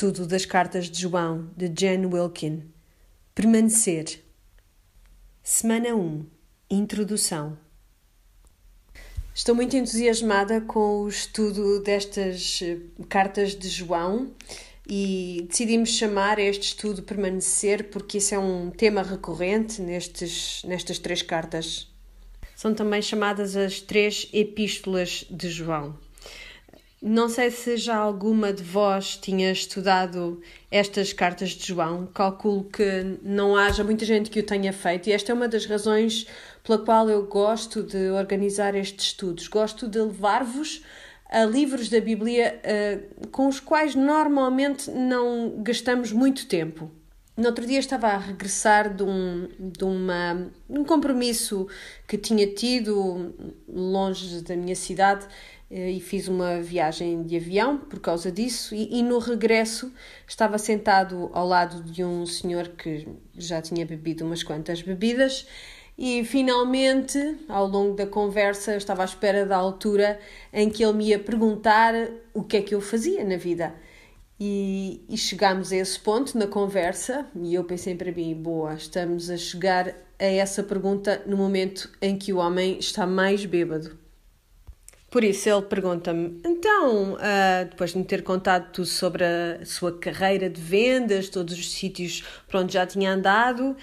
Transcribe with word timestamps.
Estudo 0.00 0.26
das 0.26 0.46
Cartas 0.46 0.88
de 0.88 0.98
João, 0.98 1.50
de 1.54 1.70
Jan 1.78 2.08
Wilkin. 2.08 2.72
Permanecer. 3.34 4.24
Semana 5.42 5.94
1. 5.94 6.24
Introdução. 6.70 7.58
Estou 9.34 9.54
muito 9.54 9.76
entusiasmada 9.76 10.62
com 10.62 11.02
o 11.02 11.08
estudo 11.10 11.82
destas 11.82 12.60
eh, 12.62 12.78
cartas 13.10 13.54
de 13.54 13.68
João 13.68 14.32
e 14.88 15.46
decidimos 15.50 15.90
chamar 15.90 16.38
este 16.38 16.68
estudo 16.68 17.02
Permanecer 17.02 17.90
porque 17.90 18.16
isso 18.16 18.34
é 18.34 18.38
um 18.38 18.70
tema 18.70 19.02
recorrente 19.02 19.82
nestes, 19.82 20.62
nestas 20.64 20.98
três 20.98 21.20
cartas. 21.20 21.92
São 22.56 22.72
também 22.72 23.02
chamadas 23.02 23.54
as 23.54 23.82
três 23.82 24.30
epístolas 24.32 25.26
de 25.30 25.50
João. 25.50 25.98
Não 27.02 27.30
sei 27.30 27.50
se 27.50 27.78
já 27.78 27.96
alguma 27.96 28.52
de 28.52 28.62
vós 28.62 29.16
tinha 29.16 29.50
estudado 29.50 30.38
estas 30.70 31.14
cartas 31.14 31.50
de 31.50 31.66
João. 31.66 32.06
Calculo 32.06 32.64
que 32.64 33.18
não 33.22 33.56
haja 33.56 33.82
muita 33.82 34.04
gente 34.04 34.28
que 34.28 34.40
o 34.40 34.42
tenha 34.42 34.70
feito, 34.70 35.08
e 35.08 35.12
esta 35.12 35.32
é 35.32 35.34
uma 35.34 35.48
das 35.48 35.64
razões 35.64 36.26
pela 36.62 36.78
qual 36.78 37.08
eu 37.08 37.24
gosto 37.24 37.82
de 37.82 38.10
organizar 38.10 38.74
estes 38.74 39.06
estudos. 39.06 39.48
Gosto 39.48 39.88
de 39.88 39.98
levar-vos 39.98 40.84
a 41.30 41.42
livros 41.46 41.88
da 41.88 42.02
Bíblia 42.02 42.60
uh, 42.64 43.28
com 43.28 43.48
os 43.48 43.60
quais 43.60 43.94
normalmente 43.94 44.90
não 44.90 45.54
gastamos 45.62 46.12
muito 46.12 46.46
tempo. 46.46 46.90
No 47.34 47.46
outro 47.46 47.64
dia 47.64 47.78
estava 47.78 48.08
a 48.08 48.18
regressar 48.18 48.94
de 48.94 49.02
um, 49.02 49.48
de 49.58 49.84
uma, 49.84 50.52
um 50.68 50.84
compromisso 50.84 51.66
que 52.06 52.18
tinha 52.18 52.46
tido 52.46 53.34
longe 53.66 54.42
da 54.42 54.54
minha 54.54 54.76
cidade 54.76 55.26
e 55.70 56.00
fiz 56.00 56.26
uma 56.26 56.60
viagem 56.60 57.22
de 57.22 57.36
avião 57.36 57.78
por 57.78 58.00
causa 58.00 58.30
disso. 58.32 58.74
E, 58.74 58.98
e, 58.98 59.02
no 59.02 59.18
regresso 59.18 59.92
estava 60.26 60.58
sentado 60.58 61.30
ao 61.32 61.46
lado 61.46 61.82
de 61.84 62.02
um 62.02 62.26
senhor 62.26 62.68
que 62.68 63.06
já 63.36 63.62
tinha 63.62 63.86
bebido 63.86 64.24
umas 64.24 64.42
quantas 64.42 64.82
bebidas. 64.82 65.46
E 65.96 66.24
finalmente 66.24 67.18
ao 67.48 67.66
longo 67.68 67.94
da 67.94 68.06
conversa 68.06 68.74
estava 68.74 69.02
à 69.02 69.04
espera 69.04 69.46
da 69.46 69.56
altura 69.56 70.18
em 70.52 70.68
que 70.68 70.82
ele 70.82 70.94
me 70.94 71.08
ia 71.08 71.18
perguntar 71.18 71.94
o 72.34 72.42
que 72.42 72.56
é 72.56 72.62
que 72.62 72.74
eu 72.74 72.80
fazia 72.80 73.24
na 73.24 73.36
vida. 73.36 73.72
E, 74.40 75.04
e 75.08 75.16
chegámos 75.16 75.70
a 75.70 75.76
esse 75.76 76.00
ponto 76.00 76.36
na 76.36 76.46
conversa. 76.48 77.26
E 77.36 77.54
eu 77.54 77.62
pensei 77.62 77.94
para 77.94 78.10
mim, 78.10 78.34
boa, 78.34 78.74
estamos 78.74 79.30
a 79.30 79.36
chegar 79.36 79.94
a 80.18 80.24
essa 80.24 80.64
pergunta 80.64 81.22
no 81.26 81.36
momento 81.36 81.90
em 82.00 82.16
que 82.16 82.32
o 82.32 82.38
homem 82.38 82.78
está 82.78 83.06
mais 83.06 83.44
bêbado 83.44 84.00
por 85.10 85.24
isso 85.24 85.48
ele 85.48 85.62
pergunta-me: 85.62 86.40
então, 86.44 87.14
uh, 87.14 87.68
depois 87.68 87.92
de 87.92 87.98
me 87.98 88.04
ter 88.04 88.22
contado 88.22 88.70
tudo 88.72 88.86
sobre 88.86 89.24
a 89.24 89.64
sua 89.66 89.98
carreira 89.98 90.48
de 90.48 90.60
vendas, 90.60 91.28
todos 91.28 91.58
os 91.58 91.72
sítios 91.72 92.22
por 92.46 92.60
onde 92.60 92.74
já 92.74 92.86
tinha 92.86 93.12
andado, 93.12 93.76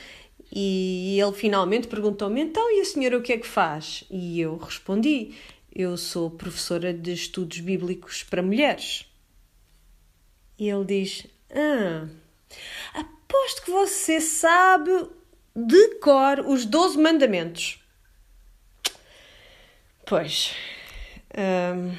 e 0.52 1.20
ele 1.20 1.34
finalmente 1.34 1.88
perguntou-me: 1.88 2.42
então, 2.42 2.72
e 2.72 2.82
a 2.82 2.86
senhora 2.86 3.18
o 3.18 3.22
que 3.22 3.34
é 3.34 3.38
que 3.38 3.48
faz? 3.48 4.06
E 4.10 4.40
eu 4.40 4.56
respondi: 4.56 5.36
eu 5.76 5.98
sou 5.98 6.32
professora 6.32 6.94
de 6.94 7.12
estudos 7.12 7.60
bíblicos 7.60 8.24
para 8.24 8.42
mulheres. 8.42 9.06
E 10.58 10.70
ele 10.70 10.86
diz: 10.86 11.28
ah, 11.52 12.08
aposto 12.94 13.64
que 13.64 13.72
você 13.72 14.22
sabe 14.22 14.92
de 15.54 15.96
cor 15.96 16.40
os 16.40 16.66
12 16.66 16.98
mandamentos. 16.98 17.84
Pois, 20.06 20.56
um, 21.38 21.92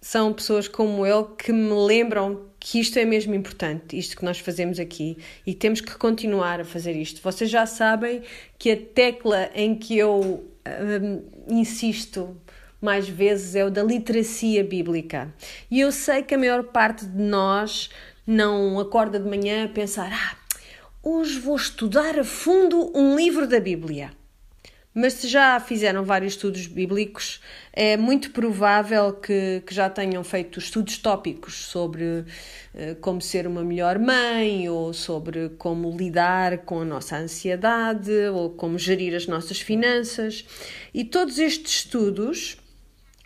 são 0.00 0.32
pessoas 0.32 0.66
como 0.66 1.06
ele 1.06 1.26
que 1.38 1.52
me 1.52 1.72
lembram 1.86 2.46
que 2.58 2.80
isto 2.80 2.98
é 2.98 3.04
mesmo 3.04 3.34
importante, 3.34 3.96
isto 3.96 4.16
que 4.16 4.24
nós 4.24 4.38
fazemos 4.38 4.78
aqui, 4.78 5.16
e 5.46 5.54
temos 5.54 5.80
que 5.80 5.96
continuar 5.96 6.60
a 6.60 6.64
fazer 6.64 6.92
isto. 6.92 7.22
Vocês 7.22 7.48
já 7.48 7.64
sabem 7.64 8.22
que 8.58 8.70
a 8.70 8.76
tecla 8.76 9.50
em 9.54 9.74
que 9.74 9.96
eu 9.96 10.44
um, 10.66 11.22
insisto 11.48 12.36
mais 12.80 13.08
vezes 13.08 13.54
é 13.54 13.64
o 13.64 13.70
da 13.70 13.82
literacia 13.82 14.64
bíblica. 14.64 15.32
E 15.70 15.80
eu 15.80 15.92
sei 15.92 16.22
que 16.22 16.34
a 16.34 16.38
maior 16.38 16.64
parte 16.64 17.04
de 17.04 17.22
nós 17.22 17.90
não 18.26 18.78
acorda 18.78 19.18
de 19.18 19.28
manhã 19.28 19.64
a 19.64 19.68
pensar: 19.68 20.10
ah, 20.12 20.36
hoje 21.02 21.38
vou 21.38 21.56
estudar 21.56 22.18
a 22.18 22.24
fundo 22.24 22.90
um 22.96 23.16
livro 23.16 23.46
da 23.46 23.60
Bíblia. 23.60 24.12
Mas 24.92 25.14
se 25.14 25.28
já 25.28 25.60
fizeram 25.60 26.04
vários 26.04 26.32
estudos 26.32 26.66
bíblicos, 26.66 27.40
é 27.72 27.96
muito 27.96 28.32
provável 28.32 29.12
que, 29.12 29.62
que 29.64 29.72
já 29.72 29.88
tenham 29.88 30.24
feito 30.24 30.58
estudos 30.58 30.98
tópicos 30.98 31.54
sobre 31.54 32.04
uh, 32.04 32.96
como 33.00 33.20
ser 33.20 33.46
uma 33.46 33.62
melhor 33.62 34.00
mãe, 34.00 34.68
ou 34.68 34.92
sobre 34.92 35.50
como 35.50 35.96
lidar 35.96 36.58
com 36.58 36.80
a 36.80 36.84
nossa 36.84 37.16
ansiedade, 37.16 38.10
ou 38.32 38.50
como 38.50 38.76
gerir 38.76 39.14
as 39.14 39.28
nossas 39.28 39.60
finanças. 39.60 40.44
E 40.92 41.04
todos 41.04 41.38
estes 41.38 41.84
estudos 41.84 42.56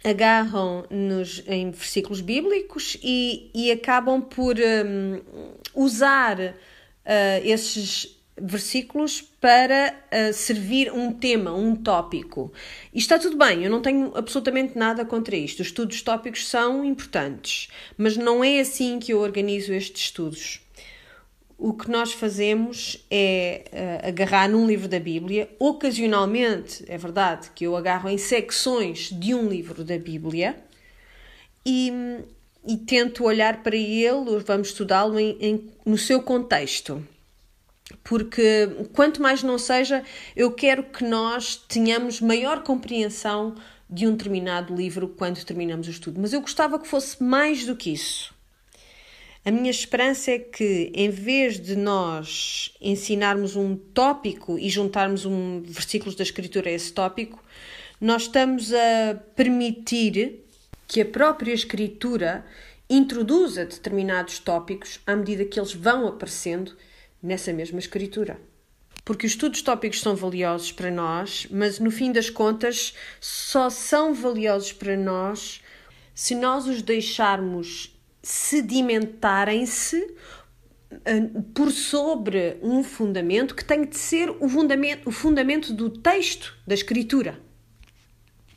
agarram-nos 0.05 1.43
em 1.47 1.71
versículos 1.71 2.21
bíblicos 2.21 2.99
e, 3.03 3.51
e 3.55 3.73
acabam 3.73 4.21
por 4.21 4.57
um, 4.59 5.21
usar 5.75 6.39
uh, 6.39 6.53
esses 7.43 8.14
versículos 8.41 9.23
para 9.23 9.95
uh, 10.13 10.33
servir 10.33 10.93
um 10.93 11.13
tema, 11.13 11.55
um 11.55 11.75
tópico. 11.77 12.53
E 12.93 12.99
está 12.99 13.19
tudo 13.19 13.37
bem, 13.37 13.65
eu 13.65 13.71
não 13.71 13.81
tenho 13.81 14.13
absolutamente 14.17 14.77
nada 14.77 15.05
contra 15.05 15.37
isto. 15.37 15.61
Os 15.61 15.69
estudos 15.69 16.03
tópicos 16.03 16.49
são 16.49 16.85
importantes, 16.85 17.69
mas 17.97 18.17
não 18.17 18.43
é 18.43 18.61
assim 18.61 18.99
que 18.99 19.13
eu 19.13 19.21
organizo 19.21 19.73
estes 19.73 20.05
estudos. 20.05 20.61
O 21.57 21.73
que 21.73 21.89
nós 21.89 22.13
fazemos 22.13 23.07
é 23.09 23.65
uh, 23.73 24.09
agarrar 24.09 24.49
num 24.49 24.67
livro 24.67 24.89
da 24.89 24.99
Bíblia, 24.99 25.49
ocasionalmente, 25.59 26.85
é 26.89 26.99
verdade, 26.99 27.51
que 27.55 27.65
eu 27.65 27.77
agarro 27.77 28.09
em 28.09 28.19
secções 28.19 29.11
de 29.11 29.33
um 29.35 29.49
livro 29.49 29.85
da 29.85 29.97
Bíblia 29.97 30.57
e, 31.65 31.93
e 32.67 32.77
tento 32.79 33.23
olhar 33.23 33.63
para 33.63 33.77
ele, 33.77 34.41
vamos 34.45 34.69
estudá-lo 34.69 35.15
no 35.87 35.97
seu 35.97 36.21
contexto 36.21 37.07
porque 38.03 38.69
quanto 38.93 39.21
mais 39.21 39.43
não 39.43 39.59
seja, 39.59 40.03
eu 40.35 40.53
quero 40.53 40.85
que 40.85 41.05
nós 41.05 41.57
tenhamos 41.57 42.21
maior 42.21 42.63
compreensão 42.63 43.55
de 43.89 44.07
um 44.07 44.13
determinado 44.13 44.75
livro 44.75 45.09
quando 45.09 45.45
terminamos 45.45 45.87
o 45.87 45.91
estudo. 45.91 46.21
Mas 46.21 46.33
eu 46.33 46.41
gostava 46.41 46.79
que 46.79 46.89
fosse 46.89 47.23
mais 47.23 47.67
do 47.67 47.77
que 47.77 47.93
isso. 47.93 48.35
A 49.45 49.51
minha 49.51 49.71
esperança 49.71 50.31
é 50.31 50.39
que, 50.39 50.91
em 50.95 51.11
vez 51.11 51.61
de 51.61 51.77
nós 51.77 52.75
ensinarmos 52.81 53.57
um 53.57 53.77
tópico 53.77 54.59
e 54.59 54.71
juntarmos 54.71 55.27
um 55.27 55.61
versículos 55.61 56.15
da 56.15 56.23
Escritura 56.23 56.71
a 56.71 56.73
esse 56.73 56.91
tópico, 56.91 57.45
nós 58.01 58.23
estamos 58.23 58.73
a 58.73 59.15
permitir 59.37 60.47
que 60.89 61.03
a 61.03 61.05
própria 61.05 61.53
Escritura 61.53 62.45
introduza 62.89 63.67
determinados 63.67 64.39
tópicos 64.39 65.01
à 65.07 65.15
medida 65.15 65.45
que 65.45 65.61
eles 65.61 65.75
vão 65.75 66.09
aparecendo 66.09 66.75
nessa 67.25 67.53
mesma 67.53 67.79
escritura. 67.79 68.39
Porque 69.05 69.27
os 69.27 69.33
estudos 69.33 69.63
tópicos 69.63 70.01
são 70.01 70.15
valiosos 70.15 70.71
para 70.73 70.91
nós, 70.91 71.47
mas 71.51 71.79
no 71.79 71.91
fim 71.91 72.13
das 72.13 72.31
contas 72.31 72.95
só 73.21 73.71
são 73.71 74.15
valiosos 74.15 74.73
para 74.73 74.97
nós 74.97 75.63
se 76.15 76.35
nós 76.35 76.67
os 76.67 76.81
deixarmos 76.81 77.99
sedimentarem-se 78.23 80.15
eh, 81.05 81.21
por 81.55 81.71
sobre 81.71 82.59
um 82.63 82.85
fundamento 82.85 83.55
que 83.55 83.65
tem 83.65 83.85
de 83.85 83.97
ser 83.97 84.31
o 84.31 84.49
fundamento, 84.49 85.09
o 85.09 85.13
fundamento 85.13 85.73
do 85.73 85.91
texto 85.91 86.57
da 86.67 86.75
escritura. 86.75 87.39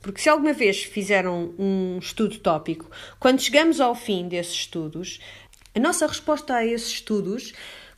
Porque 0.01 0.21
se 0.21 0.29
alguma 0.29 0.53
vez 0.53 0.83
fizeram 0.83 1.53
um 1.57 1.97
estudo 1.99 2.37
tópico, 2.37 2.89
quando 3.19 3.41
chegamos 3.41 3.81
ao 3.81 3.95
fim 3.95 4.27
desses 4.27 4.53
estudos, 4.53 5.19
a 5.75 5.79
nossa 5.79 6.07
resposta 6.07 6.55
a 6.55 6.65
esses 6.65 6.89
estudos 6.89 7.53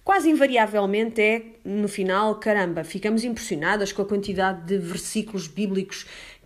quase 0.09 0.27
invariavelmente 0.27 1.21
é, 1.21 1.43
no 1.63 1.87
final, 1.87 2.33
caramba, 2.39 2.83
ficamos 2.83 3.23
impressionadas 3.23 3.91
com 3.91 4.01
a 4.01 4.05
quantidade 4.05 4.65
de 4.65 4.75
versículos 4.79 5.45
bíblicos 5.45 6.03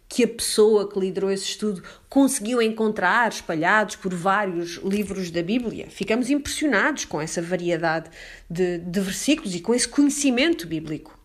que 0.10 0.25
a 0.25 0.27
pessoa 0.27 0.92
que 0.92 1.00
liderou 1.00 1.31
esse 1.31 1.45
estudo 1.45 1.81
conseguiu 2.10 2.62
encontrar 2.62 3.31
espalhados 3.31 3.95
por 3.95 4.13
vários 4.13 4.81
livros 4.83 5.31
da 5.31 5.42
Bíblia. 5.42 5.88
Ficamos 5.89 6.30
impressionados 6.30 7.06
com 7.06 7.21
essa 7.21 7.42
variedade 7.42 8.10
de, 8.50 8.80
de 8.80 9.00
versículos 9.00 9.56
e 9.56 9.62
com 9.62 9.74
esse 9.74 9.88
conhecimento 9.88 10.68
bíblico. 10.68 11.18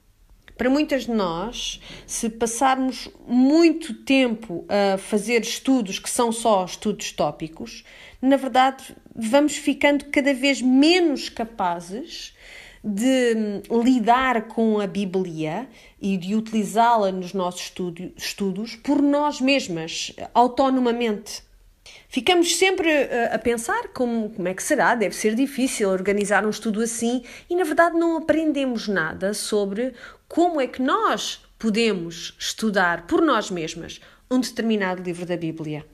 Para 0.56 0.70
muitas 0.70 1.06
de 1.06 1.10
nós, 1.10 1.80
se 2.06 2.30
passarmos 2.30 3.08
muito 3.26 3.94
tempo 3.94 4.64
a 4.68 4.96
fazer 4.96 5.42
estudos 5.42 5.98
que 5.98 6.08
são 6.08 6.30
só 6.30 6.64
estudos 6.64 7.10
tópicos, 7.10 7.82
na 8.22 8.36
verdade 8.36 8.94
vamos 9.18 9.56
ficando 9.56 10.04
cada 10.06 10.32
vez 10.32 10.62
menos 10.62 11.28
capazes 11.28 12.32
de 12.84 13.62
lidar 13.82 14.46
com 14.46 14.78
a 14.78 14.86
Bíblia 14.86 15.68
e 16.00 16.16
de 16.16 16.36
utilizá-la 16.36 17.10
nos 17.10 17.34
nossos 17.34 17.72
estudos 18.16 18.76
por 18.76 19.02
nós 19.02 19.40
mesmas, 19.40 20.14
autonomamente. 20.32 21.42
Ficamos 22.08 22.56
sempre 22.56 22.88
a, 22.90 23.34
a 23.34 23.38
pensar 23.38 23.88
como, 23.88 24.30
como 24.30 24.46
é 24.46 24.54
que 24.54 24.62
será, 24.62 24.94
deve 24.94 25.16
ser 25.16 25.34
difícil 25.34 25.88
organizar 25.88 26.46
um 26.46 26.50
estudo 26.50 26.80
assim 26.80 27.24
e, 27.50 27.56
na 27.56 27.64
verdade, 27.64 27.98
não 27.98 28.16
aprendemos 28.16 28.86
nada 28.86 29.34
sobre 29.34 29.94
como 30.28 30.60
é 30.60 30.68
que 30.68 30.80
nós 30.80 31.42
podemos 31.58 32.36
estudar 32.38 33.06
por 33.06 33.20
nós 33.20 33.50
mesmas 33.50 34.00
um 34.30 34.38
determinado 34.38 35.02
livro 35.02 35.26
da 35.26 35.36
Bíblia. 35.36 35.84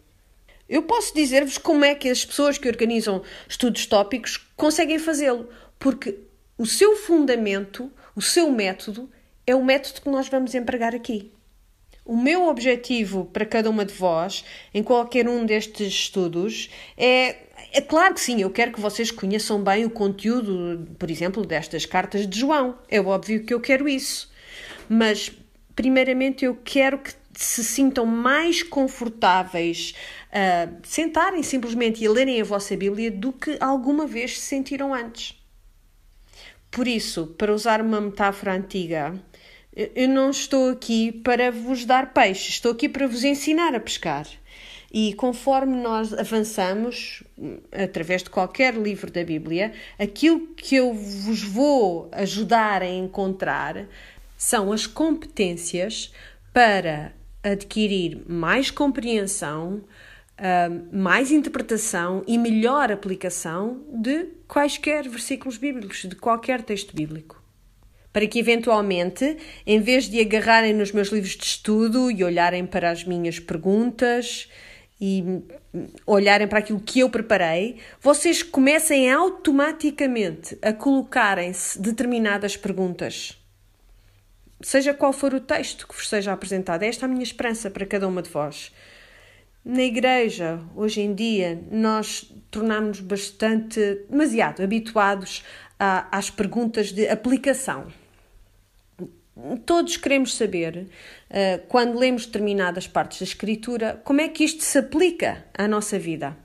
Eu 0.68 0.82
posso 0.82 1.14
dizer-vos 1.14 1.58
como 1.58 1.84
é 1.84 1.94
que 1.94 2.08
as 2.08 2.24
pessoas 2.24 2.56
que 2.56 2.68
organizam 2.68 3.22
estudos 3.48 3.84
tópicos 3.86 4.38
conseguem 4.56 4.98
fazê-lo, 4.98 5.48
porque 5.78 6.18
o 6.56 6.64
seu 6.64 6.96
fundamento, 6.96 7.90
o 8.16 8.22
seu 8.22 8.50
método, 8.50 9.10
é 9.46 9.54
o 9.54 9.64
método 9.64 10.00
que 10.00 10.08
nós 10.08 10.28
vamos 10.28 10.54
empregar 10.54 10.94
aqui. 10.94 11.30
O 12.04 12.16
meu 12.16 12.48
objetivo 12.48 13.24
para 13.32 13.46
cada 13.46 13.68
uma 13.68 13.84
de 13.84 13.94
vós, 13.94 14.44
em 14.72 14.82
qualquer 14.82 15.28
um 15.28 15.44
destes 15.44 15.88
estudos, 15.88 16.70
é. 16.96 17.36
É 17.72 17.80
claro 17.80 18.14
que 18.14 18.20
sim, 18.20 18.40
eu 18.40 18.50
quero 18.50 18.72
que 18.72 18.80
vocês 18.80 19.10
conheçam 19.10 19.60
bem 19.60 19.84
o 19.84 19.90
conteúdo, 19.90 20.86
por 20.96 21.10
exemplo, 21.10 21.44
destas 21.44 21.84
cartas 21.84 22.24
de 22.24 22.38
João. 22.38 22.78
É 22.88 23.00
óbvio 23.00 23.44
que 23.44 23.52
eu 23.52 23.60
quero 23.60 23.88
isso. 23.88 24.30
Mas, 24.88 25.32
primeiramente, 25.74 26.44
eu 26.44 26.56
quero 26.62 26.98
que 26.98 27.12
se 27.34 27.64
sintam 27.64 28.06
mais 28.06 28.62
confortáveis 28.62 29.94
a 30.34 30.68
sentarem 30.82 31.44
simplesmente 31.44 32.02
e 32.02 32.08
lerem 32.08 32.40
a 32.40 32.44
vossa 32.44 32.76
Bíblia 32.76 33.08
do 33.08 33.32
que 33.32 33.56
alguma 33.60 34.04
vez 34.04 34.40
se 34.40 34.46
sentiram 34.46 34.92
antes. 34.92 35.40
Por 36.72 36.88
isso, 36.88 37.28
para 37.38 37.54
usar 37.54 37.80
uma 37.80 38.00
metáfora 38.00 38.52
antiga, 38.52 39.14
eu 39.76 40.08
não 40.08 40.30
estou 40.30 40.70
aqui 40.70 41.12
para 41.12 41.52
vos 41.52 41.84
dar 41.84 42.12
peixe, 42.12 42.50
estou 42.50 42.72
aqui 42.72 42.88
para 42.88 43.06
vos 43.06 43.22
ensinar 43.22 43.76
a 43.76 43.80
pescar. 43.80 44.26
E 44.92 45.14
conforme 45.14 45.76
nós 45.76 46.12
avançamos, 46.12 47.22
através 47.72 48.24
de 48.24 48.30
qualquer 48.30 48.74
livro 48.74 49.10
da 49.10 49.24
Bíblia, 49.24 49.72
aquilo 49.98 50.48
que 50.48 50.74
eu 50.74 50.92
vos 50.92 51.42
vou 51.42 52.08
ajudar 52.12 52.82
a 52.82 52.88
encontrar 52.88 53.86
são 54.36 54.72
as 54.72 54.86
competências 54.86 56.12
para 56.52 57.12
adquirir 57.42 58.22
mais 58.28 58.70
compreensão, 58.70 59.82
ah, 60.38 60.68
mais 60.92 61.30
interpretação 61.30 62.22
e 62.26 62.36
melhor 62.36 62.90
aplicação 62.90 63.84
de 63.92 64.26
quaisquer 64.48 65.08
versículos 65.08 65.56
bíblicos, 65.56 66.02
de 66.02 66.16
qualquer 66.16 66.62
texto 66.62 66.94
bíblico 66.94 67.44
para 68.14 68.28
que 68.28 68.38
eventualmente, 68.38 69.36
em 69.66 69.80
vez 69.80 70.04
de 70.08 70.20
agarrarem 70.20 70.72
nos 70.72 70.92
meus 70.92 71.08
livros 71.08 71.32
de 71.32 71.42
estudo 71.42 72.12
e 72.12 72.22
olharem 72.22 72.64
para 72.64 72.88
as 72.88 73.02
minhas 73.02 73.40
perguntas 73.40 74.48
e 75.00 75.42
olharem 76.06 76.46
para 76.46 76.60
aquilo 76.60 76.78
que 76.78 77.00
eu 77.00 77.10
preparei, 77.10 77.78
vocês 78.00 78.40
comecem 78.40 79.10
automaticamente 79.10 80.56
a 80.62 80.72
colocarem-se 80.72 81.82
determinadas 81.82 82.56
perguntas. 82.56 83.36
Seja 84.60 84.94
qual 84.94 85.12
for 85.12 85.34
o 85.34 85.40
texto 85.40 85.88
que 85.88 85.96
vos 85.96 86.08
seja 86.08 86.32
apresentado, 86.32 86.84
esta 86.84 87.06
é 87.06 87.08
a 87.08 87.10
minha 87.10 87.24
esperança 87.24 87.68
para 87.68 87.84
cada 87.84 88.06
uma 88.06 88.22
de 88.22 88.30
vós. 88.30 88.72
Na 89.64 89.82
igreja, 89.82 90.60
hoje 90.76 91.00
em 91.00 91.14
dia, 91.14 91.58
nós 91.70 92.30
tornamos 92.50 93.00
bastante, 93.00 94.04
demasiado 94.10 94.62
habituados 94.62 95.42
a, 95.78 96.06
às 96.16 96.28
perguntas 96.28 96.92
de 96.92 97.08
aplicação. 97.08 97.86
Todos 99.64 99.96
queremos 99.96 100.36
saber, 100.36 100.86
uh, 101.30 101.66
quando 101.66 101.98
lemos 101.98 102.26
determinadas 102.26 102.86
partes 102.86 103.20
da 103.20 103.24
Escritura, 103.24 104.00
como 104.04 104.20
é 104.20 104.28
que 104.28 104.44
isto 104.44 104.62
se 104.62 104.76
aplica 104.76 105.46
à 105.56 105.66
nossa 105.66 105.98
vida. 105.98 106.36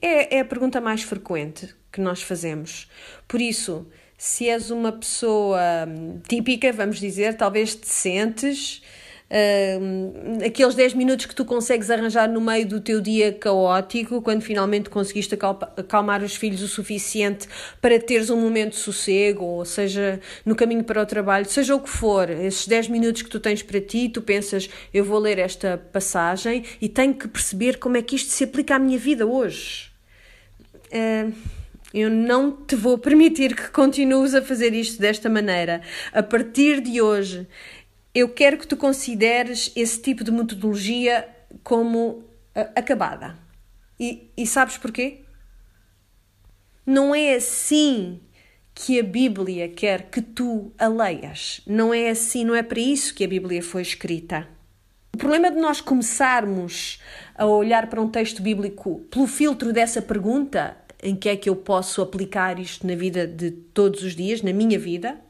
É, 0.00 0.36
é 0.36 0.40
a 0.40 0.44
pergunta 0.44 0.80
mais 0.80 1.02
frequente 1.02 1.74
que 1.92 2.00
nós 2.00 2.22
fazemos. 2.22 2.90
Por 3.28 3.42
isso, 3.42 3.86
se 4.16 4.48
és 4.48 4.70
uma 4.70 4.90
pessoa 4.90 5.60
hum, 5.86 6.18
típica, 6.26 6.72
vamos 6.72 6.98
dizer, 6.98 7.36
talvez 7.36 7.74
te 7.74 7.88
sentes 7.88 8.82
uh, 9.30 10.44
aqueles 10.44 10.74
10 10.74 10.94
minutos 10.94 11.26
que 11.26 11.34
tu 11.34 11.44
consegues 11.44 11.90
arranjar 11.90 12.28
no 12.28 12.40
meio 12.40 12.66
do 12.66 12.80
teu 12.80 13.00
dia 13.00 13.32
caótico, 13.32 14.22
quando 14.22 14.42
finalmente 14.42 14.90
conseguiste 14.90 15.36
acalmar 15.76 16.22
os 16.22 16.36
filhos 16.36 16.62
o 16.62 16.68
suficiente 16.68 17.48
para 17.80 17.98
teres 17.98 18.30
um 18.30 18.40
momento 18.40 18.72
de 18.72 18.78
sossego, 18.78 19.44
ou 19.44 19.64
seja, 19.64 20.20
no 20.44 20.54
caminho 20.54 20.84
para 20.84 21.02
o 21.02 21.06
trabalho, 21.06 21.46
seja 21.46 21.74
o 21.74 21.80
que 21.80 21.90
for, 21.90 22.30
esses 22.30 22.66
10 22.66 22.88
minutos 22.88 23.22
que 23.22 23.30
tu 23.30 23.40
tens 23.40 23.62
para 23.62 23.80
ti, 23.80 24.08
tu 24.08 24.22
pensas, 24.22 24.68
eu 24.92 25.04
vou 25.04 25.18
ler 25.18 25.38
esta 25.38 25.76
passagem 25.92 26.64
e 26.80 26.88
tenho 26.88 27.14
que 27.14 27.28
perceber 27.28 27.78
como 27.78 27.96
é 27.96 28.02
que 28.02 28.16
isto 28.16 28.30
se 28.30 28.44
aplica 28.44 28.76
à 28.76 28.78
minha 28.78 28.98
vida 28.98 29.26
hoje. 29.26 29.90
Uh, 30.86 31.32
eu 31.94 32.10
não 32.10 32.52
te 32.52 32.76
vou 32.76 32.98
permitir 32.98 33.54
que 33.54 33.70
continues 33.70 34.34
a 34.34 34.42
fazer 34.42 34.74
isto 34.74 35.00
desta 35.00 35.30
maneira. 35.30 35.80
A 36.12 36.22
partir 36.22 36.80
de 36.80 37.00
hoje, 37.00 37.46
eu 38.16 38.30
quero 38.30 38.56
que 38.56 38.66
tu 38.66 38.78
consideres 38.78 39.70
esse 39.76 40.00
tipo 40.00 40.24
de 40.24 40.32
metodologia 40.32 41.28
como 41.62 42.08
uh, 42.08 42.24
acabada. 42.74 43.36
E, 44.00 44.30
e 44.34 44.46
sabes 44.46 44.78
porquê? 44.78 45.20
Não 46.86 47.14
é 47.14 47.34
assim 47.34 48.18
que 48.74 48.98
a 48.98 49.02
Bíblia 49.02 49.68
quer 49.68 50.08
que 50.08 50.22
tu 50.22 50.72
a 50.78 50.88
leias. 50.88 51.60
Não 51.66 51.92
é 51.92 52.08
assim, 52.08 52.42
não 52.42 52.54
é 52.54 52.62
para 52.62 52.80
isso 52.80 53.14
que 53.14 53.22
a 53.22 53.28
Bíblia 53.28 53.62
foi 53.62 53.82
escrita. 53.82 54.48
O 55.14 55.18
problema 55.18 55.50
de 55.50 55.58
nós 55.58 55.82
começarmos 55.82 56.98
a 57.34 57.44
olhar 57.44 57.90
para 57.90 58.00
um 58.00 58.08
texto 58.08 58.40
bíblico 58.40 59.00
pelo 59.10 59.26
filtro 59.26 59.74
dessa 59.74 60.00
pergunta, 60.00 60.74
em 61.02 61.14
que 61.14 61.28
é 61.28 61.36
que 61.36 61.50
eu 61.50 61.56
posso 61.56 62.00
aplicar 62.00 62.58
isto 62.58 62.86
na 62.86 62.94
vida 62.94 63.26
de 63.26 63.50
todos 63.50 64.02
os 64.02 64.16
dias, 64.16 64.40
na 64.40 64.54
minha 64.54 64.78
vida, 64.78 65.20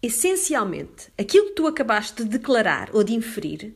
Essencialmente, 0.00 1.08
aquilo 1.18 1.46
que 1.46 1.54
tu 1.54 1.66
acabaste 1.66 2.22
de 2.22 2.28
declarar 2.28 2.88
ou 2.92 3.02
de 3.02 3.14
inferir 3.14 3.74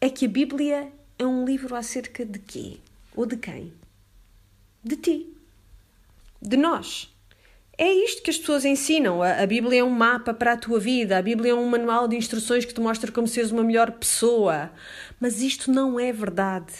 é 0.00 0.08
que 0.08 0.26
a 0.26 0.28
Bíblia 0.28 0.92
é 1.18 1.26
um 1.26 1.44
livro 1.44 1.74
acerca 1.74 2.24
de 2.24 2.38
quê? 2.38 2.78
Ou 3.16 3.26
de 3.26 3.36
quem? 3.36 3.72
De 4.84 4.96
ti. 4.96 5.34
De 6.40 6.56
nós. 6.56 7.12
É 7.76 7.92
isto 7.92 8.22
que 8.22 8.30
as 8.30 8.38
pessoas 8.38 8.64
ensinam. 8.64 9.20
A 9.20 9.44
Bíblia 9.46 9.80
é 9.80 9.84
um 9.84 9.90
mapa 9.90 10.32
para 10.32 10.52
a 10.52 10.56
tua 10.56 10.78
vida, 10.78 11.18
a 11.18 11.22
Bíblia 11.22 11.50
é 11.50 11.54
um 11.54 11.68
manual 11.68 12.06
de 12.06 12.16
instruções 12.16 12.64
que 12.64 12.74
te 12.74 12.80
mostra 12.80 13.10
como 13.10 13.26
seres 13.26 13.50
uma 13.50 13.64
melhor 13.64 13.90
pessoa. 13.90 14.70
Mas 15.18 15.40
isto 15.42 15.72
não 15.72 15.98
é 15.98 16.12
verdade. 16.12 16.72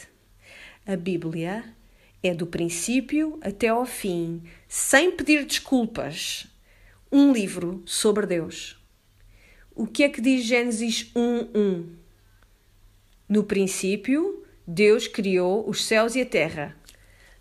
A 0.86 0.96
Bíblia 0.96 1.64
é 2.22 2.32
do 2.32 2.46
princípio 2.46 3.38
até 3.42 3.69
ao 3.69 3.84
fim, 3.84 4.42
sem 4.69 5.10
pedir 5.10 5.44
desculpas, 5.44 6.46
um 7.10 7.32
livro 7.32 7.82
sobre 7.86 8.27
Deus. 8.27 8.79
O 9.74 9.86
que 9.86 10.03
é 10.03 10.08
que 10.08 10.20
diz 10.20 10.44
Gênesis 10.44 11.10
1:1? 11.15 11.86
No 13.29 13.44
princípio, 13.44 14.43
Deus 14.67 15.06
criou 15.06 15.69
os 15.69 15.84
céus 15.84 16.15
e 16.15 16.20
a 16.20 16.27
terra. 16.27 16.77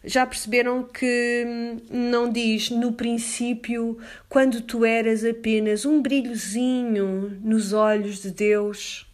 Já 0.04 0.26
perceberam 0.26 0.84
que 0.84 1.44
hum, 1.46 1.78
não 1.90 2.32
diz 2.32 2.70
no 2.70 2.94
princípio, 2.94 3.98
quando 4.30 4.62
tu 4.62 4.86
eras 4.86 5.26
apenas 5.26 5.86
um 5.86 6.02
brilhozinho 6.02 7.38
nos 7.42 7.74
olhos 7.74 8.22
de 8.22 8.32
Deus? 8.32 9.06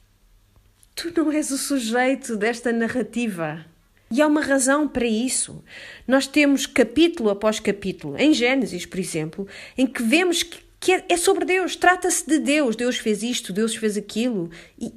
Tu 0.93 1.11
não 1.15 1.31
és 1.31 1.49
o 1.49 1.57
sujeito 1.57 2.37
desta 2.37 2.71
narrativa. 2.71 3.65
E 4.13 4.21
há 4.21 4.27
uma 4.27 4.41
razão 4.41 4.87
para 4.87 5.07
isso. 5.07 5.63
Nós 6.07 6.27
temos 6.27 6.67
capítulo 6.67 7.31
após 7.31 7.59
capítulo, 7.59 8.15
em 8.15 8.31
Gênesis, 8.31 8.85
por 8.85 8.99
exemplo, 8.99 9.47
em 9.75 9.87
que 9.87 10.03
vemos 10.03 10.43
que, 10.43 10.59
que 10.79 10.91
é, 10.91 11.03
é 11.09 11.17
sobre 11.17 11.45
Deus, 11.45 11.75
trata-se 11.75 12.23
de 12.27 12.37
Deus. 12.37 12.75
Deus 12.75 12.99
fez 12.99 13.23
isto, 13.23 13.51
Deus 13.51 13.75
fez 13.75 13.97
aquilo. 13.97 14.51
E 14.79 14.93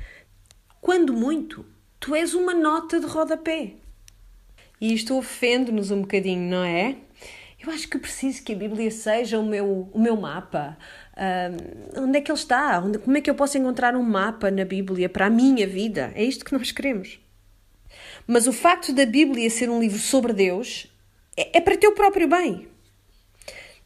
quando 0.80 1.12
muito, 1.12 1.62
tu 2.00 2.14
és 2.14 2.32
uma 2.32 2.54
nota 2.54 2.98
de 2.98 3.04
rodapé. 3.04 3.74
E 4.80 4.94
isto 4.94 5.14
ofende-nos 5.14 5.90
um 5.90 6.00
bocadinho, 6.00 6.50
não 6.50 6.64
é? 6.64 6.96
Eu 7.60 7.70
acho 7.70 7.86
que 7.86 7.98
preciso 7.98 8.42
que 8.42 8.54
a 8.54 8.56
Bíblia 8.56 8.90
seja 8.90 9.38
o 9.38 9.44
meu, 9.44 9.90
o 9.92 10.00
meu 10.00 10.16
mapa. 10.16 10.78
Onde 11.98 12.16
é 12.16 12.20
que 12.22 12.32
ele 12.32 12.38
está? 12.38 12.80
Onde, 12.82 12.98
como 12.98 13.14
é 13.14 13.20
que 13.20 13.28
eu 13.28 13.34
posso 13.34 13.58
encontrar 13.58 13.94
um 13.94 14.02
mapa 14.02 14.50
na 14.50 14.64
Bíblia 14.64 15.06
para 15.06 15.26
a 15.26 15.30
minha 15.30 15.66
vida? 15.66 16.12
É 16.14 16.24
isto 16.24 16.46
que 16.46 16.54
nós 16.54 16.72
queremos. 16.72 17.20
Mas 18.30 18.46
o 18.46 18.52
facto 18.52 18.92
da 18.92 19.06
Bíblia 19.06 19.48
ser 19.48 19.70
um 19.70 19.80
livro 19.80 19.98
sobre 19.98 20.34
Deus 20.34 20.86
é, 21.34 21.56
é 21.56 21.60
para 21.62 21.78
teu 21.78 21.92
próprio 21.92 22.28
bem. 22.28 22.68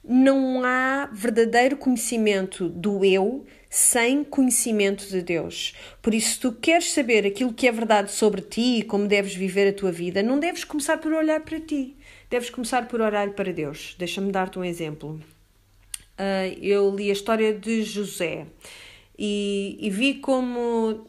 Não 0.02 0.64
há 0.64 1.08
verdadeiro 1.12 1.76
conhecimento 1.76 2.68
do 2.68 3.04
eu 3.04 3.46
sem 3.70 4.24
conhecimento 4.24 5.06
de 5.06 5.22
Deus. 5.22 5.74
Por 6.02 6.12
isso, 6.12 6.34
se 6.34 6.40
tu 6.40 6.50
queres 6.50 6.90
saber 6.90 7.24
aquilo 7.24 7.52
que 7.52 7.68
é 7.68 7.72
verdade 7.72 8.10
sobre 8.10 8.42
ti 8.42 8.78
e 8.78 8.82
como 8.82 9.06
deves 9.06 9.32
viver 9.32 9.68
a 9.68 9.72
tua 9.72 9.92
vida, 9.92 10.24
não 10.24 10.40
deves 10.40 10.64
começar 10.64 10.98
por 10.98 11.12
olhar 11.12 11.40
para 11.42 11.60
ti. 11.60 11.96
Deves 12.28 12.50
começar 12.50 12.88
por 12.88 13.00
olhar 13.00 13.30
para 13.30 13.52
Deus. 13.52 13.94
Deixa-me 13.96 14.32
dar-te 14.32 14.58
um 14.58 14.64
exemplo. 14.64 15.20
Uh, 16.18 16.58
eu 16.60 16.92
li 16.92 17.10
a 17.10 17.12
história 17.12 17.54
de 17.54 17.84
José 17.84 18.46
e, 19.16 19.78
e 19.80 19.88
vi 19.88 20.14
como 20.14 21.06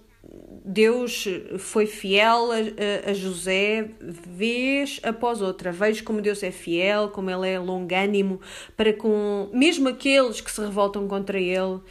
Deus 0.65 1.25
foi 1.59 1.85
fiel 1.85 2.49
a, 2.51 3.09
a, 3.09 3.13
José 3.13 3.89
vez 3.99 4.99
após 5.03 5.41
outra. 5.41 5.71
Vejo 5.71 6.03
como 6.03 6.21
Deus 6.21 6.41
é 6.41 6.51
fiel, 6.51 7.09
como 7.09 7.29
Ele 7.29 7.49
é 7.49 7.59
longânimo 7.59 8.39
para 8.77 8.93
com 8.93 9.49
mesmo 9.53 9.89
aqueles 9.89 10.39
que 10.39 10.49
se 10.49 10.61
revoltam 10.61 11.07
contra 11.07 11.39
Ele. 11.39 11.81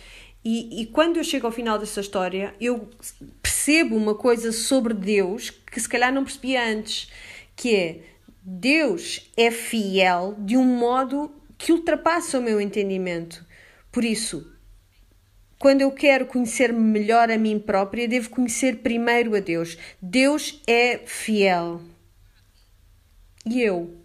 E, 0.45 0.83
e 0.83 0.87
quando 0.87 1.19
eu 1.19 1.25
chego 1.25 1.47
ao 1.47 1.53
final 1.53 1.79
dessa 1.79 2.01
história, 2.01 2.55
eu 2.61 2.89
percebo 3.43 3.95
uma 3.95 4.15
coisa 4.15 4.51
sobre 4.51 4.95
Deus 4.95 5.51
que 5.51 5.81
se 5.81 5.89
calhar 5.89 6.13
não 6.13 6.25
percebia 6.25 6.67
antes, 6.67 7.11
que 7.55 7.75
é 7.75 8.01
Deus 8.43 9.31
é 9.37 9.51
fiel 9.51 10.35
de 10.39 10.57
um 10.57 10.65
modo 10.65 11.31
que 11.57 11.71
ultrapassa 11.71 12.39
o 12.39 12.43
meu 12.43 12.61
entendimento. 12.61 13.45
Por 13.93 14.03
isso, 14.05 14.52
quando 15.63 15.81
eu 15.83 15.93
quero 15.93 16.27
conhecer 16.27 16.73
melhor 16.73 17.31
a 17.31 17.39
mim 17.39 17.57
própria, 17.57 18.09
devo 18.09 18.29
conhecer 18.31 18.79
primeiro 18.79 19.37
a 19.37 19.39
Deus. 19.39 19.79
Deus 20.03 20.61
é 20.67 20.99
fiel. 21.07 21.81
E 23.47 23.63
eu? 23.63 23.97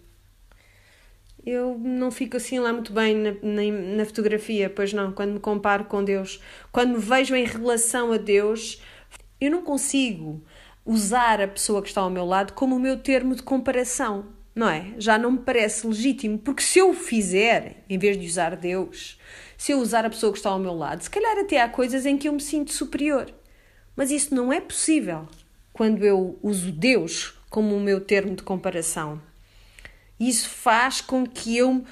Eu 1.44 1.76
não 1.76 2.12
fico 2.12 2.36
assim 2.36 2.60
lá 2.60 2.72
muito 2.72 2.92
bem 2.92 3.16
na, 3.16 3.32
na, 3.42 3.96
na, 3.96 4.04
fotografia, 4.04 4.70
pois 4.70 4.92
não, 4.92 5.10
quando 5.10 5.32
me 5.32 5.40
comparo 5.40 5.86
com 5.86 6.04
Deus. 6.04 6.40
Quando 6.70 6.92
me 6.92 7.00
vejo 7.00 7.34
em 7.34 7.44
relação 7.44 8.12
a 8.12 8.18
Deus, 8.18 8.80
eu 9.40 9.50
não 9.50 9.62
consigo 9.62 10.40
usar 10.86 11.40
a 11.40 11.48
pessoa 11.48 11.82
que 11.82 11.88
está 11.88 12.02
ao 12.02 12.08
meu 12.08 12.24
lado 12.24 12.52
como 12.52 12.76
o 12.76 12.80
meu 12.80 13.00
termo 13.00 13.34
de 13.34 13.42
comparação, 13.42 14.26
não 14.58 14.68
é? 14.68 14.92
Já 14.98 15.16
não 15.16 15.30
me 15.30 15.38
parece 15.38 15.86
legítimo, 15.86 16.36
porque 16.36 16.64
se 16.64 16.80
eu 16.80 16.92
fizer, 16.92 17.84
em 17.88 17.96
vez 17.96 18.18
de 18.18 18.26
usar 18.26 18.56
Deus, 18.56 19.16
se 19.56 19.70
eu 19.70 19.78
usar 19.78 20.04
a 20.04 20.10
pessoa 20.10 20.32
que 20.32 20.38
está 20.38 20.50
ao 20.50 20.58
meu 20.58 20.74
lado, 20.74 21.00
se 21.00 21.08
calhar 21.08 21.38
até 21.38 21.60
há 21.60 21.68
coisas 21.68 22.04
em 22.04 22.18
que 22.18 22.26
eu 22.26 22.32
me 22.32 22.40
sinto 22.40 22.72
superior. 22.72 23.32
Mas 23.94 24.10
isso 24.10 24.34
não 24.34 24.52
é 24.52 24.60
possível 24.60 25.28
quando 25.72 26.04
eu 26.04 26.36
uso 26.42 26.72
Deus 26.72 27.34
como 27.48 27.76
o 27.76 27.80
meu 27.80 28.00
termo 28.00 28.34
de 28.34 28.42
comparação. 28.42 29.22
Isso 30.18 30.48
faz 30.48 31.00
com 31.00 31.24
que 31.24 31.56
eu 31.56 31.84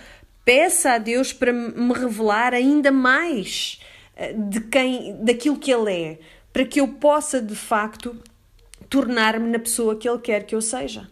peça 0.45 0.91
a 0.91 0.99
Deus 0.99 1.33
para 1.33 1.53
me 1.53 1.93
revelar 1.93 2.53
ainda 2.53 2.91
mais 2.91 3.81
eh, 4.17 4.33
de 4.33 4.61
quem, 4.63 5.17
daquilo 5.25 5.57
que 5.57 5.73
Ele 5.73 5.93
é, 5.93 6.19
para 6.53 6.65
que 6.65 6.81
eu 6.81 6.89
possa 6.89 7.41
de 7.41 7.55
facto 7.55 8.21
tornar-me 8.91 9.49
na 9.49 9.61
pessoa 9.61 9.95
que 9.95 10.09
Ele 10.09 10.19
quer 10.19 10.45
que 10.45 10.55
eu 10.57 10.61
seja. 10.61 11.09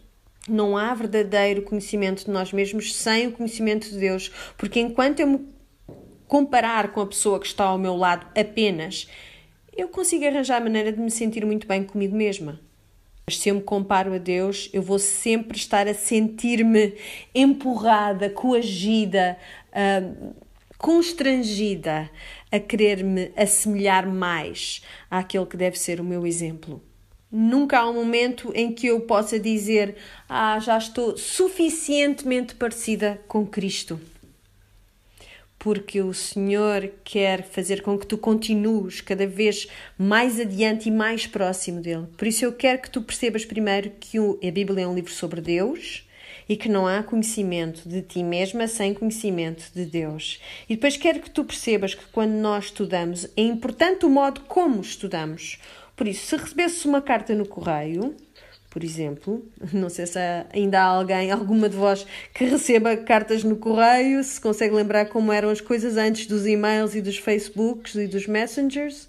Não 0.47 0.77
há 0.77 0.93
verdadeiro 0.93 1.63
conhecimento 1.63 2.25
de 2.25 2.31
nós 2.31 2.53
mesmos 2.53 2.95
sem 2.95 3.27
o 3.27 3.31
conhecimento 3.31 3.89
de 3.89 3.97
Deus, 3.97 4.31
porque 4.57 4.79
enquanto 4.79 5.19
eu 5.19 5.27
me 5.27 5.47
comparar 6.27 6.91
com 6.91 7.01
a 7.01 7.07
pessoa 7.07 7.39
que 7.39 7.47
está 7.47 7.65
ao 7.65 7.77
meu 7.77 7.95
lado 7.95 8.27
apenas, 8.37 9.07
eu 9.75 9.87
consigo 9.89 10.25
arranjar 10.25 10.57
a 10.57 10.63
maneira 10.63 10.91
de 10.91 10.99
me 10.99 11.11
sentir 11.11 11.45
muito 11.45 11.67
bem 11.67 11.83
comigo 11.83 12.15
mesma. 12.15 12.59
Mas 13.25 13.39
se 13.39 13.49
eu 13.49 13.55
me 13.55 13.61
comparo 13.61 14.13
a 14.13 14.17
Deus, 14.19 14.69
eu 14.71 14.83
vou 14.83 14.99
sempre 14.99 15.57
estar 15.57 15.87
a 15.87 15.93
sentir-me 15.93 16.93
empurrada, 17.33 18.29
coagida, 18.29 19.35
uh, 19.71 20.35
constrangida 20.77 22.09
a 22.51 22.59
querer-me 22.59 23.31
assemelhar 23.35 24.07
mais 24.07 24.83
àquele 25.09 25.45
que 25.47 25.57
deve 25.57 25.79
ser 25.79 25.99
o 25.99 26.03
meu 26.03 26.25
exemplo. 26.27 26.81
Nunca 27.31 27.79
há 27.79 27.89
um 27.89 27.93
momento 27.93 28.51
em 28.55 28.71
que 28.71 28.87
eu 28.87 29.01
possa 29.01 29.39
dizer: 29.39 29.95
Ah, 30.29 30.59
já 30.59 30.77
estou 30.77 31.17
suficientemente 31.17 32.55
parecida 32.55 33.21
com 33.27 33.45
Cristo 33.45 33.99
porque 35.65 35.99
o 35.99 36.13
Senhor 36.13 36.91
quer 37.03 37.41
fazer 37.41 37.81
com 37.81 37.97
que 37.97 38.05
tu 38.05 38.19
continues 38.19 39.01
cada 39.01 39.25
vez 39.25 39.67
mais 39.97 40.39
adiante 40.39 40.89
e 40.89 40.91
mais 40.91 41.25
próximo 41.25 41.81
dele. 41.81 42.05
Por 42.15 42.27
isso 42.27 42.45
eu 42.45 42.53
quero 42.53 42.83
que 42.83 42.89
tu 42.91 43.01
percebas 43.01 43.45
primeiro 43.45 43.89
que 43.99 44.19
a 44.19 44.51
Bíblia 44.51 44.83
é 44.83 44.87
um 44.87 44.93
livro 44.93 45.11
sobre 45.11 45.41
Deus 45.41 46.07
e 46.47 46.55
que 46.55 46.69
não 46.69 46.85
há 46.85 47.01
conhecimento 47.01 47.89
de 47.89 48.03
ti 48.03 48.21
mesma 48.21 48.67
sem 48.67 48.93
conhecimento 48.93 49.71
de 49.73 49.85
Deus. 49.85 50.39
E 50.69 50.75
depois 50.75 50.97
quero 50.97 51.19
que 51.19 51.31
tu 51.31 51.43
percebas 51.43 51.95
que 51.95 52.05
quando 52.11 52.33
nós 52.33 52.65
estudamos 52.65 53.25
é 53.35 53.41
importante 53.41 54.05
o 54.05 54.09
modo 54.11 54.41
como 54.41 54.81
estudamos. 54.81 55.57
Por 55.95 56.07
isso, 56.07 56.27
se 56.27 56.35
recebesses 56.35 56.83
uma 56.85 57.01
carta 57.01 57.33
no 57.33 57.47
correio, 57.47 58.15
por 58.69 58.83
exemplo. 58.83 59.49
Não 59.71 59.89
sei 59.89 60.05
se 60.05 60.19
ainda 60.53 60.81
há 60.81 60.83
alguém, 60.83 61.31
alguma 61.31 61.69
de 61.69 61.77
vós, 61.77 62.05
que 62.33 62.43
receba 62.43 62.97
cartas 62.97 63.41
no 63.43 63.55
correio, 63.55 64.21
se 64.21 64.39
consegue 64.41 64.75
lembrar 64.75 65.05
como 65.05 65.31
eram 65.31 65.49
as 65.49 65.61
coisas 65.61 65.95
antes 65.95 66.27
dos 66.27 66.45
e-mails 66.45 66.93
e 66.93 67.01
dos 67.01 67.17
Facebooks 67.17 67.95
e 67.95 68.05
dos 68.05 68.27
Messengers. 68.27 69.07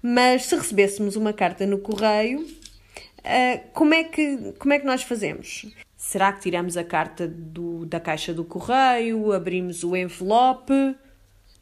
Mas 0.00 0.46
se 0.46 0.56
recebêssemos 0.56 1.16
uma 1.16 1.34
carta 1.34 1.66
no 1.66 1.78
correio, 1.78 2.46
eh, 3.22 3.58
como 3.74 3.92
é 3.92 4.04
que, 4.04 4.54
como 4.58 4.72
é 4.72 4.78
que 4.78 4.86
nós 4.86 5.02
fazemos? 5.02 5.66
Será 5.96 6.32
que 6.32 6.40
tiramos 6.40 6.76
a 6.76 6.84
carta 6.84 7.26
do, 7.26 7.86
da 7.86 8.00
caixa 8.00 8.32
do 8.32 8.44
correio, 8.44 9.32
abrimos 9.32 9.84
o 9.84 9.96
envelope, 9.96 10.72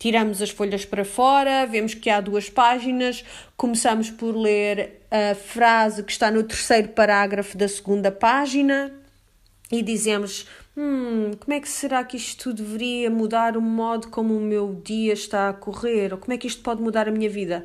tiramos 0.03 0.43
as 0.43 0.51
folhas 0.51 0.85
para 0.85 1.05
fora, 1.05 1.65
vemos 1.65 1.95
que 1.95 2.11
há 2.11 2.21
duas 2.21 2.51
páginas, 2.51 3.25
começamos 3.57 4.11
por 4.11 4.37
ler 4.37 5.01
a 5.09 5.33
frase 5.37 6.03
que 6.03 6.11
está 6.11 6.29
no 6.29 6.43
terceiro 6.43 6.89
parágrafo 6.89 7.57
da 7.57 7.69
segunda 7.69 8.11
página 8.11 8.93
e 9.71 9.81
dizemos: 9.81 10.49
Hum, 10.77 11.31
como 11.39 11.57
é 11.57 11.61
que 11.61 11.69
será 11.69 12.03
que 12.03 12.17
isto 12.17 12.53
deveria 12.53 13.13
mudar 13.13 13.57
o 13.57 13.63
modo 13.63 14.09
como 14.09 14.37
o 14.37 14.41
meu 14.41 14.75
dia 14.85 15.13
está 15.13 15.49
a 15.49 15.53
correr? 15.53 16.13
Ou 16.13 16.19
como 16.19 16.33
é 16.33 16.37
que 16.37 16.49
isto 16.49 16.63
pode 16.63 16.83
mudar 16.83 17.07
a 17.07 17.13
minha 17.13 17.31
vida? 17.31 17.65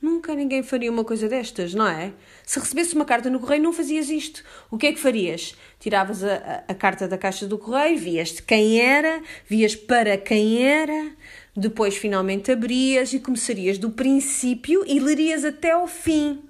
Nunca 0.00 0.34
ninguém 0.34 0.62
faria 0.62 0.90
uma 0.90 1.04
coisa 1.04 1.28
destas, 1.28 1.74
não 1.74 1.86
é? 1.86 2.14
Se 2.42 2.58
recebesse 2.58 2.94
uma 2.94 3.04
carta 3.04 3.28
no 3.28 3.38
correio, 3.38 3.62
não 3.62 3.72
fazias 3.72 4.08
isto. 4.08 4.42
O 4.70 4.78
que 4.78 4.86
é 4.86 4.92
que 4.92 5.00
farias? 5.00 5.54
Tiravas 5.78 6.24
a, 6.24 6.36
a, 6.36 6.72
a 6.72 6.74
carta 6.74 7.06
da 7.06 7.18
caixa 7.18 7.46
do 7.46 7.58
correio, 7.58 7.98
vias 7.98 8.30
de 8.30 8.42
quem 8.42 8.80
era, 8.80 9.22
vias 9.46 9.76
para 9.76 10.16
quem 10.16 10.62
era, 10.62 11.12
depois 11.56 11.96
finalmente 11.96 12.52
abrias 12.52 13.12
e 13.12 13.18
começarias 13.18 13.78
do 13.78 13.90
princípio 13.90 14.84
e 14.86 15.00
lerias 15.00 15.44
até 15.44 15.70
ao 15.70 15.86
fim. 15.86 16.42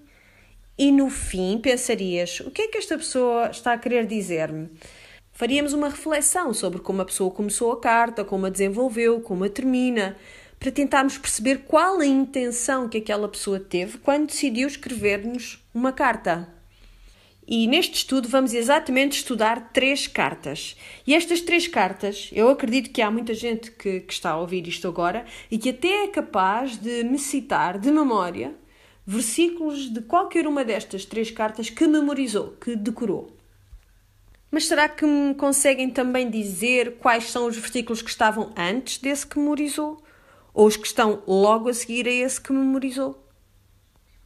E 0.77 0.91
no 0.91 1.09
fim 1.09 1.59
pensarias: 1.59 2.41
o 2.41 2.51
que 2.51 2.63
é 2.63 2.69
que 2.69 2.79
esta 2.79 2.99
pessoa 2.99 3.49
está 3.51 3.73
a 3.73 3.79
querer 3.79 4.07
dizer-me? 4.07 4.69
Faríamos 5.33 5.73
uma 5.73 5.89
reflexão 5.89 6.53
sobre 6.53 6.81
como 6.81 7.03
a 7.03 7.05
pessoa 7.05 7.31
começou 7.31 7.71
a 7.71 7.81
carta, 7.81 8.25
como 8.25 8.47
a 8.47 8.51
desenvolveu, 8.51 9.21
como 9.21 9.45
a 9.45 9.49
termina, 9.51 10.17
para 10.59 10.73
tentarmos 10.73 11.19
perceber 11.19 11.65
qual 11.67 12.01
a 12.01 12.07
intenção 12.07 12.89
que 12.89 12.99
aquela 12.99 13.29
pessoa 13.29 13.61
teve 13.61 13.99
quando 13.99 14.29
decidiu 14.29 14.67
escrever-nos 14.67 15.63
uma 15.75 15.93
carta. 15.93 16.56
E 17.49 17.69
neste 17.69 17.99
estudo 17.99 18.29
vamos 18.29 18.53
exatamente 18.53 19.19
estudar 19.19 19.71
três 19.73 20.09
cartas. 20.09 20.77
E 21.07 21.15
estas 21.15 21.41
três 21.41 21.69
cartas, 21.69 22.29
eu 22.33 22.49
acredito 22.49 22.91
que 22.91 23.01
há 23.01 23.09
muita 23.09 23.35
gente 23.35 23.71
que, 23.71 24.01
que 24.01 24.13
está 24.13 24.31
a 24.31 24.41
ouvir 24.41 24.67
isto 24.67 24.89
agora 24.89 25.25
e 25.49 25.57
que 25.57 25.71
até 25.71 26.05
é 26.05 26.09
capaz 26.09 26.77
de 26.77 27.05
me 27.05 27.19
citar 27.19 27.79
de 27.79 27.91
memória 27.91 28.53
versículos 29.07 29.89
de 29.89 30.01
qualquer 30.01 30.49
uma 30.49 30.65
destas 30.65 31.05
três 31.05 31.31
cartas 31.31 31.71
que 31.71 31.87
memorizou, 31.87 32.57
que 32.61 32.75
decorou. 32.75 33.37
Mas 34.51 34.67
será 34.67 34.89
que 34.89 35.07
me 35.07 35.33
conseguem 35.35 35.89
também 35.89 36.29
dizer 36.29 36.97
quais 36.97 37.31
são 37.31 37.47
os 37.47 37.57
versículos 37.57 38.03
que 38.03 38.11
estavam 38.11 38.53
antes 38.57 38.99
desse 38.99 39.25
que 39.25 39.39
memorizou? 39.39 40.03
Ou 40.53 40.67
os 40.67 40.77
que 40.77 40.87
estão 40.87 41.23
logo 41.27 41.69
a 41.69 41.75
seguir 41.75 42.09
a 42.09 42.11
esse 42.11 42.41
que 42.41 42.53
memorizou? 42.53 43.23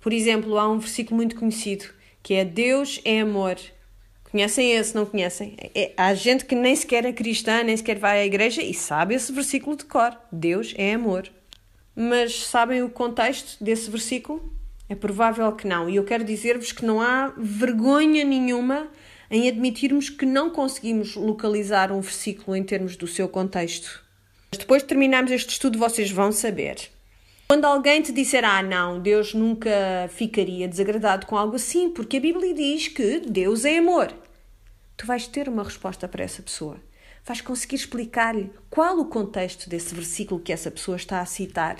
Por 0.01 0.13
exemplo, 0.15 0.57
há 0.57 0.67
um 0.71 0.79
versículo 0.79 1.17
muito 1.17 1.37
conhecido 1.37 2.00
que 2.23 2.35
é 2.35 2.45
Deus 2.45 3.01
é 3.05 3.21
amor. 3.21 3.57
Conhecem 4.31 4.73
esse, 4.73 4.95
não 4.95 5.05
conhecem? 5.05 5.57
É, 5.75 5.93
há 5.97 6.15
gente 6.15 6.45
que 6.45 6.55
nem 6.55 6.77
sequer 6.77 7.05
é 7.05 7.13
cristã, 7.13 7.65
nem 7.65 7.77
sequer 7.77 7.99
vai 7.99 8.21
à 8.21 8.25
igreja 8.25 8.63
e 8.63 8.73
sabe 8.73 9.15
esse 9.15 9.33
versículo 9.33 9.77
de 9.77 9.85
cor. 9.85 10.17
Deus 10.31 10.73
é 10.77 10.95
amor. 10.95 11.29
Mas 11.97 12.45
sabem 12.45 12.83
o 12.83 12.89
contexto 12.89 13.63
desse 13.63 13.91
versículo? 13.91 14.53
É 14.89 14.95
provável 14.95 15.51
que 15.53 15.67
não. 15.67 15.91
E 15.91 15.97
eu 15.97 16.05
quero 16.05 16.23
dizer-vos 16.23 16.71
que 16.71 16.85
não 16.85 17.01
há 17.01 17.33
vergonha 17.37 18.25
nenhuma 18.25 18.89
em 19.31 19.49
admitirmos 19.49 20.11
que 20.11 20.27
não 20.27 20.51
conseguimos 20.51 21.15
localizar 21.15 21.93
um 21.93 22.01
versículo 22.01 22.57
em 22.57 22.63
termos 22.63 22.97
do 22.97 23.07
seu 23.07 23.29
contexto. 23.29 24.05
Depois 24.51 24.83
de 24.83 24.89
terminarmos 24.89 25.31
este 25.31 25.51
estudo, 25.51 25.79
vocês 25.79 26.11
vão 26.11 26.33
saber. 26.33 26.91
Quando 27.51 27.65
alguém 27.65 28.01
te 28.01 28.13
disser, 28.13 28.45
ah, 28.45 28.63
não, 28.63 29.01
Deus 29.01 29.35
nunca 29.35 30.09
ficaria 30.09 30.69
desagradado 30.69 31.27
com 31.27 31.37
algo 31.37 31.57
assim, 31.57 31.91
porque 31.91 32.19
a 32.19 32.21
Bíblia 32.21 32.55
diz 32.55 32.87
que 32.87 33.19
Deus 33.19 33.65
é 33.65 33.79
amor, 33.79 34.15
tu 34.97 35.05
vais 35.05 35.27
ter 35.27 35.49
uma 35.49 35.65
resposta 35.65 36.07
para 36.07 36.23
essa 36.23 36.45
pessoa. 36.45 36.77
Vais 37.25 37.41
conseguir 37.41 37.75
explicar-lhe 37.75 38.53
qual 38.71 39.01
o 39.01 39.07
contexto 39.07 39.69
desse 39.69 39.93
versículo 39.93 40.41
que 40.41 40.53
essa 40.53 40.71
pessoa 40.71 40.97
está 40.97 41.21
a 41.21 41.27
citar. 41.27 41.77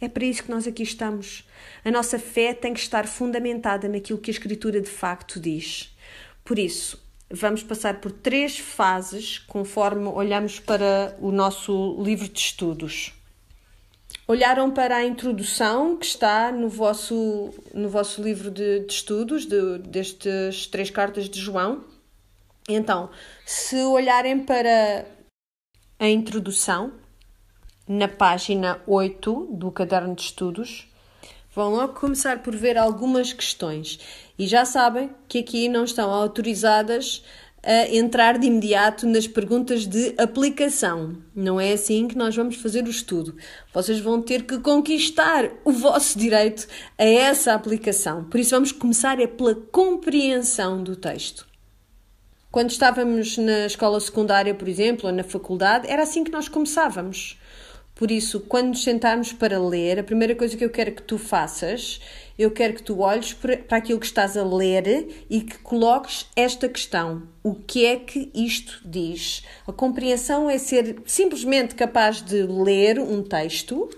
É 0.00 0.08
para 0.08 0.24
isso 0.24 0.42
que 0.42 0.50
nós 0.50 0.66
aqui 0.66 0.82
estamos. 0.82 1.46
A 1.84 1.90
nossa 1.92 2.18
fé 2.18 2.52
tem 2.52 2.74
que 2.74 2.80
estar 2.80 3.06
fundamentada 3.06 3.86
naquilo 3.86 4.18
que 4.18 4.32
a 4.32 4.34
Escritura 4.34 4.80
de 4.80 4.90
facto 4.90 5.38
diz. 5.38 5.96
Por 6.44 6.58
isso, 6.58 7.00
vamos 7.30 7.62
passar 7.62 8.00
por 8.00 8.10
três 8.10 8.58
fases 8.58 9.38
conforme 9.38 10.08
olhamos 10.08 10.58
para 10.58 11.16
o 11.20 11.30
nosso 11.30 12.02
livro 12.02 12.28
de 12.28 12.40
estudos. 12.40 13.12
Olharam 14.26 14.70
para 14.70 14.96
a 14.96 15.04
introdução 15.04 15.96
que 15.96 16.06
está 16.06 16.50
no 16.50 16.68
vosso, 16.68 17.50
no 17.72 17.88
vosso 17.88 18.22
livro 18.22 18.50
de, 18.50 18.80
de 18.80 18.92
estudos, 18.92 19.46
de, 19.46 19.80
três 20.70 20.90
cartas 20.90 21.28
de 21.28 21.40
João. 21.40 21.84
Então, 22.68 23.10
se 23.44 23.76
olharem 23.84 24.40
para 24.40 25.06
a 25.98 26.08
introdução, 26.08 26.92
na 27.88 28.08
página 28.08 28.80
8 28.86 29.48
do 29.52 29.70
caderno 29.70 30.14
de 30.14 30.22
estudos, 30.22 30.88
vão 31.54 31.70
logo 31.70 31.94
começar 31.94 32.42
por 32.42 32.54
ver 32.54 32.76
algumas 32.76 33.32
questões. 33.32 34.00
E 34.36 34.46
já 34.46 34.64
sabem 34.64 35.10
que 35.28 35.38
aqui 35.38 35.68
não 35.68 35.84
estão 35.84 36.10
autorizadas 36.10 37.22
a 37.66 37.92
entrar 37.92 38.38
de 38.38 38.46
imediato 38.46 39.08
nas 39.08 39.26
perguntas 39.26 39.86
de 39.86 40.14
aplicação. 40.16 41.16
Não 41.34 41.60
é 41.60 41.72
assim 41.72 42.06
que 42.06 42.16
nós 42.16 42.36
vamos 42.36 42.54
fazer 42.54 42.84
o 42.84 42.90
estudo. 42.90 43.34
Vocês 43.74 43.98
vão 43.98 44.22
ter 44.22 44.44
que 44.44 44.60
conquistar 44.60 45.50
o 45.64 45.72
vosso 45.72 46.16
direito 46.16 46.68
a 46.96 47.04
essa 47.04 47.54
aplicação. 47.54 48.22
Por 48.22 48.38
isso, 48.38 48.50
vamos 48.50 48.70
começar 48.70 49.20
é 49.20 49.26
pela 49.26 49.56
compreensão 49.56 50.80
do 50.80 50.94
texto. 50.94 51.44
Quando 52.52 52.70
estávamos 52.70 53.36
na 53.36 53.66
escola 53.66 53.98
secundária, 53.98 54.54
por 54.54 54.68
exemplo, 54.68 55.08
ou 55.08 55.12
na 55.14 55.24
faculdade, 55.24 55.90
era 55.90 56.04
assim 56.04 56.22
que 56.22 56.30
nós 56.30 56.48
começávamos. 56.48 57.36
Por 57.96 58.10
isso, 58.10 58.40
quando 58.40 58.68
nos 58.68 58.84
sentarmos 58.84 59.32
para 59.32 59.58
ler, 59.58 59.98
a 59.98 60.04
primeira 60.04 60.36
coisa 60.36 60.56
que 60.56 60.64
eu 60.64 60.70
quero 60.70 60.92
que 60.92 61.02
tu 61.02 61.18
faças, 61.18 62.00
eu 62.38 62.50
quero 62.50 62.74
que 62.74 62.82
tu 62.82 63.00
olhes 63.00 63.32
para 63.32 63.78
aquilo 63.78 63.98
que 63.98 64.06
estás 64.06 64.36
a 64.36 64.44
ler 64.44 65.26
e 65.30 65.40
que 65.40 65.58
coloques 65.58 66.26
esta 66.36 66.68
questão: 66.68 67.22
o 67.42 67.54
que 67.54 67.86
é 67.86 67.96
que 67.96 68.30
isto 68.34 68.80
diz? 68.84 69.42
A 69.66 69.72
compreensão 69.72 70.50
é 70.50 70.58
ser 70.58 70.96
simplesmente 71.06 71.74
capaz 71.74 72.20
de 72.20 72.42
ler 72.42 72.98
um 72.98 73.22
texto 73.22 73.88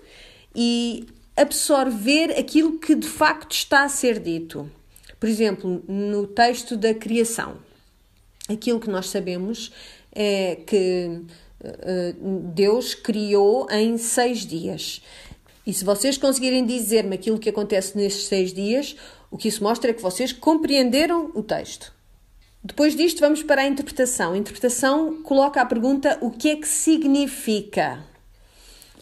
e 0.54 1.06
absorver 1.36 2.32
aquilo 2.38 2.78
que 2.78 2.94
de 2.94 3.08
facto 3.08 3.52
está 3.52 3.84
a 3.84 3.88
ser 3.88 4.18
dito. 4.18 4.70
Por 5.18 5.28
exemplo, 5.28 5.82
no 5.88 6.26
texto 6.26 6.76
da 6.76 6.94
criação, 6.94 7.58
aquilo 8.48 8.78
que 8.78 8.88
nós 8.88 9.08
sabemos 9.08 9.72
é 10.14 10.56
que 10.66 11.22
eh, 11.62 12.14
Deus 12.54 12.94
criou 12.94 13.68
em 13.70 13.98
seis 13.98 14.46
dias. 14.46 15.02
E 15.68 15.74
se 15.74 15.84
vocês 15.84 16.16
conseguirem 16.16 16.64
dizer-me 16.64 17.14
aquilo 17.14 17.38
que 17.38 17.50
acontece 17.50 17.94
nesses 17.94 18.24
seis 18.24 18.54
dias, 18.54 18.96
o 19.30 19.36
que 19.36 19.48
isso 19.48 19.62
mostra 19.62 19.90
é 19.90 19.92
que 19.92 20.00
vocês 20.00 20.32
compreenderam 20.32 21.30
o 21.34 21.42
texto. 21.42 21.92
Depois 22.64 22.96
disto, 22.96 23.20
vamos 23.20 23.42
para 23.42 23.60
a 23.60 23.66
interpretação. 23.66 24.32
A 24.32 24.38
interpretação 24.38 25.22
coloca 25.22 25.60
a 25.60 25.66
pergunta: 25.66 26.16
o 26.22 26.30
que 26.30 26.48
é 26.48 26.56
que 26.56 26.66
significa? 26.66 28.02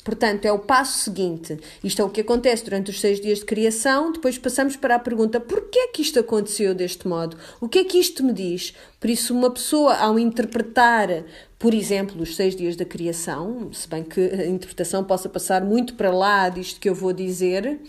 Portanto, 0.07 0.45
é 0.45 0.53
o 0.53 0.59
passo 0.59 1.05
seguinte. 1.05 1.59
Isto 1.83 2.03
é 2.03 2.05
o 2.05 2.11
que 2.11 2.21
acontece 2.21 2.65
durante 2.65 2.91
os 2.91 3.01
seis 3.01 3.21
dias 3.21 3.39
de 3.39 3.45
criação. 3.45 4.13
Depois 4.13 4.37
passamos 4.37 4.75
para 4.75 4.97
a 4.97 5.01
pergunta: 5.01 5.39
porquê 5.39 5.79
é 5.79 5.89
que 5.89 6.03
isto 6.03 6.19
aconteceu 6.19 6.75
deste 6.75 7.07
modo? 7.07 7.37
O 7.61 7.69
que 7.69 7.79
é 7.79 7.85
que 7.85 7.99
isto 7.99 8.25
me 8.25 8.33
diz? 8.33 8.75
Por 8.99 9.09
isso, 9.09 9.33
uma 9.33 9.53
pessoa, 9.53 9.97
ao 9.97 10.19
interpretar, 10.19 11.25
por 11.59 11.73
exemplo, 11.73 12.21
os 12.23 12.37
seis 12.37 12.55
dias 12.55 12.77
da 12.77 12.85
criação, 12.85 13.73
se 13.73 13.89
bem 13.89 14.03
que 14.03 14.21
a 14.21 14.47
interpretação 14.47 15.03
possa 15.03 15.29
passar 15.29 15.65
muito 15.65 15.95
para 15.95 16.11
lá 16.11 16.49
disto 16.49 16.79
que 16.79 16.89
eu 16.89 16.95
vou 16.95 17.13
dizer, 17.13 17.81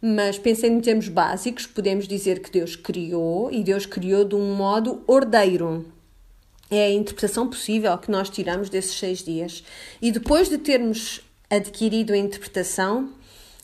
mas 0.00 0.38
pensando 0.38 0.74
em 0.74 0.80
termos 0.80 1.08
básicos, 1.08 1.66
podemos 1.66 2.06
dizer 2.06 2.40
que 2.40 2.50
Deus 2.50 2.76
criou 2.76 3.50
e 3.50 3.64
Deus 3.64 3.86
criou 3.86 4.24
de 4.24 4.34
um 4.34 4.54
modo 4.54 5.02
ordeiro. 5.06 5.86
É 6.70 6.84
a 6.84 6.92
interpretação 6.92 7.48
possível 7.48 7.96
que 7.96 8.10
nós 8.10 8.28
tiramos 8.28 8.68
desses 8.68 8.98
seis 8.98 9.24
dias. 9.24 9.64
E 10.02 10.12
depois 10.12 10.50
de 10.50 10.58
termos 10.58 11.22
adquirido 11.48 12.12
a 12.12 12.16
interpretação, 12.16 13.08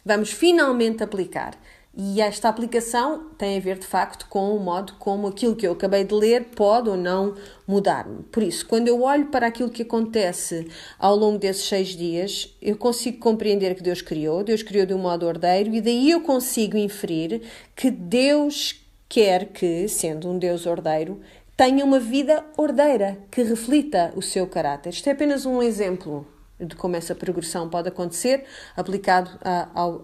vamos 0.03 0.31
finalmente 0.31 1.05
aplicar. 1.05 1.55
E 1.97 2.21
esta 2.21 2.49
aplicação 2.49 3.31
tem 3.39 3.57
a 3.57 3.61
ver 3.61 3.79
de 3.79 3.87
facto 3.87 4.27
com 4.29 4.57
o 4.57 4.59
modo 4.59 4.95
como 4.99 5.29
aquilo 5.29 5.55
que 5.55 5.65
eu 5.65 5.73
acabei 5.73 6.03
de 6.03 6.13
ler 6.13 6.47
pode 6.47 6.91
ou 6.91 6.97
não 6.97 7.37
mudar-me. 7.69 8.25
Por 8.25 8.43
isso, 8.43 8.67
quando 8.67 8.89
eu 8.89 9.03
olho 9.03 9.27
para 9.27 9.47
aquilo 9.47 9.71
que 9.71 9.83
acontece 9.83 10.67
ao 10.99 11.15
longo 11.15 11.39
desses 11.39 11.69
seis 11.69 11.91
dias, 11.91 12.53
eu 12.61 12.77
consigo 12.77 13.19
compreender 13.19 13.77
que 13.77 13.83
Deus 13.83 14.03
criou, 14.03 14.43
Deus 14.43 14.61
criou 14.61 14.85
de 14.85 14.93
um 14.93 14.99
modo 14.99 15.25
ordeiro, 15.25 15.73
e 15.73 15.81
daí 15.81 16.11
eu 16.11 16.21
consigo 16.21 16.77
inferir 16.77 17.43
que 17.77 17.93
Deus 17.93 18.85
quer 19.09 19.53
que, 19.53 19.87
sendo 19.87 20.29
um 20.29 20.37
Deus 20.37 20.67
ordeiro, 20.67 21.21
tenha 21.57 21.85
uma 21.85 22.01
vida 22.01 22.45
ordeira 22.57 23.19
que 23.31 23.45
reflita 23.45 24.13
o 24.17 24.23
seu 24.23 24.49
caráter. 24.49 24.91
Isto 24.91 25.09
é 25.09 25.13
apenas 25.13 25.47
um 25.47 25.63
exemplo 25.63 26.27
de 26.59 26.75
como 26.75 26.97
essa 26.97 27.15
progressão 27.15 27.69
pode 27.69 27.89
acontecer 27.89 28.45
aplicado 28.77 29.31
a, 29.45 29.69
ao, 29.73 30.03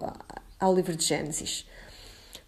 ao 0.61 0.73
livro 0.73 0.95
de 0.95 1.05
Gênesis. 1.05 1.69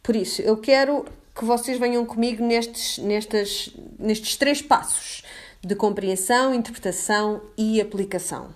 Por 0.02 0.16
isso, 0.16 0.42
eu 0.42 0.56
quero 0.56 1.04
que 1.34 1.44
vocês 1.44 1.78
venham 1.78 2.04
comigo 2.04 2.44
nestes, 2.44 2.98
nestes, 2.98 3.72
nestes 3.98 4.36
três 4.36 4.60
passos 4.60 5.22
de 5.64 5.76
compreensão, 5.76 6.52
interpretação 6.52 7.40
e 7.56 7.80
aplicação. 7.80 8.52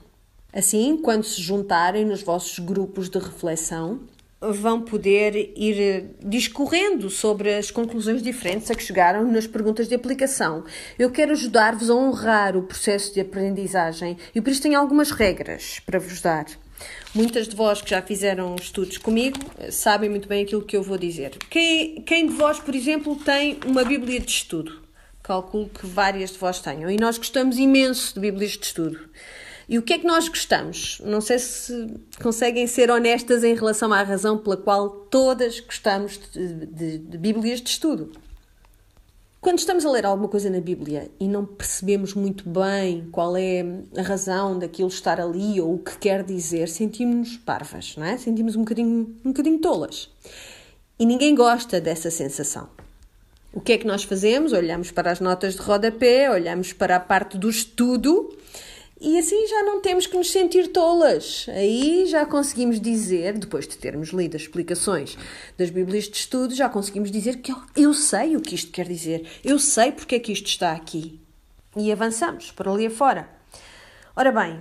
Assim, 0.53 0.97
quando 0.97 1.23
se 1.23 1.41
juntarem 1.41 2.05
nos 2.05 2.23
vossos 2.23 2.59
grupos 2.59 3.09
de 3.09 3.19
reflexão, 3.19 4.01
vão 4.41 4.83
poder 4.83 5.53
ir 5.57 6.17
discorrendo 6.21 7.09
sobre 7.09 7.55
as 7.55 7.71
conclusões 7.71 8.23
diferentes 8.23 8.71
a 8.71 8.75
que 8.75 8.83
chegaram 8.83 9.31
nas 9.31 9.47
perguntas 9.47 9.89
de 9.89 9.95
aplicação. 9.95 10.65
Eu 10.99 11.11
quero 11.11 11.33
ajudar-vos 11.33 11.91
a 11.91 11.95
honrar 11.95 12.57
o 12.57 12.63
processo 12.63 13.15
de 13.15 13.21
aprendizagem 13.21 14.17
e 14.35 14.41
por 14.41 14.51
isso 14.51 14.63
tenho 14.63 14.79
algumas 14.79 15.11
regras 15.11 15.81
para 15.85 15.99
vos 15.99 16.21
dar. 16.21 16.47
Muitas 17.15 17.49
de 17.49 17.57
vós 17.57 17.81
que 17.81 17.91
já 17.91 18.03
fizeram 18.03 18.55
estudos 18.57 18.99
comigo 18.99 19.39
sabem 19.71 20.11
muito 20.11 20.29
bem 20.29 20.45
aquilo 20.45 20.63
que 20.63 20.77
eu 20.77 20.83
vou 20.83 20.99
dizer. 20.99 21.37
Quem, 21.51 22.03
quem 22.03 22.27
de 22.27 22.35
vós, 22.35 22.59
por 22.59 22.75
exemplo, 22.75 23.17
tem 23.17 23.59
uma 23.65 23.85
Bíblia 23.85 24.21
de 24.21 24.31
estudo? 24.31 24.83
Calculo 25.23 25.69
que 25.69 25.87
várias 25.87 26.31
de 26.33 26.39
vós 26.39 26.61
tenham. 26.61 26.91
E 26.91 26.97
nós 26.97 27.19
gostamos 27.19 27.59
imenso 27.59 28.15
de 28.15 28.21
Bíblias 28.21 28.53
de 28.53 28.67
estudo. 28.67 29.09
E 29.69 29.79
o 29.79 29.83
que 29.83 29.95
é 29.95 29.99
que 29.99 30.07
nós 30.07 30.29
gostamos? 30.29 31.01
Não 31.05 31.21
sei 31.21 31.39
se 31.39 31.89
conseguem 32.23 32.67
ser 32.67 32.91
honestas 32.91 33.43
em 33.43 33.55
relação 33.55 33.93
à 33.93 34.03
razão 34.03 34.39
pela 34.39 34.57
qual 34.57 34.89
todas 34.89 35.59
gostamos 35.59 36.21
de, 36.33 36.67
de, 36.67 36.99
de 36.99 37.19
Bíblias 37.19 37.61
de 37.61 37.71
estudo. 37.71 38.13
Quando 39.47 39.61
estamos 39.61 39.87
a 39.87 39.91
ler 39.93 40.05
alguma 40.05 40.29
coisa 40.29 40.51
na 40.51 40.61
Bíblia 40.61 41.09
e 41.21 41.29
não 41.29 41.47
percebemos 41.47 42.15
muito 42.15 42.49
bem 42.49 43.07
qual 43.13 43.37
é 43.37 43.65
a 43.97 44.03
razão 44.03 44.59
daquilo 44.59 44.89
estar 44.89 45.21
ali 45.21 45.61
ou 45.61 45.75
o 45.75 45.79
que 45.79 45.97
quer 45.99 46.25
dizer, 46.25 46.69
sentimos-nos 46.69 47.37
parvas, 47.37 47.95
não 47.97 48.05
é? 48.05 48.19
Sentimos 48.19 48.57
um 48.57 48.63
bocadinho, 48.63 49.17
um 49.25 49.31
bocadinho 49.31 49.61
tolas. 49.61 50.11
E 50.99 51.07
ninguém 51.07 51.33
gosta 51.33 51.81
dessa 51.81 52.11
sensação. 52.11 52.69
O 53.53 53.61
que 53.61 53.75
é 53.75 53.79
que 53.79 53.87
nós 53.87 54.03
fazemos? 54.03 54.53
Olhamos 54.53 54.91
para 54.91 55.13
as 55.13 55.21
notas 55.21 55.55
de 55.55 55.61
rodapé, 55.61 56.29
olhamos 56.29 56.73
para 56.73 56.97
a 56.97 57.01
parte 57.01 57.39
do 57.39 57.49
estudo 57.49 58.37
e 58.99 59.19
assim 59.19 59.47
já 59.47 59.63
não 59.63 59.81
temos 59.81 60.07
que 60.07 60.17
nos 60.17 60.31
sentir 60.31 60.69
tolas. 60.69 61.47
Aí 61.51 62.07
já 62.07 62.25
conseguimos 62.25 62.81
dizer, 62.81 63.37
depois 63.37 63.69
de 63.69 63.77
termos 63.77 64.09
lido 64.09 64.37
as 64.37 64.43
explicações 64.43 65.19
das 65.59 65.71
Bíblias 65.71 66.05
de 66.05 66.17
estudo, 66.17 66.55
já 66.55 66.69
conseguimos 66.69 67.11
dizer 67.11 67.37
que 67.39 67.55
eu 67.77 67.93
sei 67.93 68.37
o 68.37 68.41
que 68.41 68.55
isto 68.55 68.73
quer 68.73 68.87
dizer, 68.87 69.27
eu 69.45 69.59
sei 69.59 69.93
porque 69.93 70.15
é 70.15 70.19
que 70.19 70.33
isto 70.33 70.47
está 70.47 70.73
aqui. 70.73 71.21
E 71.77 71.93
avançamos 71.93 72.51
por 72.51 72.67
ali 72.69 72.87
afora. 72.87 73.29
Ora 74.17 74.33
bem, 74.33 74.59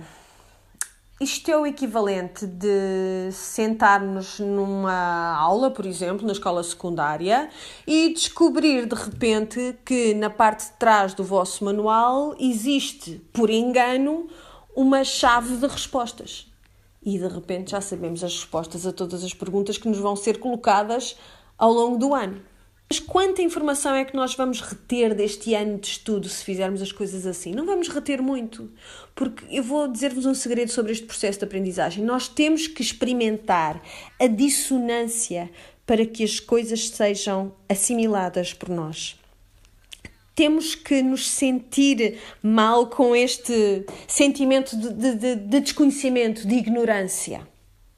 isto 1.18 1.50
é 1.50 1.56
o 1.56 1.66
equivalente 1.66 2.46
de 2.46 3.30
sentarmos 3.32 4.38
numa 4.38 5.34
aula, 5.38 5.70
por 5.70 5.86
exemplo, 5.86 6.26
na 6.26 6.32
escola 6.32 6.62
secundária, 6.62 7.48
e 7.86 8.12
descobrir 8.12 8.86
de 8.86 8.94
repente 8.94 9.78
que 9.82 10.12
na 10.12 10.28
parte 10.28 10.66
de 10.66 10.72
trás 10.72 11.14
do 11.14 11.24
vosso 11.24 11.64
manual 11.64 12.34
existe, 12.38 13.18
por 13.32 13.48
engano, 13.48 14.28
uma 14.76 15.04
chave 15.04 15.56
de 15.56 15.66
respostas. 15.66 16.52
E 17.02 17.18
de 17.18 17.28
repente 17.28 17.70
já 17.70 17.80
sabemos 17.80 18.22
as 18.22 18.34
respostas 18.34 18.86
a 18.86 18.92
todas 18.92 19.24
as 19.24 19.32
perguntas 19.32 19.78
que 19.78 19.88
nos 19.88 19.98
vão 19.98 20.16
ser 20.16 20.38
colocadas 20.38 21.16
ao 21.56 21.72
longo 21.72 21.96
do 21.96 22.14
ano. 22.14 22.42
Mas 22.88 23.00
quanta 23.00 23.42
informação 23.42 23.96
é 23.96 24.04
que 24.04 24.14
nós 24.14 24.34
vamos 24.36 24.60
reter 24.60 25.12
deste 25.12 25.54
ano 25.54 25.78
de 25.78 25.88
estudo 25.88 26.28
se 26.28 26.44
fizermos 26.44 26.80
as 26.80 26.92
coisas 26.92 27.26
assim? 27.26 27.52
Não 27.52 27.66
vamos 27.66 27.88
reter 27.88 28.22
muito, 28.22 28.70
porque 29.14 29.44
eu 29.50 29.62
vou 29.62 29.88
dizer-vos 29.88 30.24
um 30.24 30.34
segredo 30.34 30.70
sobre 30.70 30.92
este 30.92 31.04
processo 31.04 31.40
de 31.40 31.44
aprendizagem. 31.44 32.04
Nós 32.04 32.28
temos 32.28 32.68
que 32.68 32.82
experimentar 32.82 33.82
a 34.20 34.28
dissonância 34.28 35.50
para 35.84 36.06
que 36.06 36.22
as 36.22 36.38
coisas 36.38 36.88
sejam 36.88 37.52
assimiladas 37.68 38.52
por 38.52 38.68
nós. 38.68 39.18
Temos 40.34 40.74
que 40.74 41.02
nos 41.02 41.28
sentir 41.28 42.18
mal 42.42 42.86
com 42.88 43.16
este 43.16 43.84
sentimento 44.06 44.76
de, 44.76 45.14
de, 45.14 45.34
de 45.34 45.60
desconhecimento, 45.60 46.46
de 46.46 46.54
ignorância. 46.54 47.48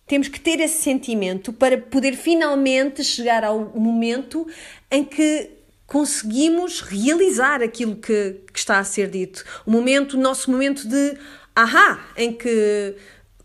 Temos 0.08 0.26
que 0.28 0.40
ter 0.40 0.58
esse 0.58 0.82
sentimento 0.82 1.52
para 1.52 1.76
poder 1.76 2.16
finalmente 2.16 3.04
chegar 3.04 3.44
ao 3.44 3.60
momento 3.78 4.46
em 4.90 5.04
que 5.04 5.50
conseguimos 5.86 6.80
realizar 6.80 7.62
aquilo 7.62 7.96
que, 7.96 8.40
que 8.52 8.58
está 8.58 8.78
a 8.78 8.84
ser 8.84 9.10
dito. 9.10 9.44
O 9.66 9.70
momento, 9.70 10.14
o 10.14 10.20
nosso 10.20 10.50
momento 10.50 10.88
de 10.88 11.16
ahá, 11.54 12.12
em 12.16 12.32
que 12.32 12.96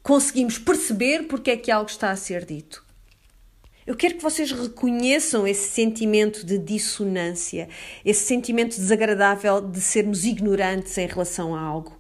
conseguimos 0.02 0.58
perceber 0.58 1.24
porque 1.24 1.52
é 1.52 1.58
que 1.58 1.70
algo 1.70 1.90
está 1.90 2.12
a 2.12 2.16
ser 2.16 2.46
dito. 2.46 2.84
Eu 3.86 3.96
quero 3.96 4.16
que 4.16 4.24
vocês 4.24 4.50
reconheçam 4.50 5.46
esse 5.46 5.68
sentimento 5.68 6.46
de 6.46 6.58
dissonância, 6.58 7.68
esse 8.06 8.26
sentimento 8.26 8.78
desagradável 8.78 9.60
de 9.60 9.82
sermos 9.82 10.24
ignorantes 10.24 10.98
em 10.98 11.08
relação 11.08 11.54
a 11.54 11.60
algo 11.60 12.00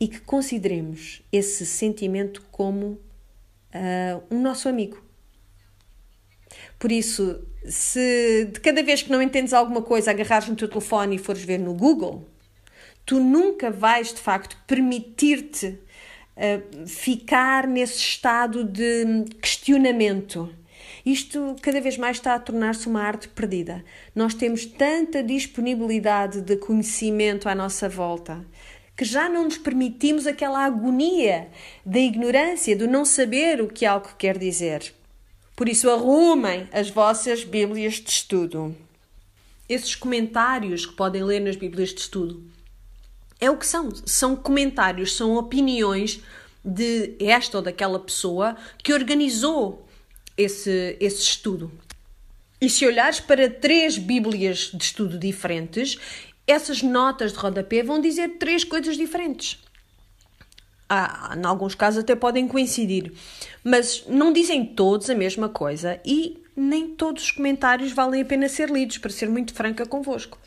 e 0.00 0.08
que 0.08 0.20
consideremos 0.20 1.20
esse 1.30 1.66
sentimento 1.66 2.42
como 2.50 2.98
uh, 3.74 4.22
um 4.30 4.40
nosso 4.40 4.68
amigo. 4.68 5.02
Por 6.78 6.90
isso, 6.90 7.46
se 7.64 8.46
de 8.52 8.60
cada 8.60 8.82
vez 8.82 9.02
que 9.02 9.10
não 9.10 9.22
entendes 9.22 9.52
alguma 9.52 9.82
coisa 9.82 10.10
agarrares 10.10 10.48
no 10.48 10.56
teu 10.56 10.68
telefone 10.68 11.16
e 11.16 11.18
fores 11.18 11.42
ver 11.42 11.58
no 11.58 11.74
Google, 11.74 12.26
tu 13.04 13.20
nunca 13.20 13.70
vais 13.70 14.12
de 14.12 14.20
facto 14.20 14.56
permitir-te 14.66 15.78
uh, 16.36 16.86
ficar 16.86 17.66
nesse 17.66 17.98
estado 17.98 18.64
de 18.64 19.24
questionamento. 19.40 20.54
Isto 21.04 21.56
cada 21.62 21.80
vez 21.80 21.96
mais 21.96 22.18
está 22.18 22.34
a 22.34 22.38
tornar-se 22.38 22.86
uma 22.86 23.02
arte 23.02 23.28
perdida. 23.28 23.84
Nós 24.14 24.34
temos 24.34 24.66
tanta 24.66 25.22
disponibilidade 25.22 26.40
de 26.40 26.56
conhecimento 26.56 27.48
à 27.48 27.54
nossa 27.54 27.88
volta 27.88 28.44
que 29.00 29.04
já 29.06 29.30
não 29.30 29.44
nos 29.44 29.56
permitimos 29.56 30.26
aquela 30.26 30.62
agonia 30.62 31.48
da 31.86 31.98
ignorância, 31.98 32.76
do 32.76 32.86
não 32.86 33.02
saber 33.02 33.62
o 33.62 33.66
que 33.66 33.86
algo 33.86 34.10
quer 34.18 34.36
dizer. 34.36 34.92
Por 35.56 35.70
isso, 35.70 35.88
arrumem 35.88 36.68
as 36.70 36.90
vossas 36.90 37.42
Bíblias 37.42 37.94
de 37.94 38.10
estudo. 38.10 38.76
Esses 39.66 39.94
comentários 39.94 40.84
que 40.84 40.92
podem 40.92 41.24
ler 41.24 41.40
nas 41.40 41.56
Bíblias 41.56 41.94
de 41.94 42.00
estudo 42.02 42.44
é 43.40 43.50
o 43.50 43.56
que 43.56 43.66
são. 43.66 43.90
São 44.04 44.36
comentários, 44.36 45.16
são 45.16 45.34
opiniões 45.34 46.20
de 46.62 47.14
esta 47.20 47.56
ou 47.56 47.64
daquela 47.64 47.98
pessoa 47.98 48.54
que 48.84 48.92
organizou 48.92 49.88
esse, 50.36 50.98
esse 51.00 51.22
estudo. 51.22 51.72
E 52.60 52.68
se 52.68 52.84
olhares 52.84 53.18
para 53.18 53.48
três 53.48 53.96
Bíblias 53.96 54.70
de 54.74 54.84
estudo 54.84 55.18
diferentes, 55.18 55.96
essas 56.50 56.82
notas 56.82 57.32
de 57.32 57.38
rodapé 57.38 57.82
vão 57.82 58.00
dizer 58.00 58.36
três 58.38 58.64
coisas 58.64 58.96
diferentes. 58.96 59.58
Ah, 60.88 61.36
em 61.38 61.44
alguns 61.44 61.74
casos 61.74 62.00
até 62.00 62.16
podem 62.16 62.48
coincidir, 62.48 63.12
mas 63.62 64.04
não 64.08 64.32
dizem 64.32 64.64
todos 64.64 65.08
a 65.08 65.14
mesma 65.14 65.48
coisa 65.48 66.00
e 66.04 66.42
nem 66.56 66.88
todos 66.88 67.24
os 67.24 67.30
comentários 67.30 67.92
valem 67.92 68.22
a 68.22 68.24
pena 68.24 68.48
ser 68.48 68.68
lidos, 68.68 68.98
para 68.98 69.10
ser 69.10 69.28
muito 69.28 69.54
franca 69.54 69.86
convosco. 69.86 70.38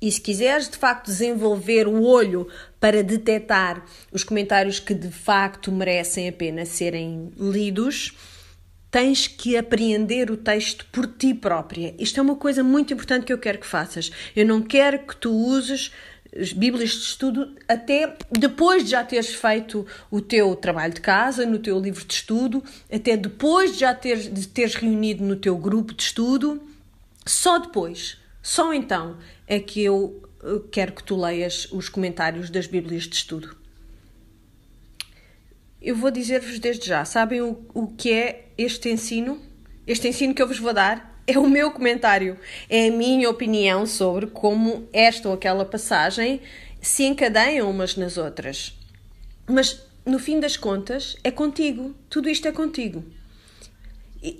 E 0.00 0.10
se 0.10 0.20
quiseres 0.20 0.68
de 0.68 0.76
facto 0.76 1.06
desenvolver 1.06 1.88
o 1.88 2.04
olho 2.04 2.48
para 2.78 3.02
detectar 3.02 3.84
os 4.12 4.22
comentários 4.22 4.78
que 4.78 4.94
de 4.94 5.10
facto 5.10 5.72
merecem 5.72 6.28
a 6.28 6.32
pena 6.32 6.64
serem 6.64 7.32
lidos, 7.36 8.16
tens 8.90 9.26
que 9.26 9.56
apreender 9.56 10.30
o 10.30 10.36
texto 10.36 10.86
por 10.90 11.06
ti 11.06 11.34
própria. 11.34 11.94
Isto 11.98 12.20
é 12.20 12.22
uma 12.22 12.36
coisa 12.36 12.62
muito 12.62 12.92
importante 12.92 13.26
que 13.26 13.32
eu 13.32 13.38
quero 13.38 13.58
que 13.58 13.66
faças. 13.66 14.10
Eu 14.34 14.46
não 14.46 14.62
quero 14.62 15.00
que 15.00 15.16
tu 15.16 15.30
uses 15.30 15.92
as 16.38 16.52
Bíblias 16.52 16.90
de 16.90 16.98
estudo 16.98 17.56
até 17.66 18.16
depois 18.30 18.84
de 18.84 18.90
já 18.90 19.02
teres 19.02 19.34
feito 19.34 19.86
o 20.10 20.20
teu 20.20 20.54
trabalho 20.54 20.92
de 20.92 21.00
casa, 21.00 21.46
no 21.46 21.58
teu 21.58 21.78
livro 21.78 22.04
de 22.04 22.12
estudo, 22.12 22.62
até 22.92 23.16
depois 23.16 23.72
de 23.72 23.80
já 23.80 23.94
teres, 23.94 24.32
de 24.32 24.46
teres 24.46 24.74
reunido 24.74 25.24
no 25.24 25.36
teu 25.36 25.56
grupo 25.56 25.94
de 25.94 26.02
estudo. 26.02 26.60
Só 27.24 27.58
depois, 27.58 28.18
só 28.42 28.72
então, 28.72 29.16
é 29.46 29.58
que 29.58 29.82
eu 29.82 30.22
quero 30.70 30.92
que 30.92 31.02
tu 31.02 31.16
leias 31.16 31.68
os 31.72 31.88
comentários 31.88 32.50
das 32.50 32.66
Bíblias 32.66 33.04
de 33.04 33.16
estudo. 33.16 33.56
Eu 35.80 35.94
vou 35.94 36.10
dizer-vos 36.10 36.58
desde 36.58 36.86
já, 36.88 37.04
sabem 37.04 37.40
o, 37.40 37.64
o 37.72 37.86
que 37.86 38.12
é 38.12 38.48
este 38.58 38.88
ensino? 38.88 39.40
Este 39.86 40.08
ensino 40.08 40.34
que 40.34 40.42
eu 40.42 40.48
vos 40.48 40.58
vou 40.58 40.74
dar 40.74 41.22
é 41.24 41.38
o 41.38 41.48
meu 41.48 41.70
comentário, 41.70 42.36
é 42.68 42.88
a 42.88 42.90
minha 42.90 43.30
opinião 43.30 43.86
sobre 43.86 44.26
como 44.26 44.88
esta 44.92 45.28
ou 45.28 45.34
aquela 45.34 45.64
passagem 45.64 46.40
se 46.80 47.04
encadeiam 47.04 47.70
umas 47.70 47.96
nas 47.96 48.16
outras. 48.16 48.76
Mas 49.46 49.80
no 50.04 50.18
fim 50.18 50.40
das 50.40 50.56
contas, 50.56 51.16
é 51.22 51.30
contigo, 51.30 51.94
tudo 52.10 52.28
isto 52.28 52.48
é 52.48 52.52
contigo. 52.52 53.04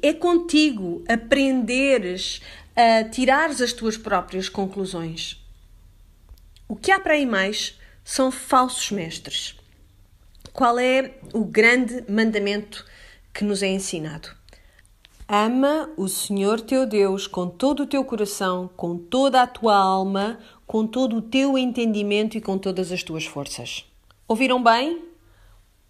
É 0.03 0.13
contigo 0.13 1.05
aprenderes 1.09 2.43
a 2.75 3.05
tirares 3.05 3.61
as 3.61 3.73
tuas 3.73 3.97
próprias 3.97 4.49
conclusões. 4.49 5.41
O 6.67 6.75
que 6.75 6.91
há 6.91 6.99
para 6.99 7.15
aí 7.15 7.27
mais 7.27 7.79
são 8.03 8.33
falsos 8.33 8.91
mestres. 8.91 9.57
Qual 10.59 10.77
é 10.77 11.13
o 11.33 11.45
grande 11.45 12.05
mandamento 12.11 12.85
que 13.33 13.45
nos 13.45 13.63
é 13.63 13.69
ensinado? 13.69 14.31
Ama 15.29 15.89
o 15.97 16.09
Senhor 16.09 16.61
teu 16.61 16.85
Deus 16.85 17.29
com 17.29 17.47
todo 17.47 17.85
o 17.85 17.87
teu 17.87 18.05
coração, 18.05 18.69
com 18.77 18.99
toda 18.99 19.41
a 19.41 19.47
tua 19.47 19.77
alma, 19.77 20.41
com 20.67 20.85
todo 20.85 21.19
o 21.19 21.23
teu 21.23 21.57
entendimento 21.57 22.37
e 22.37 22.41
com 22.41 22.59
todas 22.59 22.91
as 22.91 23.05
tuas 23.05 23.25
forças. 23.25 23.85
Ouviram 24.27 24.61
bem? 24.61 25.01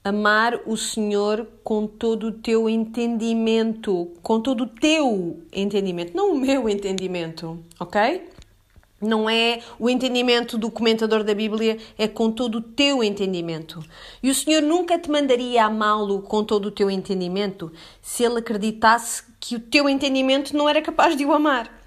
Amar 0.04 0.61
o 0.66 0.76
Senhor 0.76 1.48
com 1.64 1.87
todo 1.87 2.26
o 2.26 2.33
teu 2.33 2.68
entendimento, 2.68 4.12
com 4.22 4.38
todo 4.38 4.64
o 4.64 4.66
teu 4.66 5.42
entendimento, 5.50 6.14
não 6.14 6.35
o 6.35 6.38
meu 6.38 6.68
entendimento, 6.68 7.59
ok? 7.81 8.28
Não 9.00 9.30
é 9.30 9.61
o 9.78 9.88
entendimento 9.88 10.58
do 10.58 10.70
comentador 10.70 11.22
da 11.22 11.32
Bíblia, 11.32 11.78
é 11.96 12.08
com 12.08 12.32
todo 12.32 12.58
o 12.58 12.61
teu 12.61 13.02
entendimento. 13.04 13.80
E 14.20 14.28
o 14.28 14.34
Senhor 14.34 14.61
nunca 14.61 14.98
te 14.98 15.08
mandaria 15.08 15.64
amá-lo 15.64 16.22
com 16.22 16.42
todo 16.42 16.66
o 16.66 16.70
teu 16.70 16.90
entendimento 16.90 17.72
se 18.02 18.24
ele 18.24 18.38
acreditasse 18.38 19.22
que 19.38 19.54
o 19.54 19.61
teu 19.61 19.88
entendimento 19.88 20.56
não 20.56 20.68
era 20.68 20.82
capaz 20.82 21.16
de 21.16 21.24
o 21.24 21.32
amar. 21.32 21.78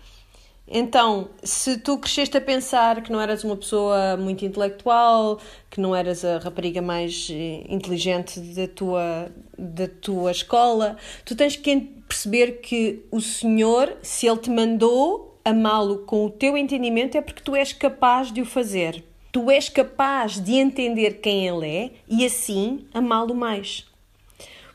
Então, 0.73 1.27
se 1.43 1.77
tu 1.77 1.97
cresceste 1.97 2.37
a 2.37 2.41
pensar 2.41 3.03
que 3.03 3.11
não 3.11 3.19
eras 3.19 3.43
uma 3.43 3.57
pessoa 3.57 4.15
muito 4.15 4.45
intelectual, 4.45 5.37
que 5.69 5.81
não 5.81 5.93
eras 5.93 6.23
a 6.23 6.37
rapariga 6.37 6.81
mais 6.81 7.27
eh, 7.29 7.65
inteligente 7.67 8.39
da 8.39 8.67
tua, 8.69 9.29
da 9.59 9.89
tua 9.89 10.31
escola, 10.31 10.95
tu 11.25 11.35
tens 11.35 11.57
que 11.57 11.77
perceber 12.07 12.61
que 12.61 13.05
o 13.11 13.19
Senhor, 13.19 13.97
se 14.01 14.27
Ele 14.27 14.37
te 14.37 14.49
mandou 14.49 15.30
amá-lo 15.43 15.99
com 15.99 16.25
o 16.25 16.29
teu 16.29 16.57
entendimento 16.57 17.17
é 17.17 17.21
porque 17.21 17.41
tu 17.43 17.55
és 17.55 17.73
capaz 17.73 18.31
de 18.31 18.41
o 18.41 18.45
fazer. 18.45 19.03
Tu 19.31 19.49
és 19.49 19.69
capaz 19.69 20.39
de 20.39 20.53
entender 20.53 21.21
quem 21.21 21.47
ele 21.47 21.67
é 21.67 21.91
e 22.07 22.25
assim 22.25 22.85
amá-lo 22.93 23.33
mais. 23.33 23.85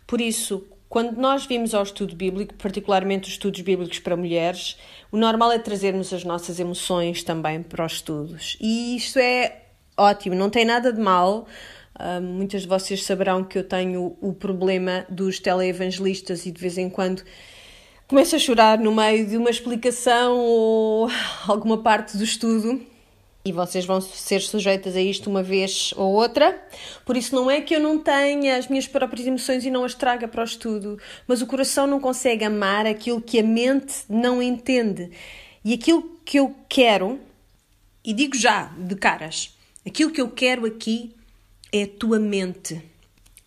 Por 0.07 0.21
isso, 0.21 0.67
quando 0.89 1.17
nós 1.17 1.45
vimos 1.47 1.75
ao 1.75 1.83
estudo 1.83 2.15
bíblico, 2.15 2.55
particularmente 2.55 3.29
os 3.29 3.35
estudos 3.35 3.61
bíblicos 3.61 3.99
para 3.99 4.17
mulheres, 4.17 4.79
o 5.11 5.17
normal 5.17 5.53
é 5.53 5.59
trazermos 5.59 6.13
as 6.13 6.25
nossas 6.25 6.59
emoções 6.59 7.23
também 7.23 7.63
para 7.63 7.85
os 7.85 7.95
estudos. 7.95 8.57
E 8.61 8.97
isto 8.97 9.19
é 9.19 9.63
ótimo, 9.97 10.35
não 10.35 10.49
tem 10.49 10.65
nada 10.65 10.93
de 10.93 11.01
mal. 11.01 11.47
Uh, 11.99 12.21
muitas 12.21 12.63
de 12.63 12.69
vocês 12.69 13.03
saberão 13.05 13.43
que 13.43 13.59
eu 13.59 13.65
tenho 13.65 14.17
o 14.21 14.33
problema 14.33 15.07
dos 15.09 15.41
teleevangelistas 15.41 16.45
e 16.45 16.51
de 16.51 16.61
vez 16.61 16.77
em 16.77 16.91
quando 16.91 17.23
começo 18.09 18.37
a 18.37 18.39
chorar 18.39 18.79
no 18.79 18.95
meio 18.95 19.27
de 19.27 19.37
uma 19.37 19.51
explicação 19.51 20.39
ou 20.39 21.09
alguma 21.49 21.79
parte 21.79 22.17
do 22.17 22.23
estudo 22.23 22.81
e 23.45 23.51
vocês 23.51 23.85
vão 23.85 24.01
ser 24.01 24.41
sujeitas 24.43 24.95
a 24.95 25.01
isto 25.01 25.29
uma 25.29 25.43
vez 25.43 25.93
ou 25.97 26.13
outra. 26.15 26.57
Por 27.05 27.17
isso, 27.17 27.35
não 27.35 27.51
é 27.51 27.61
que 27.61 27.75
eu 27.75 27.81
não 27.81 27.99
tenha 27.99 28.57
as 28.57 28.69
minhas 28.69 28.87
próprias 28.87 29.27
emoções 29.27 29.65
e 29.65 29.71
não 29.71 29.85
as 29.85 29.95
traga 29.95 30.29
para 30.29 30.41
o 30.41 30.45
estudo, 30.45 31.01
mas 31.27 31.43
o 31.43 31.47
coração 31.47 31.87
não 31.87 31.99
consegue 31.99 32.45
amar 32.45 32.87
aquilo 32.87 33.21
que 33.21 33.41
a 33.41 33.43
mente 33.43 33.95
não 34.09 34.41
entende. 34.41 35.11
E 35.65 35.75
aquilo 35.75 36.03
que 36.25 36.39
eu 36.39 36.55
quero, 36.69 37.21
e 38.05 38.13
digo 38.13 38.37
já 38.37 38.67
de 38.79 38.95
caras, 38.95 39.57
aquilo 39.85 40.13
que 40.13 40.21
eu 40.21 40.29
quero 40.29 40.65
aqui 40.65 41.13
é 41.73 41.83
a 41.83 41.89
tua 41.89 42.21
mente. 42.21 42.81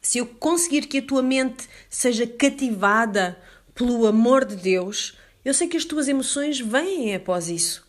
Se 0.01 0.17
eu 0.17 0.25
conseguir 0.25 0.87
que 0.87 0.97
a 0.97 1.01
tua 1.01 1.21
mente 1.21 1.67
seja 1.89 2.27
cativada 2.27 3.37
pelo 3.79 4.05
amor 4.05 4.43
de 4.43 4.57
Deus, 4.57 5.15
eu 5.43 5.53
sei 5.53 5.65
que 5.65 5.77
as 5.77 5.85
tuas 5.85 6.09
emoções 6.09 6.59
vêm 6.59 7.15
após 7.15 7.47
isso. 7.47 7.87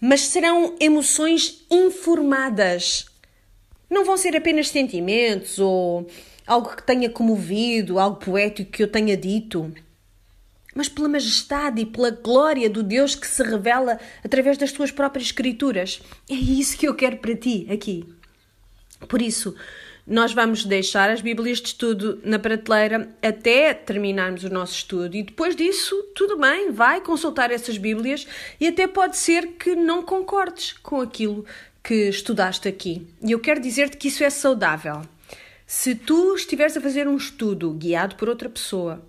Mas 0.00 0.20
serão 0.20 0.76
emoções 0.78 1.66
informadas. 1.68 3.06
Não 3.90 4.04
vão 4.04 4.16
ser 4.16 4.36
apenas 4.36 4.68
sentimentos 4.68 5.58
ou 5.58 6.06
algo 6.46 6.76
que 6.76 6.86
tenha 6.86 7.10
comovido, 7.10 7.98
algo 7.98 8.16
poético 8.18 8.70
que 8.70 8.82
eu 8.84 8.86
tenha 8.86 9.16
dito. 9.16 9.74
Mas 10.72 10.88
pela 10.88 11.08
majestade 11.08 11.80
e 11.82 11.86
pela 11.86 12.10
glória 12.10 12.70
do 12.70 12.84
Deus 12.84 13.16
que 13.16 13.26
se 13.26 13.42
revela 13.42 13.98
através 14.22 14.56
das 14.56 14.70
tuas 14.70 14.92
próprias 14.92 15.26
escrituras. 15.26 16.00
É 16.30 16.34
isso 16.34 16.78
que 16.78 16.86
eu 16.86 16.94
quero 16.94 17.16
para 17.16 17.34
ti 17.34 17.66
aqui. 17.72 18.08
Por 19.08 19.20
isso, 19.20 19.56
nós 20.06 20.34
vamos 20.34 20.64
deixar 20.64 21.08
as 21.08 21.22
Bíblias 21.22 21.58
de 21.58 21.68
estudo 21.68 22.20
na 22.22 22.38
prateleira 22.38 23.08
até 23.22 23.72
terminarmos 23.72 24.44
o 24.44 24.50
nosso 24.50 24.74
estudo 24.74 25.16
e 25.16 25.22
depois 25.22 25.56
disso, 25.56 25.96
tudo 26.14 26.38
bem, 26.38 26.70
vai 26.70 27.00
consultar 27.00 27.50
essas 27.50 27.78
Bíblias 27.78 28.26
e 28.60 28.66
até 28.66 28.86
pode 28.86 29.16
ser 29.16 29.52
que 29.52 29.74
não 29.74 30.02
concordes 30.02 30.74
com 30.74 31.00
aquilo 31.00 31.46
que 31.82 32.08
estudaste 32.08 32.68
aqui. 32.68 33.06
E 33.22 33.32
eu 33.32 33.40
quero 33.40 33.60
dizer-te 33.60 33.96
que 33.96 34.08
isso 34.08 34.22
é 34.22 34.28
saudável. 34.28 35.02
Se 35.66 35.94
tu 35.94 36.34
estiveres 36.34 36.76
a 36.76 36.80
fazer 36.80 37.08
um 37.08 37.16
estudo 37.16 37.72
guiado 37.72 38.16
por 38.16 38.28
outra 38.28 38.50
pessoa 38.50 39.02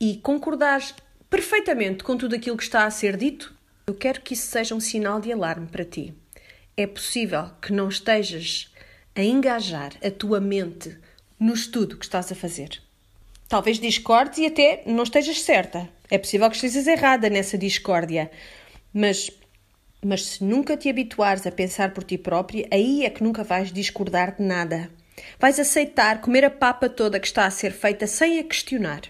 e 0.00 0.16
concordares 0.18 0.94
perfeitamente 1.28 2.04
com 2.04 2.16
tudo 2.16 2.36
aquilo 2.36 2.56
que 2.56 2.62
está 2.62 2.84
a 2.84 2.90
ser 2.90 3.16
dito, 3.16 3.52
eu 3.88 3.94
quero 3.94 4.20
que 4.20 4.34
isso 4.34 4.46
seja 4.46 4.74
um 4.74 4.80
sinal 4.80 5.20
de 5.20 5.32
alarme 5.32 5.66
para 5.66 5.84
ti. 5.84 6.14
É 6.76 6.86
possível 6.86 7.50
que 7.60 7.72
não 7.72 7.88
estejas 7.88 8.72
a 9.18 9.22
engajar 9.24 9.94
a 10.00 10.10
tua 10.12 10.40
mente 10.40 10.96
no 11.40 11.52
estudo 11.52 11.96
que 11.96 12.04
estás 12.04 12.30
a 12.30 12.36
fazer. 12.36 12.80
Talvez 13.48 13.80
discordes 13.80 14.38
e 14.38 14.46
até 14.46 14.84
não 14.86 15.02
estejas 15.02 15.42
certa. 15.42 15.88
É 16.08 16.16
possível 16.16 16.48
que 16.48 16.54
estejas 16.54 16.86
errada 16.86 17.28
nessa 17.28 17.58
discórdia. 17.58 18.30
Mas, 18.94 19.28
mas 20.04 20.24
se 20.24 20.44
nunca 20.44 20.76
te 20.76 20.88
habituares 20.88 21.44
a 21.48 21.50
pensar 21.50 21.92
por 21.92 22.04
ti 22.04 22.16
própria, 22.16 22.68
aí 22.70 23.04
é 23.04 23.10
que 23.10 23.24
nunca 23.24 23.42
vais 23.42 23.72
discordar 23.72 24.36
de 24.36 24.42
nada. 24.44 24.88
Vais 25.40 25.58
aceitar 25.58 26.20
comer 26.20 26.44
a 26.44 26.50
papa 26.50 26.88
toda 26.88 27.18
que 27.18 27.26
está 27.26 27.44
a 27.44 27.50
ser 27.50 27.72
feita 27.72 28.06
sem 28.06 28.38
a 28.38 28.44
questionar. 28.44 29.00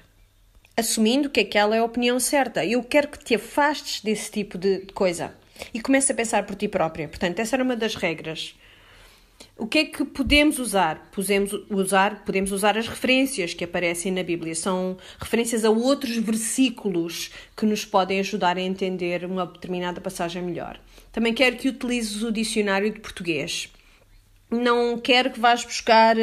Assumindo 0.75 1.29
que 1.29 1.41
aquela 1.41 1.77
é 1.77 1.81
a 1.81 1.85
opinião 1.85 2.19
certa. 2.19 2.65
Eu 2.65 2.83
quero 2.83 3.09
que 3.09 3.23
te 3.23 3.35
afastes 3.35 4.01
desse 4.01 4.31
tipo 4.31 4.57
de 4.57 4.87
coisa 4.95 5.35
e 5.75 5.83
comece 5.83 6.13
a 6.13 6.15
pensar 6.15 6.47
por 6.47 6.57
ti 6.57 6.67
própria. 6.67 7.09
Portanto, 7.09 7.41
essa 7.41 7.57
era 7.57 7.65
uma 7.65 7.77
das 7.77 7.95
regras. 7.95 8.55
O 9.61 9.67
que 9.67 9.79
é 9.79 9.85
que 9.87 10.05
podemos 10.05 10.61
usar? 10.61 11.11
Podemos 11.11 11.53
usar, 11.69 12.25
podemos 12.25 12.53
usar 12.53 12.79
as 12.79 12.87
referências 12.87 13.55
que 13.55 13.65
aparecem 13.65 14.13
na 14.13 14.23
Bíblia. 14.23 14.55
São 14.55 14.97
referências 15.19 15.65
a 15.65 15.71
outros 15.71 16.17
versículos 16.17 17.33
que 17.57 17.67
nos 17.67 17.85
podem 17.85 18.21
ajudar 18.21 18.57
a 18.57 18.61
entender 18.61 19.25
uma 19.25 19.45
determinada 19.45 20.01
passagem 20.01 20.43
melhor. 20.43 20.81
Também 21.11 21.35
quero 21.35 21.57
que 21.57 21.69
utilizes 21.69 22.23
o 22.23 22.31
dicionário 22.31 22.89
de 22.93 23.01
português. 23.01 23.69
Não 24.49 24.97
quero 24.97 25.33
que 25.33 25.41
vás 25.41 25.65
buscar 25.65 26.15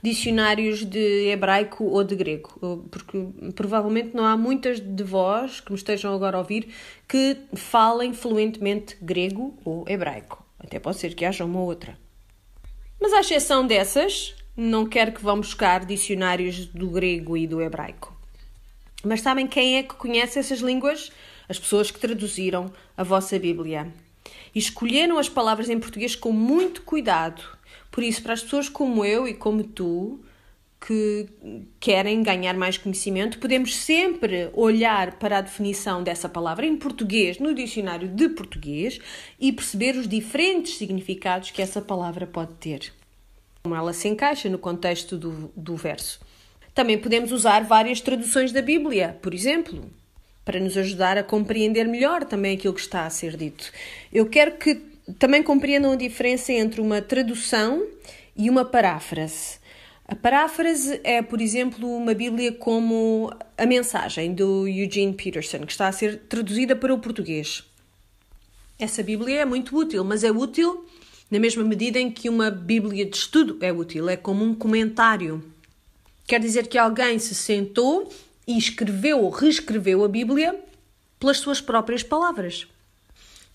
dicionários 0.00 0.84
de 0.84 1.30
hebraico 1.30 1.82
ou 1.86 2.04
de 2.04 2.14
grego, 2.14 2.86
porque 2.92 3.26
provavelmente 3.56 4.14
não 4.14 4.24
há 4.24 4.36
muitas 4.36 4.78
de 4.78 5.02
vós 5.02 5.60
que 5.60 5.72
me 5.72 5.76
estejam 5.76 6.14
agora 6.14 6.36
a 6.36 6.40
ouvir 6.40 6.68
que 7.08 7.38
falem 7.54 8.14
fluentemente 8.14 8.96
grego 9.02 9.58
ou 9.64 9.84
hebraico. 9.88 10.46
Até 10.60 10.78
pode 10.78 10.98
ser 10.98 11.12
que 11.16 11.24
haja 11.24 11.44
uma 11.44 11.60
outra. 11.60 12.03
Mas 13.04 13.12
à 13.12 13.20
exceção 13.20 13.66
dessas, 13.66 14.34
não 14.56 14.86
quero 14.86 15.12
que 15.12 15.22
vão 15.22 15.36
buscar 15.36 15.84
dicionários 15.84 16.64
do 16.64 16.88
grego 16.88 17.36
e 17.36 17.46
do 17.46 17.60
hebraico. 17.60 18.16
Mas 19.04 19.20
sabem 19.20 19.46
quem 19.46 19.76
é 19.76 19.82
que 19.82 19.92
conhece 19.92 20.38
essas 20.38 20.60
línguas? 20.60 21.12
As 21.46 21.58
pessoas 21.58 21.90
que 21.90 22.00
traduziram 22.00 22.72
a 22.96 23.02
vossa 23.02 23.38
Bíblia. 23.38 23.92
E 24.54 24.58
escolheram 24.58 25.18
as 25.18 25.28
palavras 25.28 25.68
em 25.68 25.78
português 25.78 26.16
com 26.16 26.32
muito 26.32 26.80
cuidado. 26.80 27.42
Por 27.90 28.02
isso, 28.02 28.22
para 28.22 28.32
as 28.32 28.42
pessoas 28.42 28.70
como 28.70 29.04
eu 29.04 29.28
e 29.28 29.34
como 29.34 29.62
tu, 29.64 30.18
que 30.86 31.26
querem 31.80 32.22
ganhar 32.22 32.54
mais 32.54 32.76
conhecimento, 32.76 33.38
podemos 33.38 33.74
sempre 33.74 34.50
olhar 34.52 35.12
para 35.12 35.38
a 35.38 35.40
definição 35.40 36.02
dessa 36.02 36.28
palavra 36.28 36.66
em 36.66 36.76
português, 36.76 37.38
no 37.38 37.54
dicionário 37.54 38.06
de 38.06 38.28
português, 38.28 38.98
e 39.40 39.50
perceber 39.50 39.96
os 39.96 40.06
diferentes 40.06 40.76
significados 40.76 41.50
que 41.50 41.62
essa 41.62 41.80
palavra 41.80 42.26
pode 42.26 42.52
ter. 42.54 42.92
Como 43.62 43.74
ela 43.74 43.94
se 43.94 44.08
encaixa 44.08 44.50
no 44.50 44.58
contexto 44.58 45.16
do, 45.16 45.50
do 45.56 45.74
verso. 45.74 46.20
Também 46.74 46.98
podemos 46.98 47.32
usar 47.32 47.64
várias 47.64 48.02
traduções 48.02 48.52
da 48.52 48.60
Bíblia, 48.60 49.18
por 49.22 49.32
exemplo, 49.32 49.90
para 50.44 50.60
nos 50.60 50.76
ajudar 50.76 51.16
a 51.16 51.22
compreender 51.22 51.88
melhor 51.88 52.24
também 52.24 52.56
aquilo 52.56 52.74
que 52.74 52.80
está 52.80 53.06
a 53.06 53.10
ser 53.10 53.38
dito. 53.38 53.72
Eu 54.12 54.26
quero 54.26 54.58
que 54.58 54.74
também 55.18 55.42
compreendam 55.42 55.92
a 55.92 55.96
diferença 55.96 56.52
entre 56.52 56.82
uma 56.82 57.00
tradução 57.00 57.86
e 58.36 58.50
uma 58.50 58.66
paráfrase. 58.66 59.63
A 60.06 60.14
paráfrase 60.14 61.00
é, 61.02 61.22
por 61.22 61.40
exemplo, 61.40 61.88
uma 61.96 62.12
Bíblia 62.12 62.52
como 62.52 63.32
a 63.56 63.64
mensagem 63.64 64.34
do 64.34 64.68
Eugene 64.68 65.14
Peterson, 65.14 65.60
que 65.60 65.72
está 65.72 65.88
a 65.88 65.92
ser 65.92 66.20
traduzida 66.28 66.76
para 66.76 66.92
o 66.92 66.98
português. 66.98 67.64
Essa 68.78 69.02
Bíblia 69.02 69.40
é 69.40 69.44
muito 69.46 69.74
útil, 69.74 70.04
mas 70.04 70.22
é 70.22 70.30
útil 70.30 70.84
na 71.30 71.38
mesma 71.38 71.64
medida 71.64 71.98
em 71.98 72.10
que 72.10 72.28
uma 72.28 72.50
Bíblia 72.50 73.06
de 73.06 73.16
estudo 73.16 73.56
é 73.62 73.72
útil, 73.72 74.08
é 74.08 74.16
como 74.16 74.44
um 74.44 74.54
comentário. 74.54 75.42
Quer 76.26 76.38
dizer 76.38 76.66
que 76.66 76.76
alguém 76.76 77.18
se 77.18 77.34
sentou 77.34 78.12
e 78.46 78.58
escreveu 78.58 79.22
ou 79.22 79.30
reescreveu 79.30 80.04
a 80.04 80.08
Bíblia 80.08 80.54
pelas 81.18 81.38
suas 81.38 81.62
próprias 81.62 82.02
palavras. 82.02 82.66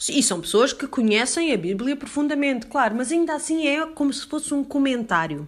E 0.10 0.24
são 0.24 0.42
pessoas 0.42 0.74
que 0.74 0.88
conhecem 0.88 1.54
a 1.54 1.58
Bíblia 1.58 1.96
profundamente, 1.96 2.66
claro, 2.66 2.96
mas 2.96 3.12
ainda 3.12 3.36
assim 3.36 3.68
é 3.68 3.86
como 3.86 4.12
se 4.12 4.26
fosse 4.26 4.52
um 4.52 4.64
comentário. 4.64 5.48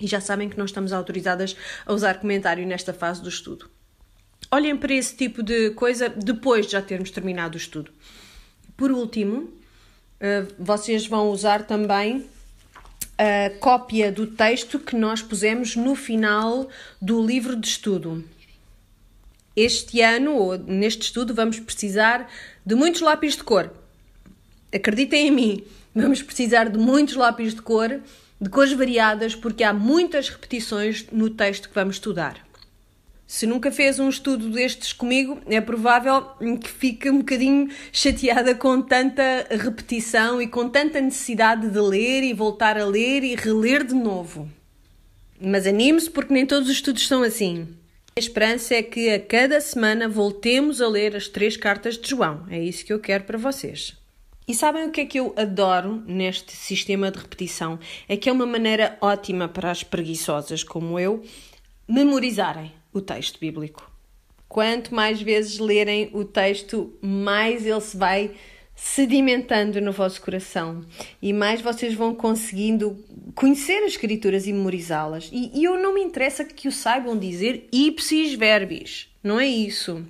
E 0.00 0.06
já 0.06 0.20
sabem 0.20 0.48
que 0.48 0.58
não 0.58 0.64
estamos 0.64 0.92
autorizadas 0.92 1.56
a 1.84 1.92
usar 1.92 2.20
comentário 2.20 2.66
nesta 2.66 2.92
fase 2.92 3.22
do 3.22 3.28
estudo. 3.28 3.68
Olhem 4.50 4.76
para 4.76 4.94
esse 4.94 5.14
tipo 5.14 5.42
de 5.42 5.70
coisa 5.70 6.08
depois 6.08 6.66
de 6.66 6.72
já 6.72 6.82
termos 6.82 7.10
terminado 7.10 7.54
o 7.54 7.58
estudo. 7.58 7.90
Por 8.76 8.90
último, 8.90 9.52
eh, 10.20 10.46
vocês 10.58 11.06
vão 11.06 11.30
usar 11.30 11.64
também 11.64 12.26
a 13.18 13.50
cópia 13.58 14.12
do 14.12 14.28
texto 14.28 14.78
que 14.78 14.94
nós 14.94 15.20
pusemos 15.20 15.74
no 15.74 15.96
final 15.96 16.68
do 17.02 17.20
livro 17.24 17.56
de 17.56 17.66
estudo. 17.66 18.24
Este 19.56 20.00
ano, 20.00 20.36
ou 20.36 20.56
neste 20.56 21.02
estudo, 21.02 21.34
vamos 21.34 21.58
precisar 21.58 22.30
de 22.64 22.76
muitos 22.76 23.00
lápis 23.00 23.36
de 23.36 23.42
cor. 23.42 23.72
Acreditem 24.72 25.26
em 25.26 25.30
mim, 25.32 25.64
vamos 25.92 26.22
precisar 26.22 26.68
de 26.68 26.78
muitos 26.78 27.16
lápis 27.16 27.54
de 27.54 27.60
cor 27.60 28.00
de 28.40 28.48
cores 28.48 28.72
variadas, 28.72 29.34
porque 29.34 29.64
há 29.64 29.72
muitas 29.72 30.28
repetições 30.28 31.06
no 31.10 31.30
texto 31.30 31.68
que 31.68 31.74
vamos 31.74 31.96
estudar. 31.96 32.46
Se 33.28 33.46
nunca 33.46 33.70
fez 33.70 33.98
um 33.98 34.08
estudo 34.08 34.48
destes 34.48 34.94
comigo, 34.94 35.38
é 35.46 35.60
provável 35.60 36.28
que 36.62 36.70
fique 36.70 37.10
um 37.10 37.18
bocadinho 37.18 37.68
chateada 37.92 38.54
com 38.54 38.80
tanta 38.80 39.46
repetição 39.50 40.40
e 40.40 40.46
com 40.46 40.66
tanta 40.66 40.98
necessidade 40.98 41.68
de 41.68 41.78
ler 41.78 42.22
e 42.22 42.32
voltar 42.32 42.78
a 42.78 42.86
ler 42.86 43.22
e 43.22 43.34
reler 43.34 43.84
de 43.84 43.94
novo. 43.94 44.48
Mas 45.38 45.66
anime-se 45.66 46.10
porque 46.10 46.32
nem 46.32 46.46
todos 46.46 46.70
os 46.70 46.74
estudos 46.76 47.06
são 47.06 47.22
assim. 47.22 47.68
A 48.16 48.18
esperança 48.18 48.74
é 48.74 48.82
que 48.82 49.10
a 49.10 49.20
cada 49.20 49.60
semana 49.60 50.08
voltemos 50.08 50.80
a 50.80 50.88
ler 50.88 51.14
as 51.14 51.28
três 51.28 51.54
cartas 51.54 51.98
de 51.98 52.08
João. 52.08 52.46
É 52.48 52.58
isso 52.58 52.82
que 52.82 52.92
eu 52.94 52.98
quero 52.98 53.24
para 53.24 53.36
vocês. 53.36 53.97
E 54.48 54.54
sabem 54.54 54.86
o 54.86 54.90
que 54.90 55.02
é 55.02 55.04
que 55.04 55.20
eu 55.20 55.34
adoro 55.36 56.02
neste 56.06 56.56
sistema 56.56 57.10
de 57.10 57.18
repetição? 57.18 57.78
É 58.08 58.16
que 58.16 58.30
é 58.30 58.32
uma 58.32 58.46
maneira 58.46 58.96
ótima 58.98 59.46
para 59.46 59.70
as 59.70 59.82
preguiçosas 59.82 60.64
como 60.64 60.98
eu 60.98 61.22
memorizarem 61.86 62.72
o 62.90 63.02
texto 63.02 63.38
bíblico. 63.38 63.92
Quanto 64.48 64.94
mais 64.94 65.20
vezes 65.20 65.58
lerem 65.58 66.08
o 66.14 66.24
texto, 66.24 66.94
mais 67.02 67.66
ele 67.66 67.80
se 67.82 67.94
vai 67.94 68.30
sedimentando 68.74 69.82
no 69.82 69.92
vosso 69.92 70.22
coração 70.22 70.82
e 71.20 71.30
mais 71.30 71.60
vocês 71.60 71.92
vão 71.92 72.14
conseguindo 72.14 73.04
conhecer 73.34 73.84
as 73.84 73.92
escrituras 73.92 74.46
e 74.46 74.52
memorizá-las. 74.54 75.28
E, 75.30 75.50
e 75.52 75.64
eu 75.64 75.78
não 75.78 75.92
me 75.92 76.00
interessa 76.00 76.42
que 76.42 76.68
o 76.68 76.72
saibam 76.72 77.18
dizer 77.18 77.68
ipsis 77.70 78.32
verbis, 78.32 79.08
não 79.22 79.38
é 79.38 79.46
isso. 79.46 80.06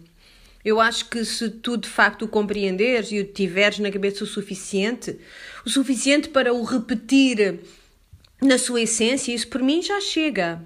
Eu 0.69 0.83
acho 0.83 1.09
que 1.09 1.25
se 1.25 1.49
tu 1.49 1.79
de 1.79 1.89
facto 1.89 2.27
o 2.27 2.29
compreenderes 2.29 3.11
e 3.11 3.21
o 3.21 3.25
tiveres 3.25 3.79
na 3.79 3.91
cabeça 3.91 4.23
o 4.23 4.27
suficiente, 4.27 5.19
o 5.65 5.71
suficiente 5.71 6.29
para 6.29 6.53
o 6.53 6.63
repetir 6.63 7.61
na 8.43 8.59
sua 8.59 8.83
essência, 8.83 9.33
isso 9.33 9.49
por 9.49 9.63
mim 9.63 9.81
já 9.81 9.99
chega. 9.99 10.63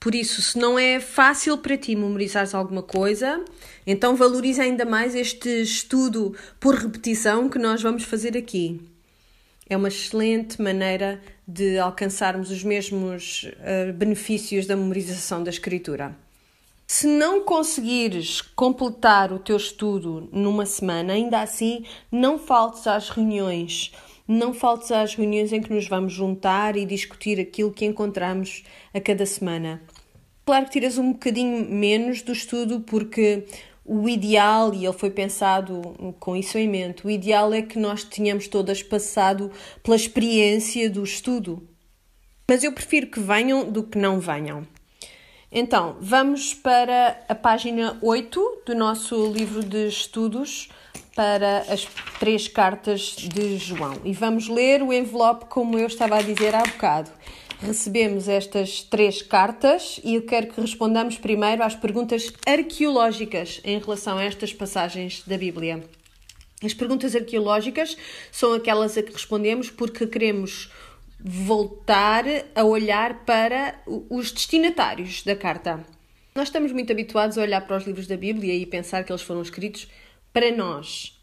Por 0.00 0.16
isso, 0.16 0.42
se 0.42 0.58
não 0.58 0.76
é 0.76 0.98
fácil 0.98 1.56
para 1.58 1.76
ti 1.76 1.94
memorizar 1.94 2.44
alguma 2.56 2.82
coisa, 2.82 3.44
então 3.86 4.16
valoriza 4.16 4.64
ainda 4.64 4.84
mais 4.84 5.14
este 5.14 5.62
estudo 5.62 6.34
por 6.58 6.74
repetição 6.74 7.48
que 7.48 7.58
nós 7.58 7.80
vamos 7.80 8.02
fazer 8.02 8.36
aqui. 8.36 8.80
É 9.68 9.76
uma 9.76 9.86
excelente 9.86 10.60
maneira 10.60 11.22
de 11.46 11.78
alcançarmos 11.78 12.50
os 12.50 12.64
mesmos 12.64 13.44
uh, 13.44 13.92
benefícios 13.92 14.66
da 14.66 14.74
memorização 14.74 15.44
da 15.44 15.50
escritura. 15.50 16.16
Se 16.92 17.06
não 17.06 17.44
conseguires 17.44 18.40
completar 18.40 19.32
o 19.32 19.38
teu 19.38 19.56
estudo 19.56 20.28
numa 20.32 20.66
semana, 20.66 21.12
ainda 21.12 21.40
assim, 21.40 21.84
não 22.10 22.36
faltes 22.36 22.84
às 22.84 23.08
reuniões. 23.10 23.92
Não 24.26 24.52
faltes 24.52 24.90
às 24.90 25.14
reuniões 25.14 25.52
em 25.52 25.62
que 25.62 25.72
nos 25.72 25.86
vamos 25.86 26.12
juntar 26.12 26.76
e 26.76 26.84
discutir 26.84 27.38
aquilo 27.38 27.72
que 27.72 27.84
encontramos 27.84 28.64
a 28.92 29.00
cada 29.00 29.24
semana. 29.24 29.80
Claro 30.44 30.64
que 30.64 30.72
tiras 30.72 30.98
um 30.98 31.12
bocadinho 31.12 31.64
menos 31.70 32.22
do 32.22 32.32
estudo, 32.32 32.80
porque 32.80 33.46
o 33.84 34.08
ideal, 34.08 34.74
e 34.74 34.84
ele 34.84 34.92
foi 34.92 35.12
pensado 35.12 35.80
com 36.18 36.34
isso 36.34 36.58
em 36.58 36.68
mente, 36.68 37.06
o 37.06 37.10
ideal 37.10 37.54
é 37.54 37.62
que 37.62 37.78
nós 37.78 38.02
tenhamos 38.02 38.48
todas 38.48 38.82
passado 38.82 39.52
pela 39.84 39.94
experiência 39.94 40.90
do 40.90 41.04
estudo. 41.04 41.62
Mas 42.48 42.64
eu 42.64 42.72
prefiro 42.72 43.06
que 43.06 43.20
venham 43.20 43.70
do 43.70 43.84
que 43.84 43.96
não 43.96 44.18
venham. 44.18 44.66
Então, 45.52 45.96
vamos 46.00 46.54
para 46.54 47.24
a 47.28 47.34
página 47.34 47.98
8 48.00 48.62
do 48.66 48.72
nosso 48.72 49.32
livro 49.32 49.64
de 49.64 49.88
estudos 49.88 50.68
para 51.16 51.64
as 51.68 51.88
três 52.20 52.46
cartas 52.46 53.16
de 53.16 53.58
João. 53.58 54.00
E 54.04 54.12
vamos 54.12 54.46
ler 54.46 54.80
o 54.80 54.92
envelope 54.92 55.46
como 55.46 55.76
eu 55.76 55.88
estava 55.88 56.18
a 56.18 56.22
dizer 56.22 56.54
há 56.54 56.62
bocado. 56.62 57.10
recebemos 57.60 58.28
estas 58.28 58.82
três 58.82 59.22
cartas 59.22 60.00
e 60.04 60.14
eu 60.14 60.22
quero 60.22 60.46
que 60.46 60.60
respondamos 60.60 61.18
primeiro 61.18 61.64
às 61.64 61.74
perguntas 61.74 62.32
arqueológicas 62.46 63.60
em 63.64 63.80
relação 63.80 64.18
a 64.18 64.22
estas 64.22 64.52
passagens 64.52 65.24
da 65.26 65.36
Bíblia. 65.36 65.82
As 66.62 66.74
perguntas 66.74 67.16
arqueológicas 67.16 67.96
são 68.30 68.52
aquelas 68.52 68.96
a 68.96 69.02
que 69.02 69.12
respondemos 69.12 69.68
porque 69.68 70.06
queremos 70.06 70.70
voltar 71.22 72.24
a 72.54 72.64
olhar 72.64 73.24
para 73.24 73.80
os 74.08 74.32
destinatários 74.32 75.22
da 75.22 75.36
carta. 75.36 75.84
Nós 76.34 76.48
estamos 76.48 76.72
muito 76.72 76.92
habituados 76.92 77.36
a 77.36 77.42
olhar 77.42 77.60
para 77.66 77.76
os 77.76 77.84
livros 77.84 78.06
da 78.06 78.16
Bíblia 78.16 78.54
e 78.54 78.64
pensar 78.64 79.04
que 79.04 79.12
eles 79.12 79.22
foram 79.22 79.42
escritos 79.42 79.88
para 80.32 80.50
nós. 80.50 81.18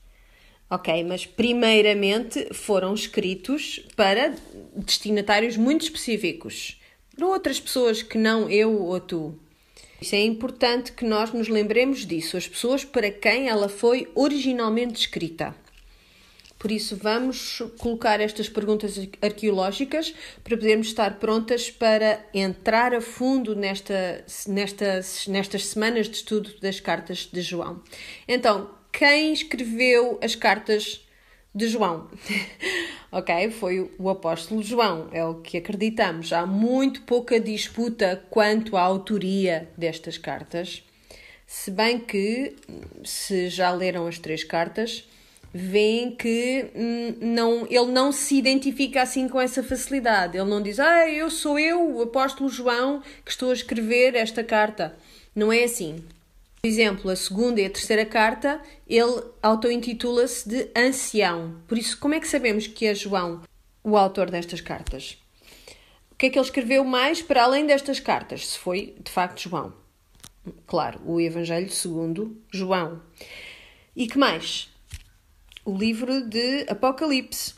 Ok, 0.70 1.04
mas 1.06 1.26
primeiramente 1.26 2.54
foram 2.54 2.94
escritos 2.94 3.80
para 3.96 4.36
destinatários 4.76 5.56
muito 5.56 5.84
específicos, 5.84 6.80
para 7.16 7.26
outras 7.26 7.60
pessoas 7.60 8.04
que 8.04 8.18
não 8.18 8.50
eu 8.50 8.82
ou 8.82 9.00
tu. 9.00 9.40
Isso 10.02 10.14
é 10.14 10.22
importante 10.22 10.92
que 10.92 11.06
nós 11.06 11.32
nos 11.32 11.48
lembremos 11.48 12.06
disso, 12.06 12.36
as 12.36 12.48
pessoas 12.48 12.84
para 12.84 13.10
quem 13.10 13.48
ela 13.48 13.70
foi 13.70 14.12
originalmente 14.14 15.00
escrita. 15.00 15.56
Por 16.60 16.72
isso, 16.72 16.98
vamos 16.98 17.62
colocar 17.78 18.20
estas 18.20 18.50
perguntas 18.50 18.98
arqueológicas 19.22 20.14
para 20.44 20.58
podermos 20.58 20.88
estar 20.88 21.20
prontas 21.20 21.70
para 21.70 22.26
entrar 22.34 22.96
a 22.96 23.02
fundo 23.02 23.56
nesta, 23.56 24.26
nestas, 24.48 25.28
nestas 25.28 25.68
semanas 25.68 26.08
de 26.10 26.16
estudo 26.18 26.60
das 26.60 26.80
cartas 26.80 27.30
de 27.32 27.42
João. 27.42 27.82
Então, 28.28 28.72
quem 28.92 29.34
escreveu 29.34 30.18
as 30.24 30.36
cartas 30.36 31.06
de 31.54 31.68
João? 31.68 32.10
ok? 33.12 33.52
Foi 33.52 33.92
o 34.00 34.10
apóstolo 34.10 34.64
João, 34.64 35.10
é 35.12 35.24
o 35.24 35.36
que 35.36 35.58
acreditamos. 35.58 36.34
Há 36.34 36.46
muito 36.48 37.04
pouca 37.04 37.40
disputa 37.40 38.24
quanto 38.32 38.76
à 38.76 38.82
autoria 38.82 39.70
destas 39.78 40.18
cartas, 40.18 40.84
se 41.46 41.70
bem 41.70 42.00
que, 42.00 42.56
se 43.06 43.48
já 43.48 43.72
leram 43.72 44.08
as 44.08 44.20
três 44.20 44.44
cartas, 44.44 45.08
veem 45.54 46.12
que 46.12 46.70
hum, 46.76 47.16
não, 47.22 47.68
ele 47.70 47.92
não 47.92 48.12
se 48.12 48.36
identifica 48.36 49.02
assim 49.02 49.28
com 49.28 49.40
essa 49.40 49.64
facilidade. 49.64 50.38
Ele 50.38 50.50
não 50.50 50.62
diz, 50.62 50.80
ah, 50.80 51.10
eu 51.10 51.30
sou 51.30 51.58
eu, 51.58 51.96
o 51.96 52.02
apóstolo 52.04 52.50
João, 52.50 53.02
que 53.24 53.32
estou 53.32 53.50
a 53.50 53.54
escrever 53.54 54.16
esta 54.16 54.44
carta. 54.44 54.96
Não 55.36 55.52
é 55.52 55.64
assim. 55.64 56.04
Por 56.62 56.68
exemplo, 56.68 57.12
a 57.12 57.16
segunda 57.16 57.62
e 57.62 57.66
a 57.66 57.70
terceira 57.70 58.06
carta, 58.06 58.62
ele 58.88 59.24
auto-intitula-se 59.42 60.50
de 60.50 60.70
ancião. 60.76 61.56
Por 61.68 61.78
isso, 61.78 61.98
como 61.98 62.14
é 62.16 62.20
que 62.20 62.28
sabemos 62.28 62.68
que 62.68 62.86
é 62.86 62.96
João 62.96 63.42
o 63.84 63.96
autor 63.96 64.30
destas 64.30 64.60
cartas? 64.60 65.18
O 66.12 66.16
que 66.18 66.26
é 66.26 66.30
que 66.30 66.38
ele 66.38 66.46
escreveu 66.46 66.84
mais 66.84 67.22
para 67.22 67.44
além 67.44 67.66
destas 67.66 68.00
cartas? 68.00 68.48
Se 68.48 68.58
foi, 68.58 68.96
de 69.00 69.12
facto, 69.12 69.48
João. 69.48 69.72
Claro, 70.66 71.00
o 71.06 71.22
Evangelho 71.22 71.70
segundo 71.70 72.36
João. 72.52 73.02
E 73.96 74.08
que 74.08 74.18
mais? 74.18 74.70
O 75.68 75.78
livro 75.78 76.22
de 76.22 76.66
Apocalipse. 76.70 77.54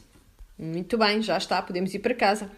Muito 0.57 0.97
bem, 0.97 1.21
já 1.21 1.37
está, 1.37 1.61
podemos 1.61 1.93
ir 1.93 1.99
para 1.99 2.15
casa. 2.15 2.49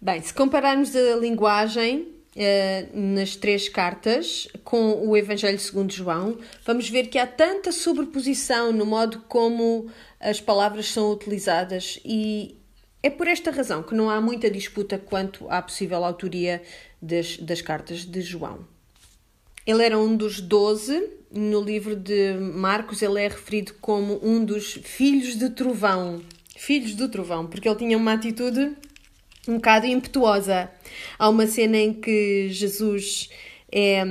Bem, 0.00 0.22
se 0.22 0.32
compararmos 0.32 0.96
a 0.96 1.14
linguagem 1.16 2.08
uh, 2.34 2.98
nas 2.98 3.36
três 3.36 3.68
cartas 3.68 4.48
com 4.64 5.06
o 5.06 5.14
Evangelho 5.14 5.58
segundo 5.58 5.92
João, 5.92 6.38
vamos 6.64 6.88
ver 6.88 7.08
que 7.08 7.18
há 7.18 7.26
tanta 7.26 7.70
sobreposição 7.70 8.72
no 8.72 8.86
modo 8.86 9.20
como 9.28 9.90
as 10.18 10.40
palavras 10.40 10.86
são 10.90 11.12
utilizadas 11.12 12.00
e 12.02 12.56
é 13.02 13.10
por 13.10 13.28
esta 13.28 13.50
razão 13.50 13.82
que 13.82 13.94
não 13.94 14.08
há 14.08 14.22
muita 14.22 14.50
disputa 14.50 14.96
quanto 14.96 15.46
à 15.50 15.60
possível 15.60 16.02
autoria 16.02 16.62
das, 17.00 17.36
das 17.36 17.60
cartas 17.60 18.06
de 18.06 18.22
João. 18.22 18.77
Ele 19.68 19.84
era 19.84 19.98
um 19.98 20.16
dos 20.16 20.40
doze 20.40 21.10
no 21.30 21.60
livro 21.60 21.94
de 21.94 22.32
Marcos 22.54 23.02
ele 23.02 23.20
é 23.20 23.28
referido 23.28 23.74
como 23.82 24.18
um 24.22 24.42
dos 24.42 24.80
filhos 24.82 25.36
de 25.36 25.50
trovão. 25.50 26.22
Filhos 26.56 26.94
do 26.94 27.06
trovão, 27.06 27.46
porque 27.46 27.68
ele 27.68 27.76
tinha 27.76 27.98
uma 27.98 28.14
atitude 28.14 28.74
um 29.46 29.56
bocado 29.56 29.86
impetuosa. 29.86 30.70
Há 31.18 31.28
uma 31.28 31.46
cena 31.46 31.76
em 31.76 31.92
que 31.92 32.48
Jesus 32.48 33.28
é, 33.70 34.02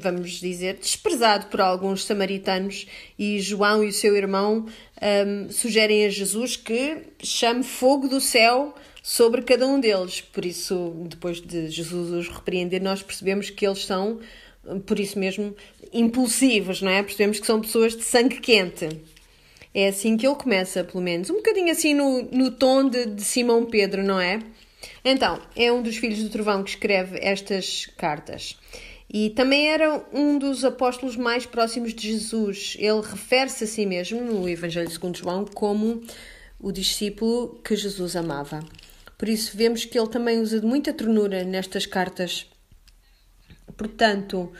vamos 0.00 0.40
dizer, 0.40 0.78
desprezado 0.78 1.48
por 1.48 1.60
alguns 1.60 2.06
samaritanos 2.06 2.86
e 3.18 3.38
João 3.38 3.84
e 3.84 3.88
o 3.88 3.92
seu 3.92 4.16
irmão 4.16 4.64
um, 4.66 5.50
sugerem 5.50 6.06
a 6.06 6.08
Jesus 6.08 6.56
que 6.56 7.02
chame 7.22 7.62
fogo 7.62 8.08
do 8.08 8.18
céu 8.18 8.74
sobre 9.02 9.42
cada 9.42 9.66
um 9.66 9.78
deles. 9.78 10.22
Por 10.22 10.46
isso, 10.46 10.94
depois 11.06 11.38
de 11.38 11.68
Jesus 11.68 12.10
os 12.10 12.28
repreender, 12.34 12.82
nós 12.82 13.02
percebemos 13.02 13.50
que 13.50 13.66
eles 13.66 13.84
são 13.84 14.18
por 14.86 14.98
isso 14.98 15.18
mesmo, 15.18 15.54
impulsivos, 15.92 16.82
não 16.82 16.90
é? 16.90 17.02
Percebemos 17.02 17.40
que 17.40 17.46
são 17.46 17.60
pessoas 17.60 17.96
de 17.96 18.02
sangue 18.02 18.40
quente. 18.40 18.88
É 19.74 19.88
assim 19.88 20.16
que 20.16 20.26
ele 20.26 20.36
começa, 20.36 20.84
pelo 20.84 21.02
menos. 21.02 21.30
Um 21.30 21.36
bocadinho 21.36 21.72
assim 21.72 21.94
no, 21.94 22.22
no 22.30 22.50
tom 22.50 22.88
de, 22.88 23.06
de 23.06 23.22
Simão 23.22 23.64
Pedro, 23.64 24.02
não 24.02 24.20
é? 24.20 24.38
Então, 25.04 25.40
é 25.56 25.72
um 25.72 25.82
dos 25.82 25.96
filhos 25.96 26.22
do 26.22 26.28
trovão 26.28 26.62
que 26.62 26.70
escreve 26.70 27.18
estas 27.20 27.86
cartas. 27.96 28.56
E 29.12 29.30
também 29.30 29.68
era 29.68 30.04
um 30.12 30.38
dos 30.38 30.64
apóstolos 30.64 31.16
mais 31.16 31.44
próximos 31.44 31.92
de 31.92 32.12
Jesus. 32.12 32.76
Ele 32.78 33.00
refere-se 33.00 33.64
a 33.64 33.66
si 33.66 33.84
mesmo, 33.84 34.20
no 34.20 34.48
Evangelho 34.48 34.90
segundo 34.90 35.18
João, 35.18 35.44
como 35.44 36.02
o 36.58 36.70
discípulo 36.70 37.60
que 37.64 37.74
Jesus 37.74 38.14
amava. 38.16 38.60
Por 39.18 39.28
isso, 39.28 39.56
vemos 39.56 39.84
que 39.84 39.98
ele 39.98 40.08
também 40.08 40.40
usa 40.40 40.60
de 40.60 40.66
muita 40.66 40.92
ternura 40.92 41.44
nestas 41.44 41.86
cartas 41.86 42.46
Portanto, 43.76 44.52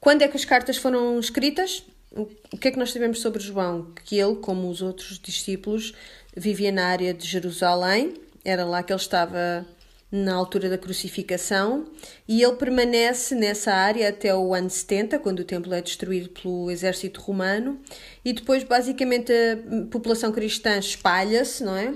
quando 0.00 0.22
é 0.22 0.28
que 0.28 0.36
as 0.36 0.44
cartas 0.44 0.76
foram 0.76 1.18
escritas? 1.18 1.82
O 2.12 2.26
que 2.56 2.68
é 2.68 2.70
que 2.70 2.78
nós 2.78 2.92
sabemos 2.92 3.20
sobre 3.20 3.42
João? 3.42 3.92
Que 4.04 4.18
ele, 4.18 4.36
como 4.36 4.70
os 4.70 4.80
outros 4.80 5.18
discípulos, 5.18 5.92
vivia 6.36 6.72
na 6.72 6.86
área 6.86 7.12
de 7.12 7.26
Jerusalém, 7.26 8.14
era 8.44 8.64
lá 8.64 8.82
que 8.82 8.92
ele 8.92 9.00
estava 9.00 9.66
na 10.10 10.34
altura 10.34 10.70
da 10.70 10.78
crucificação, 10.78 11.88
e 12.28 12.42
ele 12.42 12.54
permanece 12.54 13.34
nessa 13.34 13.72
área 13.72 14.08
até 14.08 14.34
o 14.34 14.54
ano 14.54 14.70
70, 14.70 15.18
quando 15.18 15.40
o 15.40 15.44
templo 15.44 15.74
é 15.74 15.82
destruído 15.82 16.28
pelo 16.28 16.70
exército 16.70 17.20
romano, 17.20 17.80
e 18.24 18.32
depois, 18.32 18.62
basicamente, 18.62 19.32
a 19.32 19.90
população 19.90 20.30
cristã 20.30 20.78
espalha-se, 20.78 21.64
não 21.64 21.76
é? 21.76 21.94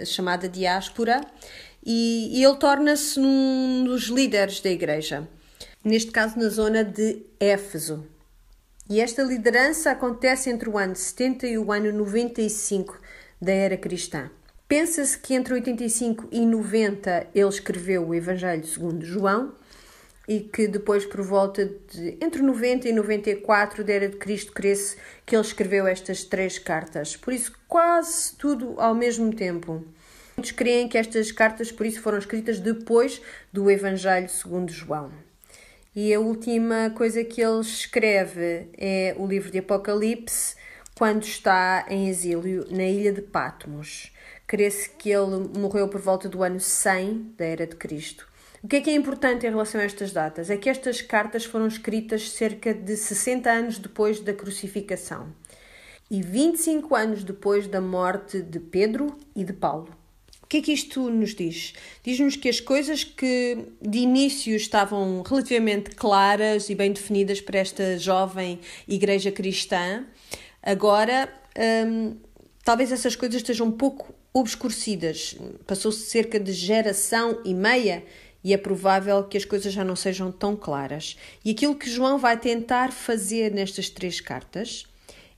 A 0.00 0.04
chamada 0.04 0.48
diáspora, 0.48 1.20
e, 1.84 2.30
e 2.32 2.42
ele 2.42 2.56
torna-se 2.56 3.20
um 3.20 3.84
dos 3.84 4.04
líderes 4.04 4.60
da 4.60 4.70
igreja 4.70 5.28
neste 5.84 6.10
caso 6.10 6.38
na 6.38 6.48
zona 6.48 6.84
de 6.84 7.22
Éfeso. 7.40 8.06
E 8.88 9.00
esta 9.00 9.22
liderança 9.22 9.90
acontece 9.90 10.50
entre 10.50 10.68
o 10.68 10.76
ano 10.76 10.94
70 10.94 11.46
e 11.46 11.58
o 11.58 11.72
ano 11.72 11.92
95 11.92 12.98
da 13.40 13.52
era 13.52 13.76
cristã. 13.76 14.30
Pensa-se 14.68 15.18
que 15.18 15.34
entre 15.34 15.54
85 15.54 16.28
e 16.30 16.46
90 16.46 17.28
ele 17.34 17.48
escreveu 17.48 18.08
o 18.08 18.14
Evangelho 18.14 18.66
segundo 18.66 19.04
João 19.04 19.54
e 20.26 20.40
que 20.40 20.68
depois 20.68 21.04
por 21.04 21.22
volta 21.22 21.66
de 21.90 22.16
entre 22.20 22.42
90 22.42 22.88
e 22.88 22.92
94 22.92 23.84
da 23.84 23.92
era 23.92 24.08
de 24.08 24.16
Cristo 24.16 24.52
cresce 24.52 24.96
que 25.26 25.34
ele 25.34 25.44
escreveu 25.44 25.86
estas 25.86 26.24
três 26.24 26.58
cartas. 26.58 27.16
Por 27.16 27.32
isso 27.32 27.52
quase 27.68 28.34
tudo 28.36 28.80
ao 28.80 28.94
mesmo 28.94 29.34
tempo. 29.34 29.84
Muitos 30.36 30.52
creem 30.52 30.88
que 30.88 30.96
estas 30.96 31.30
cartas 31.30 31.70
por 31.70 31.84
isso 31.84 32.00
foram 32.00 32.18
escritas 32.18 32.58
depois 32.58 33.20
do 33.52 33.70
Evangelho 33.70 34.28
segundo 34.28 34.72
João. 34.72 35.10
E 35.94 36.14
a 36.14 36.18
última 36.18 36.88
coisa 36.96 37.22
que 37.22 37.42
ele 37.42 37.60
escreve 37.60 38.70
é 38.78 39.14
o 39.18 39.26
livro 39.26 39.50
de 39.50 39.58
Apocalipse, 39.58 40.56
quando 40.94 41.22
está 41.22 41.84
em 41.86 42.08
exílio 42.08 42.66
na 42.70 42.84
ilha 42.84 43.12
de 43.12 43.20
Patmos. 43.20 44.10
Crê-se 44.46 44.88
que 44.88 45.10
ele 45.10 45.50
morreu 45.58 45.86
por 45.88 46.00
volta 46.00 46.30
do 46.30 46.42
ano 46.42 46.58
100 46.58 47.34
da 47.36 47.44
Era 47.44 47.66
de 47.66 47.76
Cristo. 47.76 48.26
O 48.62 48.68
que 48.68 48.76
é 48.76 48.80
que 48.80 48.88
é 48.88 48.94
importante 48.94 49.46
em 49.46 49.50
relação 49.50 49.82
a 49.82 49.84
estas 49.84 50.12
datas? 50.12 50.48
É 50.48 50.56
que 50.56 50.70
estas 50.70 51.02
cartas 51.02 51.44
foram 51.44 51.66
escritas 51.66 52.30
cerca 52.30 52.72
de 52.72 52.96
60 52.96 53.50
anos 53.50 53.78
depois 53.78 54.18
da 54.18 54.32
crucificação 54.32 55.28
e 56.10 56.22
25 56.22 56.94
anos 56.94 57.22
depois 57.22 57.66
da 57.66 57.82
morte 57.82 58.40
de 58.40 58.60
Pedro 58.60 59.14
e 59.36 59.44
de 59.44 59.52
Paulo 59.52 60.01
que 60.52 60.58
é 60.58 60.60
que 60.60 60.72
isto 60.72 61.08
nos 61.08 61.34
diz? 61.34 61.72
Diz-nos 62.04 62.36
que 62.36 62.46
as 62.46 62.60
coisas 62.60 63.04
que 63.04 63.56
de 63.80 64.00
início 64.00 64.54
estavam 64.54 65.22
relativamente 65.22 65.92
claras 65.92 66.68
e 66.68 66.74
bem 66.74 66.92
definidas 66.92 67.40
para 67.40 67.58
esta 67.58 67.98
jovem 67.98 68.60
igreja 68.86 69.32
cristã, 69.32 70.04
agora 70.62 71.32
hum, 71.86 72.18
talvez 72.62 72.92
essas 72.92 73.16
coisas 73.16 73.36
estejam 73.36 73.68
um 73.68 73.72
pouco 73.72 74.14
obscurecidas. 74.30 75.36
Passou-se 75.66 76.10
cerca 76.10 76.38
de 76.38 76.52
geração 76.52 77.40
e 77.46 77.54
meia 77.54 78.04
e 78.44 78.52
é 78.52 78.58
provável 78.58 79.24
que 79.24 79.38
as 79.38 79.46
coisas 79.46 79.72
já 79.72 79.82
não 79.82 79.96
sejam 79.96 80.30
tão 80.30 80.54
claras. 80.54 81.16
E 81.42 81.52
aquilo 81.52 81.74
que 81.74 81.88
João 81.88 82.18
vai 82.18 82.38
tentar 82.38 82.92
fazer 82.92 83.52
nestas 83.52 83.88
três 83.88 84.20
cartas 84.20 84.84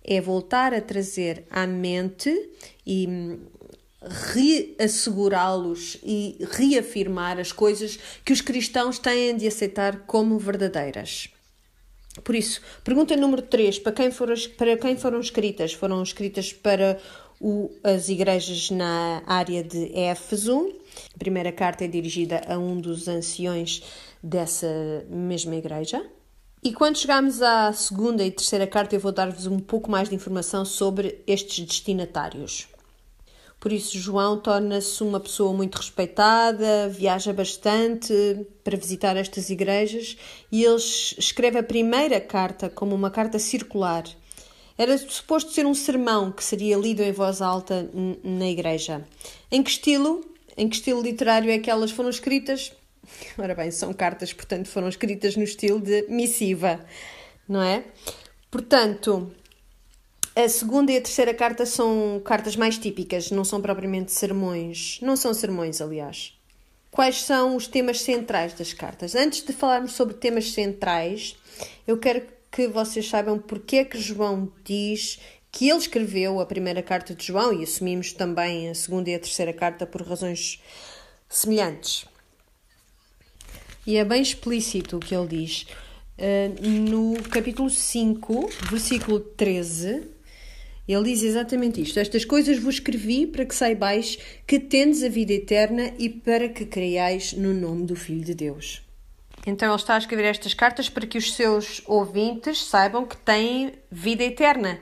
é 0.03 0.21
voltar 0.21 0.75
a 0.75 0.81
trazer 0.81 1.45
à 1.49 1.69
mente 1.69 2.51
e 2.85 3.07
hum, 3.07 3.39
reassegurá-los 4.09 5.99
e 6.03 6.37
reafirmar 6.51 7.39
as 7.39 7.53
coisas 7.53 7.99
que 8.25 8.33
os 8.33 8.41
cristãos 8.41 8.99
têm 8.99 9.37
de 9.37 9.47
aceitar 9.47 10.01
como 10.07 10.39
verdadeiras. 10.39 11.29
Por 12.23 12.35
isso, 12.35 12.61
pergunta 12.85 13.17
número 13.17 13.43
3: 13.43 13.81
para 13.81 13.93
quem 13.93 14.11
foram, 14.11 14.35
para 14.57 14.77
quem 14.77 14.97
foram 14.97 15.21
escritas? 15.21 15.73
Foram 15.73 16.03
escritas 16.03 16.53
para 16.53 16.99
o, 17.41 17.71
as 17.83 18.09
igrejas 18.09 18.71
na 18.71 19.23
área 19.27 19.63
de 19.65 19.93
Éfeso. 19.99 20.73
A 21.15 21.19
primeira 21.19 21.51
carta 21.51 21.85
é 21.85 21.89
dirigida 21.89 22.41
a 22.47 22.57
um 22.57 22.81
dos 22.81 23.09
anciões 23.09 23.83
dessa 24.23 25.05
mesma 25.09 25.57
igreja. 25.57 26.05
E 26.63 26.73
quando 26.73 26.97
chegarmos 26.97 27.43
à 27.43 27.73
segunda 27.73 28.25
e 28.25 28.31
terceira 28.31 28.67
carta, 28.67 28.95
eu 28.95 29.01
vou 29.01 29.13
dar-vos 29.13 29.47
um 29.47 29.59
pouco 29.59 29.91
mais 29.91 30.09
de 30.09 30.15
informação 30.15 30.65
sobre 30.65 31.23
estes 31.27 31.67
destinatários. 31.67 32.69
Por 33.61 33.73
isso, 33.73 33.99
João 33.99 34.39
torna-se 34.39 35.03
uma 35.03 35.19
pessoa 35.19 35.53
muito 35.55 35.77
respeitada, 35.77 36.89
viaja 36.89 37.33
bastante 37.33 38.47
para 38.63 38.77
visitar 38.77 39.17
estas 39.17 39.49
igrejas 39.49 40.17
e 40.53 40.63
ele 40.63 40.77
escreve 40.77 41.59
a 41.59 41.63
primeira 41.63 42.21
carta 42.21 42.69
como 42.69 42.95
uma 42.95 43.11
carta 43.11 43.39
circular. 43.39 44.05
Era 44.77 44.99
suposto 44.99 45.53
ser 45.53 45.65
um 45.67 45.75
sermão 45.75 46.33
que 46.33 46.43
seria 46.43 46.77
lido 46.77 47.03
em 47.03 47.13
voz 47.13 47.41
alta 47.41 47.89
na 48.23 48.49
igreja. 48.49 49.07
Em 49.51 49.63
que 49.63 49.71
estilo? 49.71 50.25
Em 50.57 50.69
que 50.69 50.77
estilo 50.77 51.01
literário 51.01 51.51
é 51.51 51.59
que 51.59 51.71
elas 51.71 51.91
foram 51.91 52.11
escritas? 52.11 52.73
Ora 53.39 53.55
bem, 53.55 53.71
são 53.71 53.93
cartas, 53.93 54.33
portanto, 54.33 54.69
foram 54.69 54.89
escritas 54.89 55.37
no 55.37 55.45
estilo 55.45 55.81
de 55.81 56.07
missiva, 56.09 56.85
não 57.49 57.63
é? 57.63 57.85
Portanto, 58.51 59.33
a 60.37 60.49
segunda 60.49 60.91
e 60.91 60.97
a 60.97 61.01
terceira 61.01 61.32
carta 61.32 61.64
são 61.64 62.20
cartas 62.24 62.57
mais 62.57 62.76
típicas, 62.76 63.30
não 63.30 63.45
são 63.45 63.61
propriamente 63.61 64.11
sermões. 64.11 64.99
Não 65.01 65.16
são 65.16 65.32
sermões, 65.32 65.80
aliás. 65.80 66.37
Quais 66.91 67.22
são 67.22 67.55
os 67.55 67.68
temas 67.68 68.01
centrais 68.01 68.53
das 68.53 68.72
cartas? 68.72 69.14
Antes 69.14 69.45
de 69.45 69.53
falarmos 69.53 69.93
sobre 69.93 70.14
temas 70.14 70.51
centrais, 70.53 71.37
eu 71.87 71.99
quero 71.99 72.26
que 72.51 72.66
vocês 72.66 73.09
saibam 73.09 73.39
porque 73.39 73.76
é 73.76 73.85
que 73.85 73.99
João 73.99 74.51
diz 74.64 75.20
que 75.53 75.68
ele 75.68 75.78
escreveu 75.78 76.41
a 76.41 76.47
primeira 76.47 76.82
carta 76.82 77.14
de 77.14 77.26
João 77.26 77.53
e 77.53 77.62
assumimos 77.62 78.12
também 78.12 78.68
a 78.68 78.74
segunda 78.74 79.11
e 79.11 79.14
a 79.14 79.20
terceira 79.20 79.53
carta 79.53 79.87
por 79.87 80.03
razões 80.03 80.61
semelhantes. 81.28 82.07
E 83.87 83.97
é 83.97 84.05
bem 84.05 84.22
explícito 84.22 84.97
o 84.97 85.01
que 85.01 85.14
ele 85.14 85.28
diz. 85.28 85.66
Uh, 86.16 86.68
no 86.68 87.22
capítulo 87.24 87.70
5, 87.70 88.51
versículo 88.70 89.20
13, 89.20 90.14
ele 90.87 91.05
diz 91.05 91.22
exatamente 91.22 91.80
isto: 91.80 91.99
Estas 91.99 92.24
coisas 92.24 92.59
vos 92.59 92.74
escrevi 92.74 93.26
para 93.26 93.45
que 93.45 93.55
saibais 93.55 94.18
que 94.47 94.59
tendes 94.59 95.03
a 95.03 95.09
vida 95.09 95.32
eterna 95.32 95.93
e 95.99 96.09
para 96.09 96.49
que 96.49 96.66
creiais 96.66 97.32
no 97.32 97.55
nome 97.55 97.87
do 97.87 97.97
Filho 97.97 98.24
de 98.24 98.35
Deus. 98.35 98.82
Então 99.47 99.68
ele 99.68 99.76
está 99.76 99.95
a 99.95 99.99
escrever 99.99 100.24
estas 100.24 100.55
cartas 100.55 100.89
para 100.89 101.07
que 101.07 101.18
os 101.18 101.35
seus 101.35 101.82
ouvintes 101.87 102.64
saibam 102.64 103.07
que 103.07 103.16
têm 103.16 103.72
vida 103.91 104.24
eterna. 104.24 104.78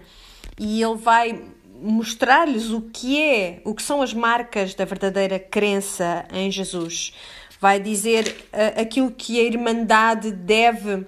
E 0.59 0.83
ele 0.83 0.97
vai 0.97 1.43
mostrar-lhes 1.83 2.71
o 2.71 2.83
que 2.83 3.21
é, 3.21 3.61
o 3.65 3.75
que 3.75 3.83
são 3.83 4.01
as 4.03 4.15
marcas 4.15 4.75
da 4.75 4.85
verdadeira 4.85 5.39
crença 5.39 6.25
em 6.33 6.51
Jesus. 6.51 7.13
Vai 7.61 7.81
dizer 7.81 8.29
uh, 8.53 8.81
aquilo 8.81 9.11
que 9.11 9.41
a 9.41 9.43
Irmandade 9.43 10.31
deve 10.31 11.07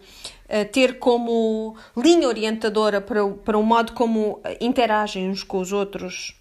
ter 0.73 0.99
como 0.99 1.77
linha 1.97 2.29
orientadora 2.29 3.01
para 3.01 3.25
o, 3.25 3.35
para 3.35 3.59
o 3.59 3.63
modo 3.63 3.93
como 3.93 4.41
interagem 4.61 5.31
uns 5.31 5.43
com 5.43 5.59
os 5.59 5.73
outros. 5.73 6.37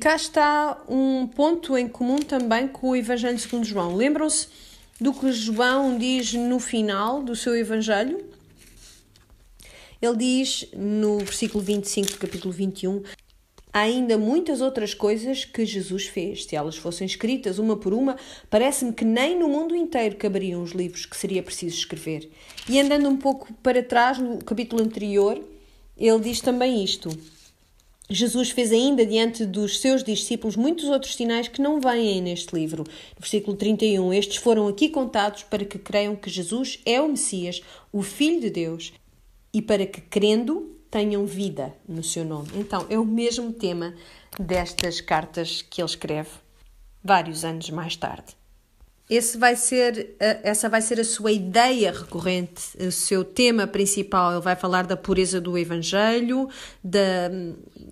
Cá 0.00 0.16
está 0.16 0.82
um 0.88 1.26
ponto 1.26 1.76
em 1.76 1.86
comum 1.86 2.18
também 2.18 2.66
com 2.66 2.90
o 2.90 2.96
Evangelho 2.96 3.38
segundo 3.38 3.64
João. 3.64 3.94
Lembram-se 3.94 4.48
do 5.00 5.12
que 5.12 5.30
João 5.32 5.98
diz 5.98 6.32
no 6.32 6.58
final 6.58 7.22
do 7.22 7.36
seu 7.36 7.56
Evangelho? 7.56 8.24
Ele 10.00 10.16
diz 10.16 10.66
no 10.74 11.18
versículo 11.18 11.62
25 11.62 12.12
do 12.12 12.18
capítulo 12.18 12.52
21 12.52 13.02
Há 13.74 13.80
ainda 13.80 14.18
muitas 14.18 14.60
outras 14.60 14.92
coisas 14.92 15.46
que 15.46 15.64
Jesus 15.64 16.06
fez. 16.06 16.44
Se 16.44 16.54
elas 16.54 16.76
fossem 16.76 17.06
escritas 17.06 17.58
uma 17.58 17.74
por 17.74 17.94
uma, 17.94 18.16
parece-me 18.50 18.92
que 18.92 19.04
nem 19.04 19.38
no 19.38 19.48
mundo 19.48 19.74
inteiro 19.74 20.16
caberiam 20.16 20.62
os 20.62 20.72
livros 20.72 21.06
que 21.06 21.16
seria 21.16 21.42
preciso 21.42 21.76
escrever. 21.76 22.30
E 22.68 22.78
andando 22.78 23.08
um 23.08 23.16
pouco 23.16 23.50
para 23.62 23.82
trás, 23.82 24.18
no 24.18 24.44
capítulo 24.44 24.82
anterior, 24.82 25.42
ele 25.96 26.20
diz 26.20 26.42
também 26.42 26.84
isto. 26.84 27.08
Jesus 28.10 28.50
fez 28.50 28.72
ainda 28.72 29.06
diante 29.06 29.46
dos 29.46 29.80
seus 29.80 30.04
discípulos 30.04 30.54
muitos 30.54 30.84
outros 30.84 31.14
sinais 31.14 31.48
que 31.48 31.62
não 31.62 31.80
vêm 31.80 32.20
neste 32.20 32.54
livro. 32.54 32.82
No 32.82 33.20
versículo 33.20 33.56
31, 33.56 34.12
estes 34.12 34.36
foram 34.36 34.68
aqui 34.68 34.90
contados 34.90 35.44
para 35.44 35.64
que 35.64 35.78
creiam 35.78 36.14
que 36.14 36.28
Jesus 36.28 36.78
é 36.84 37.00
o 37.00 37.08
Messias, 37.08 37.62
o 37.90 38.02
Filho 38.02 38.40
de 38.40 38.50
Deus, 38.50 38.92
e 39.54 39.62
para 39.62 39.86
que, 39.86 40.00
crendo, 40.02 40.76
tenham 40.92 41.24
vida 41.24 41.74
no 41.88 42.04
seu 42.04 42.22
nome. 42.22 42.50
Então, 42.54 42.86
é 42.90 42.98
o 42.98 43.04
mesmo 43.04 43.50
tema 43.50 43.94
destas 44.38 45.00
cartas 45.00 45.62
que 45.62 45.80
ele 45.80 45.88
escreve 45.88 46.28
vários 47.02 47.46
anos 47.46 47.70
mais 47.70 47.96
tarde. 47.96 48.36
Vai 49.38 49.56
ser, 49.56 50.14
essa 50.20 50.68
vai 50.68 50.80
ser 50.82 51.00
a 51.00 51.04
sua 51.04 51.32
ideia 51.32 51.92
recorrente, 51.92 52.76
o 52.78 52.92
seu 52.92 53.24
tema 53.24 53.66
principal. 53.66 54.32
Ele 54.32 54.40
vai 54.42 54.54
falar 54.54 54.86
da 54.86 54.96
pureza 54.96 55.40
do 55.40 55.56
Evangelho, 55.56 56.48
da, 56.84 57.30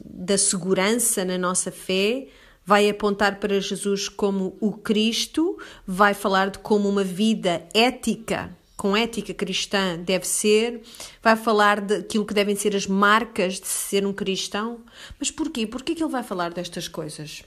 da 0.05 0.37
segurança 0.37 1.25
na 1.25 1.39
nossa 1.39 1.71
fé, 1.71 2.29
vai 2.65 2.89
apontar 2.89 3.41
para 3.41 3.61
Jesus 3.61 4.09
como 4.11 4.57
o 4.61 4.73
Cristo, 4.73 5.59
vai 5.87 6.13
falar 6.13 6.51
de 6.51 6.59
como 6.59 6.89
uma 6.89 7.05
vida 7.05 7.67
ética 7.75 8.55
com 8.81 8.97
ética 8.97 9.35
cristã 9.35 9.99
deve 9.99 10.27
ser, 10.27 10.81
vai 11.23 11.37
falar 11.37 11.83
daquilo 11.83 12.25
que 12.25 12.33
devem 12.33 12.57
ser 12.57 12.75
as 12.75 12.87
marcas 12.87 13.61
de 13.61 13.67
ser 13.67 14.07
um 14.07 14.13
cristão. 14.15 14.81
Mas 15.19 15.31
porquê? 15.31 15.67
Porquê 15.67 15.95
que 15.95 16.03
ele 16.03 16.11
vai 16.11 16.23
falar 16.23 16.51
destas 16.51 16.89
coisas? 16.89 17.43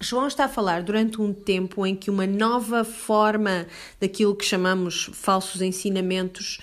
João 0.00 0.26
está 0.26 0.46
a 0.46 0.48
falar 0.48 0.82
durante 0.82 1.22
um 1.22 1.32
tempo 1.32 1.86
em 1.86 1.94
que 1.94 2.10
uma 2.10 2.26
nova 2.26 2.82
forma 2.82 3.68
daquilo 4.00 4.34
que 4.34 4.44
chamamos 4.44 5.08
falsos 5.12 5.62
ensinamentos 5.62 6.58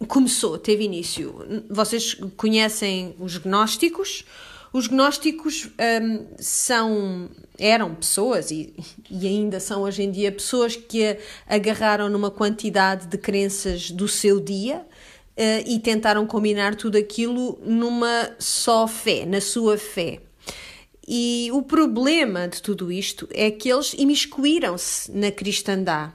um, 0.00 0.04
começou, 0.04 0.58
teve 0.58 0.82
início. 0.82 1.64
Vocês 1.70 2.14
conhecem 2.36 3.14
os 3.20 3.36
gnósticos? 3.36 4.24
Os 4.72 4.86
gnósticos 4.86 5.70
um, 6.02 6.26
são, 6.38 7.30
eram 7.58 7.94
pessoas 7.94 8.50
e, 8.50 8.74
e 9.10 9.26
ainda 9.26 9.60
são 9.60 9.82
hoje 9.82 10.02
em 10.02 10.10
dia 10.10 10.30
pessoas 10.30 10.76
que 10.76 11.16
agarraram 11.46 12.08
numa 12.08 12.30
quantidade 12.30 13.06
de 13.06 13.16
crenças 13.16 13.90
do 13.90 14.06
seu 14.06 14.38
dia 14.38 14.84
uh, 15.36 15.64
e 15.66 15.78
tentaram 15.78 16.26
combinar 16.26 16.74
tudo 16.74 16.98
aquilo 16.98 17.58
numa 17.64 18.30
só 18.38 18.86
fé, 18.86 19.24
na 19.24 19.40
sua 19.40 19.78
fé. 19.78 20.20
E 21.06 21.48
o 21.54 21.62
problema 21.62 22.46
de 22.46 22.60
tudo 22.60 22.92
isto 22.92 23.26
é 23.32 23.50
que 23.50 23.72
eles 23.72 23.94
imiscuíram-se 23.94 25.10
na 25.10 25.32
cristandade. 25.32 26.12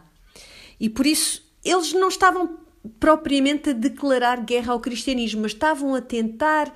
E 0.79 0.87
por 0.87 1.07
isso 1.07 1.43
eles 1.65 1.93
não 1.93 2.09
estavam 2.09 2.57
propriamente 2.99 3.71
a 3.71 3.73
declarar 3.73 4.45
guerra 4.45 4.73
ao 4.73 4.79
cristianismo, 4.79 5.41
mas 5.41 5.53
estavam 5.53 5.95
a 5.95 6.01
tentar 6.01 6.71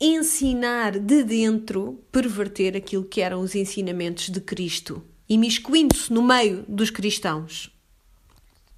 ensinar 0.00 0.98
de 0.98 1.22
dentro, 1.22 2.00
perverter 2.10 2.76
aquilo 2.76 3.04
que 3.04 3.20
eram 3.20 3.40
os 3.40 3.54
ensinamentos 3.54 4.28
de 4.28 4.40
Cristo, 4.40 5.02
imiscuindo-se 5.28 6.12
no 6.12 6.22
meio 6.22 6.64
dos 6.68 6.90
cristãos. 6.90 7.70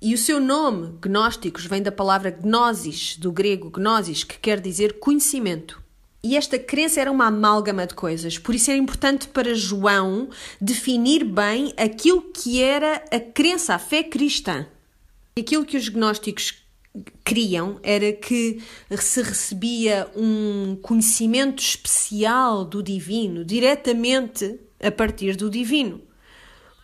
E 0.00 0.14
o 0.14 0.18
seu 0.18 0.38
nome, 0.38 0.98
gnósticos, 1.00 1.64
vem 1.64 1.82
da 1.82 1.90
palavra 1.90 2.30
gnosis, 2.30 3.16
do 3.16 3.32
grego 3.32 3.70
gnosis, 3.70 4.24
que 4.24 4.38
quer 4.38 4.60
dizer 4.60 4.98
conhecimento. 4.98 5.82
E 6.22 6.36
esta 6.36 6.58
crença 6.58 7.00
era 7.00 7.10
uma 7.10 7.26
amálgama 7.26 7.86
de 7.86 7.94
coisas, 7.94 8.38
por 8.38 8.54
isso 8.54 8.70
era 8.70 8.78
importante 8.78 9.28
para 9.28 9.54
João 9.54 10.28
definir 10.60 11.24
bem 11.24 11.72
aquilo 11.76 12.20
que 12.20 12.62
era 12.62 13.02
a 13.10 13.20
crença, 13.20 13.74
a 13.74 13.78
fé 13.78 14.02
cristã. 14.02 14.66
Aquilo 15.38 15.64
que 15.64 15.76
os 15.76 15.88
gnósticos 15.88 16.65
queriam 17.24 17.78
era 17.82 18.12
que 18.12 18.62
se 18.98 19.22
recebia 19.22 20.10
um 20.16 20.76
conhecimento 20.82 21.62
especial 21.62 22.64
do 22.64 22.82
divino, 22.82 23.44
diretamente 23.44 24.58
a 24.82 24.90
partir 24.90 25.36
do 25.36 25.50
divino. 25.50 26.00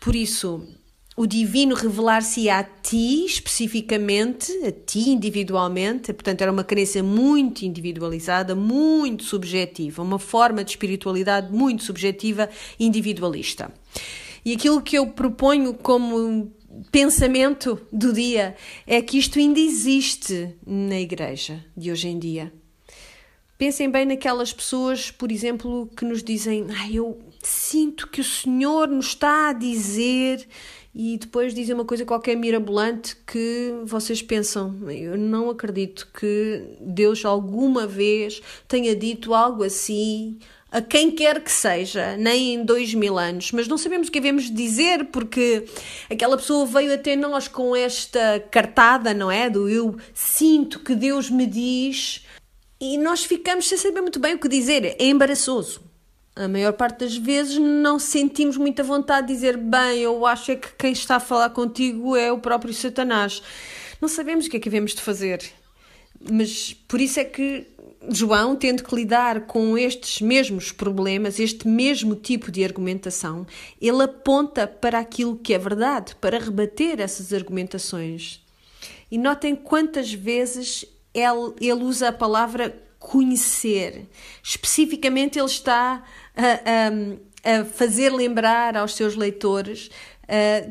Por 0.00 0.16
isso, 0.16 0.66
o 1.14 1.26
divino 1.26 1.74
revelar-se 1.74 2.48
a 2.48 2.64
ti 2.64 3.24
especificamente, 3.26 4.50
a 4.64 4.72
ti 4.72 5.10
individualmente, 5.10 6.12
portanto, 6.12 6.40
era 6.40 6.50
uma 6.50 6.64
crença 6.64 7.02
muito 7.02 7.62
individualizada, 7.64 8.54
muito 8.54 9.22
subjetiva, 9.24 10.02
uma 10.02 10.18
forma 10.18 10.64
de 10.64 10.70
espiritualidade 10.70 11.52
muito 11.52 11.84
subjetiva, 11.84 12.48
individualista. 12.80 13.72
E 14.44 14.54
aquilo 14.54 14.80
que 14.80 14.96
eu 14.96 15.06
proponho 15.06 15.74
como 15.74 16.50
pensamento 16.90 17.80
do 17.92 18.12
dia 18.12 18.56
é 18.86 19.00
que 19.02 19.18
isto 19.18 19.38
ainda 19.38 19.60
existe 19.60 20.54
na 20.66 21.00
igreja 21.00 21.64
de 21.76 21.90
hoje 21.90 22.08
em 22.08 22.18
dia. 22.18 22.52
Pensem 23.58 23.88
bem 23.88 24.04
naquelas 24.04 24.52
pessoas, 24.52 25.10
por 25.10 25.30
exemplo, 25.30 25.88
que 25.96 26.04
nos 26.04 26.22
dizem: 26.22 26.66
ah, 26.70 26.90
Eu 26.90 27.20
sinto 27.42 28.08
que 28.08 28.20
o 28.20 28.24
Senhor 28.24 28.88
nos 28.88 29.08
está 29.08 29.50
a 29.50 29.52
dizer, 29.52 30.48
e 30.94 31.16
depois 31.16 31.54
dizem 31.54 31.74
uma 31.74 31.84
coisa 31.84 32.04
qualquer 32.04 32.36
mirabolante 32.36 33.16
que 33.26 33.72
vocês 33.84 34.20
pensam: 34.20 34.76
Eu 34.90 35.16
não 35.16 35.48
acredito 35.48 36.08
que 36.12 36.76
Deus 36.80 37.24
alguma 37.24 37.86
vez 37.86 38.42
tenha 38.66 38.96
dito 38.96 39.32
algo 39.32 39.62
assim 39.62 40.38
a 40.72 40.80
quem 40.80 41.10
quer 41.10 41.38
que 41.42 41.52
seja, 41.52 42.16
nem 42.16 42.54
em 42.54 42.64
dois 42.64 42.94
mil 42.94 43.18
anos, 43.18 43.52
mas 43.52 43.68
não 43.68 43.76
sabemos 43.76 44.08
o 44.08 44.10
que 44.10 44.18
devemos 44.18 44.50
dizer 44.50 45.04
porque 45.12 45.66
aquela 46.10 46.38
pessoa 46.38 46.64
veio 46.64 46.94
até 46.94 47.14
nós 47.14 47.46
com 47.46 47.76
esta 47.76 48.42
cartada, 48.50 49.12
não 49.12 49.30
é? 49.30 49.50
Do 49.50 49.68
eu 49.68 49.98
sinto 50.14 50.80
que 50.80 50.94
Deus 50.94 51.28
me 51.28 51.46
diz 51.46 52.24
e 52.80 52.96
nós 52.96 53.22
ficamos 53.22 53.68
sem 53.68 53.76
saber 53.76 54.00
muito 54.00 54.18
bem 54.18 54.34
o 54.34 54.38
que 54.38 54.48
dizer. 54.48 54.96
É 54.98 55.04
embaraçoso. 55.04 55.82
A 56.34 56.48
maior 56.48 56.72
parte 56.72 57.00
das 57.00 57.18
vezes 57.18 57.58
não 57.58 57.98
sentimos 57.98 58.56
muita 58.56 58.82
vontade 58.82 59.26
de 59.26 59.34
dizer 59.34 59.58
bem, 59.58 59.98
eu 59.98 60.24
acho 60.24 60.52
é 60.52 60.56
que 60.56 60.68
quem 60.78 60.92
está 60.92 61.16
a 61.16 61.20
falar 61.20 61.50
contigo 61.50 62.16
é 62.16 62.32
o 62.32 62.38
próprio 62.38 62.72
Satanás. 62.72 63.42
Não 64.00 64.08
sabemos 64.08 64.46
o 64.46 64.50
que 64.50 64.56
é 64.56 64.60
que 64.60 64.70
devemos 64.70 64.94
de 64.94 65.02
fazer. 65.02 65.52
Mas 66.30 66.72
por 66.88 67.00
isso 67.00 67.20
é 67.20 67.24
que 67.24 67.66
João, 68.08 68.56
tendo 68.56 68.82
que 68.82 68.94
lidar 68.94 69.42
com 69.42 69.78
estes 69.78 70.20
mesmos 70.20 70.72
problemas, 70.72 71.38
este 71.38 71.68
mesmo 71.68 72.14
tipo 72.16 72.50
de 72.50 72.64
argumentação, 72.64 73.46
ele 73.80 74.02
aponta 74.02 74.66
para 74.66 74.98
aquilo 74.98 75.36
que 75.36 75.54
é 75.54 75.58
verdade, 75.58 76.14
para 76.16 76.38
rebater 76.38 77.00
essas 77.00 77.32
argumentações. 77.32 78.40
E 79.10 79.18
notem 79.18 79.54
quantas 79.54 80.12
vezes 80.12 80.84
ele, 81.14 81.54
ele 81.60 81.84
usa 81.84 82.08
a 82.08 82.12
palavra 82.12 82.76
conhecer. 82.98 84.06
Especificamente, 84.42 85.38
ele 85.38 85.46
está 85.46 86.02
a, 86.36 87.52
a, 87.54 87.60
a 87.60 87.64
fazer 87.64 88.10
lembrar 88.10 88.76
aos 88.76 88.94
seus 88.94 89.14
leitores 89.14 89.90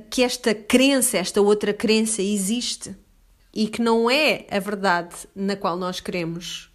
que 0.09 0.23
esta 0.23 0.55
crença, 0.55 1.17
esta 1.17 1.41
outra 1.41 1.73
crença, 1.73 2.21
existe 2.21 2.95
e 3.53 3.67
que 3.67 3.81
não 3.81 4.09
é 4.09 4.45
a 4.49 4.59
verdade 4.59 5.15
na 5.35 5.55
qual 5.55 5.77
nós 5.77 5.99
queremos. 5.99 6.70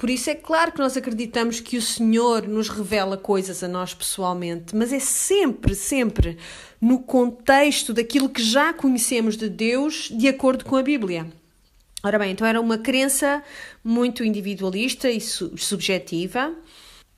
Por 0.00 0.08
isso 0.08 0.30
é 0.30 0.34
claro 0.34 0.72
que 0.72 0.78
nós 0.78 0.96
acreditamos 0.96 1.60
que 1.60 1.76
o 1.76 1.82
Senhor 1.82 2.48
nos 2.48 2.70
revela 2.70 3.18
coisas 3.18 3.62
a 3.62 3.68
nós 3.68 3.92
pessoalmente, 3.92 4.74
mas 4.74 4.94
é 4.94 4.98
sempre, 4.98 5.74
sempre 5.74 6.38
no 6.80 7.00
contexto 7.00 7.92
daquilo 7.92 8.30
que 8.30 8.42
já 8.42 8.72
conhecemos 8.72 9.36
de 9.36 9.46
Deus 9.50 10.08
de 10.10 10.26
acordo 10.26 10.64
com 10.64 10.74
a 10.74 10.82
Bíblia. 10.82 11.30
Ora 12.02 12.18
bem, 12.18 12.32
então 12.32 12.46
era 12.46 12.58
uma 12.62 12.78
crença 12.78 13.44
muito 13.84 14.24
individualista 14.24 15.10
e 15.10 15.20
subjetiva, 15.20 16.54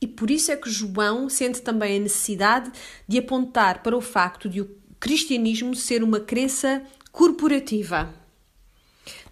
e 0.01 0.05
por 0.05 0.29
isso 0.29 0.51
é 0.51 0.57
que 0.57 0.69
João 0.69 1.29
sente 1.29 1.61
também 1.61 1.95
a 1.95 2.01
necessidade 2.01 2.69
de 3.07 3.17
apontar 3.17 3.81
para 3.81 3.95
o 3.95 4.01
facto 4.01 4.49
de 4.49 4.59
o 4.59 4.69
cristianismo 4.99 5.73
ser 5.73 6.03
uma 6.03 6.19
crença 6.19 6.83
corporativa, 7.13 8.13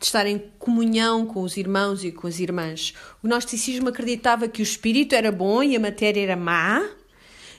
de 0.01 0.07
estar 0.07 0.25
em 0.25 0.41
comunhão 0.57 1.27
com 1.27 1.43
os 1.43 1.55
irmãos 1.57 2.03
e 2.03 2.11
com 2.11 2.25
as 2.25 2.39
irmãs. 2.39 2.95
O 3.21 3.27
gnosticismo 3.27 3.87
acreditava 3.87 4.47
que 4.47 4.59
o 4.59 4.63
espírito 4.63 5.13
era 5.13 5.31
bom 5.31 5.61
e 5.61 5.75
a 5.75 5.79
matéria 5.79 6.23
era 6.23 6.35
má, 6.35 6.83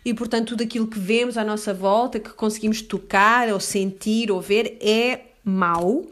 e 0.05 0.13
portanto 0.13 0.49
tudo 0.49 0.65
aquilo 0.65 0.89
que 0.89 0.99
vemos 0.99 1.39
à 1.39 1.45
nossa 1.45 1.73
volta, 1.73 2.19
que 2.19 2.31
conseguimos 2.31 2.83
tocar 2.83 3.49
ou 3.53 3.61
sentir 3.61 4.33
ou 4.33 4.41
ver, 4.41 4.77
é 4.81 5.21
mau 5.45 6.05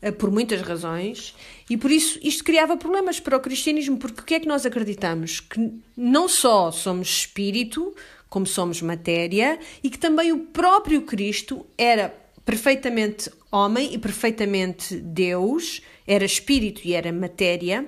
eh, 0.00 0.10
por 0.10 0.30
muitas 0.30 0.62
razões, 0.62 1.34
e 1.68 1.76
por 1.76 1.90
isso 1.90 2.18
isto 2.22 2.42
criava 2.42 2.78
problemas 2.78 3.20
para 3.20 3.36
o 3.36 3.40
cristianismo, 3.40 3.98
porque 3.98 4.22
o 4.22 4.24
que 4.24 4.34
é 4.36 4.40
que 4.40 4.48
nós 4.48 4.64
acreditamos? 4.64 5.40
Que 5.40 5.74
não 5.94 6.26
só 6.26 6.70
somos 6.70 7.06
espírito, 7.08 7.94
como 8.30 8.46
somos 8.46 8.80
matéria, 8.80 9.58
e 9.84 9.90
que 9.90 9.98
também 9.98 10.32
o 10.32 10.38
próprio 10.38 11.02
Cristo 11.02 11.66
era 11.76 12.14
perfeitamente 12.46 13.30
homem 13.50 13.92
e 13.92 13.98
perfeitamente 13.98 14.96
Deus, 14.96 15.82
era 16.06 16.24
espírito 16.24 16.82
e 16.84 16.94
era 16.94 17.12
matéria. 17.12 17.86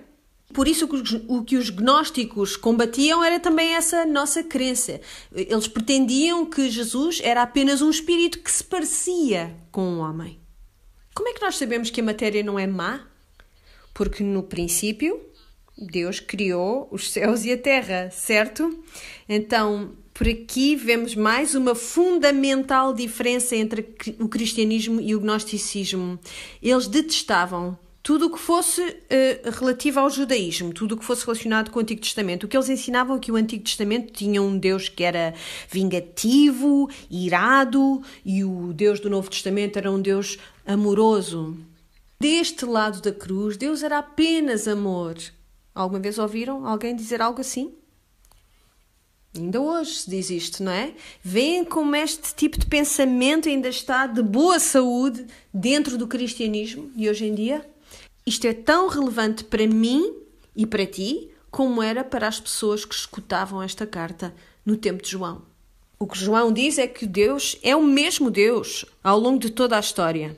Por 0.52 0.68
isso, 0.68 0.86
o 1.28 1.42
que 1.42 1.56
os 1.56 1.70
gnósticos 1.70 2.56
combatiam 2.56 3.24
era 3.24 3.40
também 3.40 3.74
essa 3.74 4.04
nossa 4.04 4.42
crença. 4.42 5.00
Eles 5.34 5.66
pretendiam 5.66 6.44
que 6.44 6.68
Jesus 6.68 7.20
era 7.22 7.42
apenas 7.42 7.80
um 7.80 7.88
espírito 7.88 8.38
que 8.40 8.52
se 8.52 8.62
parecia 8.62 9.56
com 9.70 9.82
um 9.82 10.00
homem. 10.00 10.38
Como 11.14 11.28
é 11.28 11.32
que 11.32 11.40
nós 11.40 11.56
sabemos 11.56 11.88
que 11.90 12.00
a 12.00 12.04
matéria 12.04 12.42
não 12.42 12.58
é 12.58 12.66
má? 12.66 13.06
Porque 13.94 14.22
no 14.22 14.42
princípio 14.42 15.20
Deus 15.76 16.20
criou 16.20 16.86
os 16.90 17.10
céus 17.10 17.44
e 17.44 17.52
a 17.52 17.56
terra, 17.56 18.10
certo? 18.10 18.84
Então, 19.26 19.96
por 20.22 20.28
aqui 20.28 20.76
vemos 20.76 21.16
mais 21.16 21.56
uma 21.56 21.74
fundamental 21.74 22.94
diferença 22.94 23.56
entre 23.56 23.92
o 24.20 24.28
cristianismo 24.28 25.00
e 25.00 25.16
o 25.16 25.20
gnosticismo. 25.20 26.16
Eles 26.62 26.86
detestavam 26.86 27.76
tudo 28.04 28.26
o 28.26 28.30
que 28.30 28.38
fosse 28.38 28.82
uh, 28.82 29.50
relativo 29.50 29.98
ao 29.98 30.08
judaísmo, 30.08 30.72
tudo 30.72 30.94
o 30.94 30.96
que 30.96 31.04
fosse 31.04 31.24
relacionado 31.24 31.72
com 31.72 31.80
o 31.80 31.82
Antigo 31.82 32.00
Testamento. 32.00 32.44
O 32.44 32.48
que 32.48 32.56
eles 32.56 32.68
ensinavam 32.68 33.16
é 33.16 33.18
que 33.18 33.32
o 33.32 33.34
Antigo 33.34 33.64
Testamento 33.64 34.12
tinha 34.12 34.40
um 34.40 34.56
Deus 34.56 34.88
que 34.88 35.02
era 35.02 35.34
vingativo, 35.68 36.88
irado, 37.10 38.00
e 38.24 38.44
o 38.44 38.72
Deus 38.72 39.00
do 39.00 39.10
Novo 39.10 39.28
Testamento 39.28 39.76
era 39.76 39.90
um 39.90 40.00
Deus 40.00 40.38
amoroso. 40.64 41.56
Deste 42.20 42.64
lado 42.64 43.02
da 43.02 43.10
cruz, 43.10 43.56
Deus 43.56 43.82
era 43.82 43.98
apenas 43.98 44.68
amor. 44.68 45.16
Alguma 45.74 45.98
vez 45.98 46.16
ouviram 46.16 46.64
alguém 46.64 46.94
dizer 46.94 47.20
algo 47.20 47.40
assim? 47.40 47.74
Ainda 49.34 49.60
hoje 49.60 49.94
se 49.94 50.10
diz 50.10 50.28
isto, 50.28 50.62
não 50.62 50.72
é? 50.72 50.92
Veem 51.22 51.64
como 51.64 51.96
este 51.96 52.34
tipo 52.34 52.58
de 52.58 52.66
pensamento 52.66 53.48
ainda 53.48 53.68
está 53.68 54.06
de 54.06 54.22
boa 54.22 54.60
saúde 54.60 55.26
dentro 55.52 55.96
do 55.96 56.06
cristianismo 56.06 56.90
de 56.94 57.08
hoje 57.08 57.24
em 57.24 57.34
dia? 57.34 57.66
Isto 58.26 58.46
é 58.46 58.52
tão 58.52 58.88
relevante 58.88 59.42
para 59.44 59.66
mim 59.66 60.14
e 60.54 60.66
para 60.66 60.84
ti 60.84 61.30
como 61.50 61.82
era 61.82 62.04
para 62.04 62.28
as 62.28 62.38
pessoas 62.38 62.84
que 62.84 62.94
escutavam 62.94 63.62
esta 63.62 63.86
carta 63.86 64.34
no 64.66 64.76
tempo 64.76 65.02
de 65.02 65.10
João. 65.10 65.42
O 65.98 66.06
que 66.06 66.18
João 66.18 66.52
diz 66.52 66.78
é 66.78 66.86
que 66.86 67.06
Deus 67.06 67.56
é 67.62 67.74
o 67.74 67.82
mesmo 67.82 68.30
Deus 68.30 68.84
ao 69.02 69.18
longo 69.18 69.38
de 69.38 69.50
toda 69.50 69.76
a 69.76 69.80
história. 69.80 70.36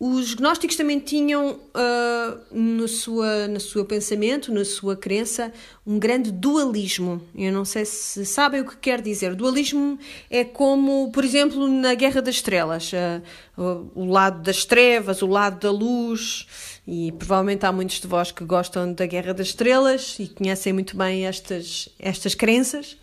Os 0.00 0.34
gnósticos 0.34 0.76
também 0.76 1.00
tinham 1.00 1.54
uh, 1.54 2.40
no, 2.52 2.86
sua, 2.86 3.48
no 3.48 3.58
seu 3.58 3.84
pensamento, 3.84 4.54
na 4.54 4.64
sua 4.64 4.96
crença, 4.96 5.52
um 5.84 5.98
grande 5.98 6.30
dualismo. 6.30 7.20
Eu 7.34 7.52
não 7.52 7.64
sei 7.64 7.84
se 7.84 8.24
sabem 8.24 8.60
o 8.60 8.64
que 8.64 8.76
quer 8.76 9.00
dizer. 9.00 9.34
Dualismo 9.34 9.98
é 10.30 10.44
como, 10.44 11.10
por 11.10 11.24
exemplo, 11.24 11.66
na 11.66 11.94
Guerra 11.94 12.22
das 12.22 12.36
Estrelas: 12.36 12.92
uh, 12.92 13.90
o 13.92 14.04
lado 14.04 14.40
das 14.40 14.64
trevas, 14.64 15.20
o 15.20 15.26
lado 15.26 15.58
da 15.58 15.70
luz. 15.72 16.46
E 16.86 17.10
provavelmente 17.12 17.66
há 17.66 17.72
muitos 17.72 18.00
de 18.00 18.06
vós 18.06 18.30
que 18.30 18.44
gostam 18.44 18.92
da 18.92 19.04
Guerra 19.04 19.34
das 19.34 19.48
Estrelas 19.48 20.16
e 20.20 20.28
conhecem 20.28 20.72
muito 20.72 20.96
bem 20.96 21.26
estas, 21.26 21.88
estas 21.98 22.36
crenças. 22.36 22.96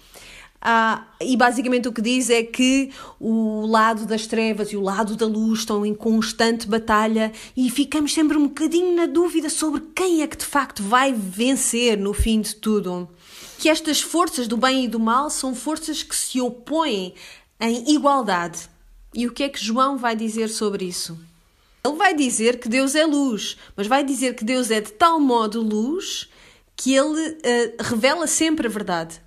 Ah, 0.67 1.05
e 1.21 1.37
basicamente 1.37 1.87
o 1.87 1.93
que 1.93 2.01
diz 2.01 2.27
é 2.27 2.41
que 2.41 2.89
o 3.19 3.67
lado 3.67 4.03
das 4.07 4.25
trevas 4.25 4.71
e 4.71 4.75
o 4.75 4.81
lado 4.81 5.15
da 5.15 5.27
luz 5.27 5.59
estão 5.59 5.85
em 5.85 5.93
constante 5.93 6.67
batalha 6.67 7.31
e 7.55 7.69
ficamos 7.69 8.11
sempre 8.15 8.35
um 8.35 8.47
bocadinho 8.47 8.95
na 8.95 9.05
dúvida 9.05 9.47
sobre 9.47 9.79
quem 9.95 10.23
é 10.23 10.27
que 10.27 10.37
de 10.37 10.45
facto 10.45 10.81
vai 10.81 11.13
vencer 11.13 11.99
no 11.99 12.13
fim 12.13 12.41
de 12.41 12.55
tudo. 12.55 13.07
Que 13.59 13.69
estas 13.69 14.01
forças 14.01 14.47
do 14.47 14.57
bem 14.57 14.85
e 14.85 14.87
do 14.87 14.99
mal 14.99 15.29
são 15.29 15.53
forças 15.53 16.01
que 16.01 16.15
se 16.15 16.41
opõem 16.41 17.13
em 17.59 17.93
igualdade. 17.93 18.67
E 19.13 19.27
o 19.27 19.31
que 19.31 19.43
é 19.43 19.49
que 19.49 19.63
João 19.63 19.99
vai 19.99 20.15
dizer 20.15 20.47
sobre 20.47 20.85
isso? 20.85 21.15
Ele 21.85 21.95
vai 21.95 22.15
dizer 22.15 22.59
que 22.59 22.67
Deus 22.67 22.95
é 22.95 23.05
luz, 23.05 23.55
mas 23.77 23.85
vai 23.85 24.03
dizer 24.03 24.33
que 24.33 24.43
Deus 24.43 24.71
é 24.71 24.81
de 24.81 24.93
tal 24.93 25.19
modo 25.19 25.61
luz 25.61 26.27
que 26.75 26.95
ele 26.95 27.29
uh, 27.29 27.83
revela 27.83 28.25
sempre 28.25 28.65
a 28.65 28.69
verdade 28.71 29.23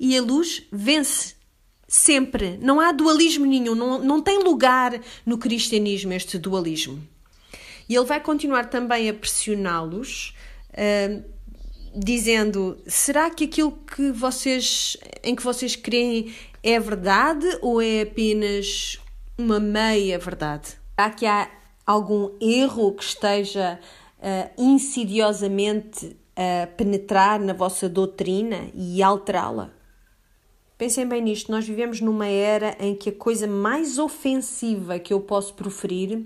e 0.00 0.16
a 0.16 0.22
luz 0.22 0.66
vence. 0.72 1.38
Sempre. 1.86 2.56
Não 2.62 2.80
há 2.80 2.90
dualismo 2.90 3.44
nenhum. 3.44 3.74
Não, 3.74 3.98
não 3.98 4.22
tem 4.22 4.42
lugar 4.42 4.98
no 5.26 5.36
cristianismo 5.36 6.12
este 6.14 6.38
dualismo. 6.38 7.02
E 7.88 7.96
ele 7.96 8.06
vai 8.06 8.20
continuar 8.20 8.70
também 8.70 9.08
a 9.08 9.14
pressioná-los, 9.14 10.32
uh, 10.70 11.24
dizendo: 11.94 12.78
será 12.86 13.28
que 13.28 13.44
aquilo 13.44 13.72
que 13.72 14.12
vocês, 14.12 14.96
em 15.24 15.34
que 15.34 15.42
vocês 15.42 15.74
creem 15.74 16.32
é 16.62 16.78
verdade 16.78 17.46
ou 17.60 17.82
é 17.82 18.02
apenas 18.02 18.98
uma 19.36 19.58
meia 19.58 20.16
verdade? 20.18 20.78
Será 20.94 21.10
que 21.10 21.26
há 21.26 21.50
algum 21.84 22.30
erro 22.40 22.92
que 22.92 23.02
esteja 23.02 23.80
uh, 24.18 24.50
insidiosamente 24.56 26.16
a 26.36 26.68
penetrar 26.68 27.40
na 27.40 27.52
vossa 27.52 27.88
doutrina 27.88 28.70
e 28.72 29.02
alterá-la? 29.02 29.79
Pensem 30.80 31.06
bem 31.06 31.20
nisto, 31.20 31.52
nós 31.52 31.66
vivemos 31.66 32.00
numa 32.00 32.26
era 32.26 32.74
em 32.80 32.94
que 32.94 33.10
a 33.10 33.14
coisa 33.14 33.46
mais 33.46 33.98
ofensiva 33.98 34.98
que 34.98 35.12
eu 35.12 35.20
posso 35.20 35.52
proferir 35.52 36.24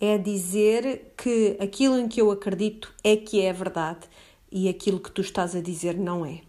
é 0.00 0.16
dizer 0.16 1.14
que 1.16 1.56
aquilo 1.58 1.98
em 1.98 2.06
que 2.06 2.22
eu 2.22 2.30
acredito 2.30 2.94
é 3.02 3.16
que 3.16 3.40
é 3.40 3.52
verdade. 3.52 4.06
e 4.52 4.68
aquilo 4.68 5.00
que 5.00 5.10
tu 5.10 5.20
estás 5.20 5.56
a 5.56 5.60
dizer 5.60 5.96
não 5.96 6.24
é. 6.24 6.42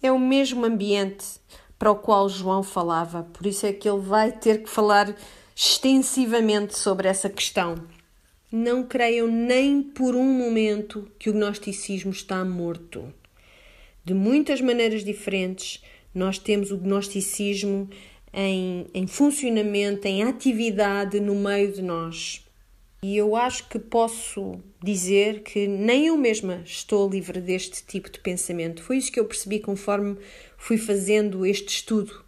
É 0.00 0.12
o 0.12 0.18
mesmo 0.18 0.64
ambiente 0.64 1.26
para 1.76 1.90
o 1.90 1.96
qual 1.96 2.28
João 2.28 2.62
falava, 2.62 3.24
por 3.24 3.44
isso 3.44 3.66
é 3.66 3.72
que 3.72 3.88
ele 3.88 4.00
vai 4.00 4.30
ter 4.30 4.62
que 4.62 4.70
falar 4.70 5.16
extensivamente 5.56 6.78
sobre 6.78 7.08
essa 7.08 7.28
questão. 7.28 7.74
Não 8.48 8.84
creiam 8.84 9.26
nem 9.26 9.82
por 9.82 10.14
um 10.14 10.32
momento 10.32 11.10
que 11.18 11.28
o 11.28 11.32
gnosticismo 11.32 12.12
está 12.12 12.44
morto. 12.44 13.12
De 14.04 14.14
muitas 14.14 14.60
maneiras 14.60 15.04
diferentes, 15.04 15.82
nós 16.14 16.38
temos 16.38 16.70
o 16.70 16.76
gnosticismo 16.76 17.88
em, 18.32 18.86
em 18.94 19.06
funcionamento, 19.06 20.06
em 20.06 20.22
atividade 20.22 21.20
no 21.20 21.34
meio 21.34 21.72
de 21.72 21.82
nós. 21.82 22.44
E 23.04 23.16
eu 23.16 23.34
acho 23.34 23.68
que 23.68 23.78
posso 23.78 24.60
dizer 24.82 25.42
que 25.42 25.66
nem 25.66 26.06
eu 26.06 26.16
mesma 26.16 26.62
estou 26.64 27.10
livre 27.10 27.40
deste 27.40 27.84
tipo 27.84 28.08
de 28.08 28.20
pensamento. 28.20 28.82
Foi 28.82 28.96
isso 28.96 29.10
que 29.10 29.18
eu 29.18 29.24
percebi 29.24 29.58
conforme 29.58 30.16
fui 30.56 30.78
fazendo 30.78 31.44
este 31.44 31.68
estudo. 31.68 32.24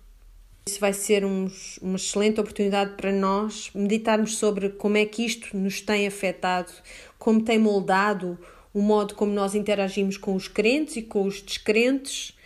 Isso 0.66 0.80
vai 0.80 0.92
ser 0.92 1.24
um, 1.24 1.48
uma 1.80 1.96
excelente 1.96 2.40
oportunidade 2.40 2.96
para 2.96 3.12
nós 3.12 3.70
meditarmos 3.74 4.36
sobre 4.36 4.70
como 4.70 4.96
é 4.96 5.04
que 5.04 5.24
isto 5.24 5.56
nos 5.56 5.80
tem 5.80 6.06
afetado, 6.06 6.72
como 7.18 7.44
tem 7.44 7.58
moldado 7.58 8.36
o 8.72 8.82
modo 8.82 9.14
como 9.14 9.32
nós 9.32 9.54
interagimos 9.54 10.16
com 10.16 10.34
os 10.34 10.48
crentes 10.48 10.96
e 10.96 11.02
com 11.02 11.24
os 11.24 11.40
descrentes. 11.40 12.36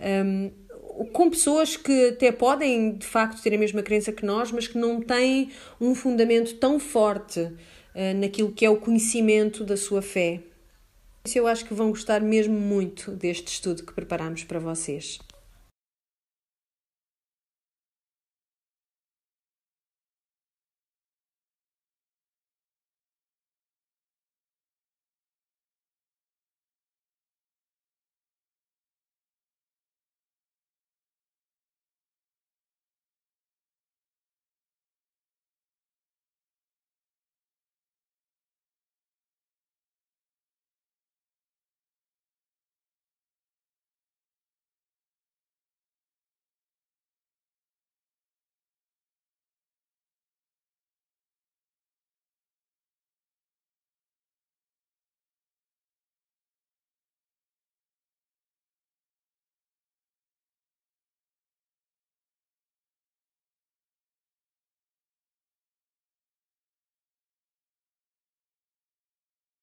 Um, 0.00 0.50
com 1.12 1.30
pessoas 1.30 1.76
que 1.76 2.08
até 2.08 2.32
podem 2.32 2.92
de 2.92 3.06
facto 3.06 3.42
ter 3.42 3.54
a 3.54 3.58
mesma 3.58 3.82
crença 3.82 4.12
que 4.12 4.24
nós, 4.24 4.50
mas 4.50 4.66
que 4.66 4.78
não 4.78 5.00
têm 5.00 5.50
um 5.80 5.94
fundamento 5.94 6.54
tão 6.54 6.78
forte 6.78 7.40
uh, 7.40 8.14
naquilo 8.20 8.52
que 8.52 8.64
é 8.64 8.70
o 8.70 8.76
conhecimento 8.76 9.64
da 9.64 9.76
sua 9.76 10.02
fé. 10.02 10.40
Isso 11.24 11.38
eu 11.38 11.46
acho 11.46 11.64
que 11.64 11.74
vão 11.74 11.90
gostar 11.90 12.20
mesmo 12.20 12.58
muito 12.58 13.10
deste 13.10 13.48
estudo 13.48 13.84
que 13.84 13.92
preparamos 13.92 14.44
para 14.44 14.58
vocês. 14.58 15.18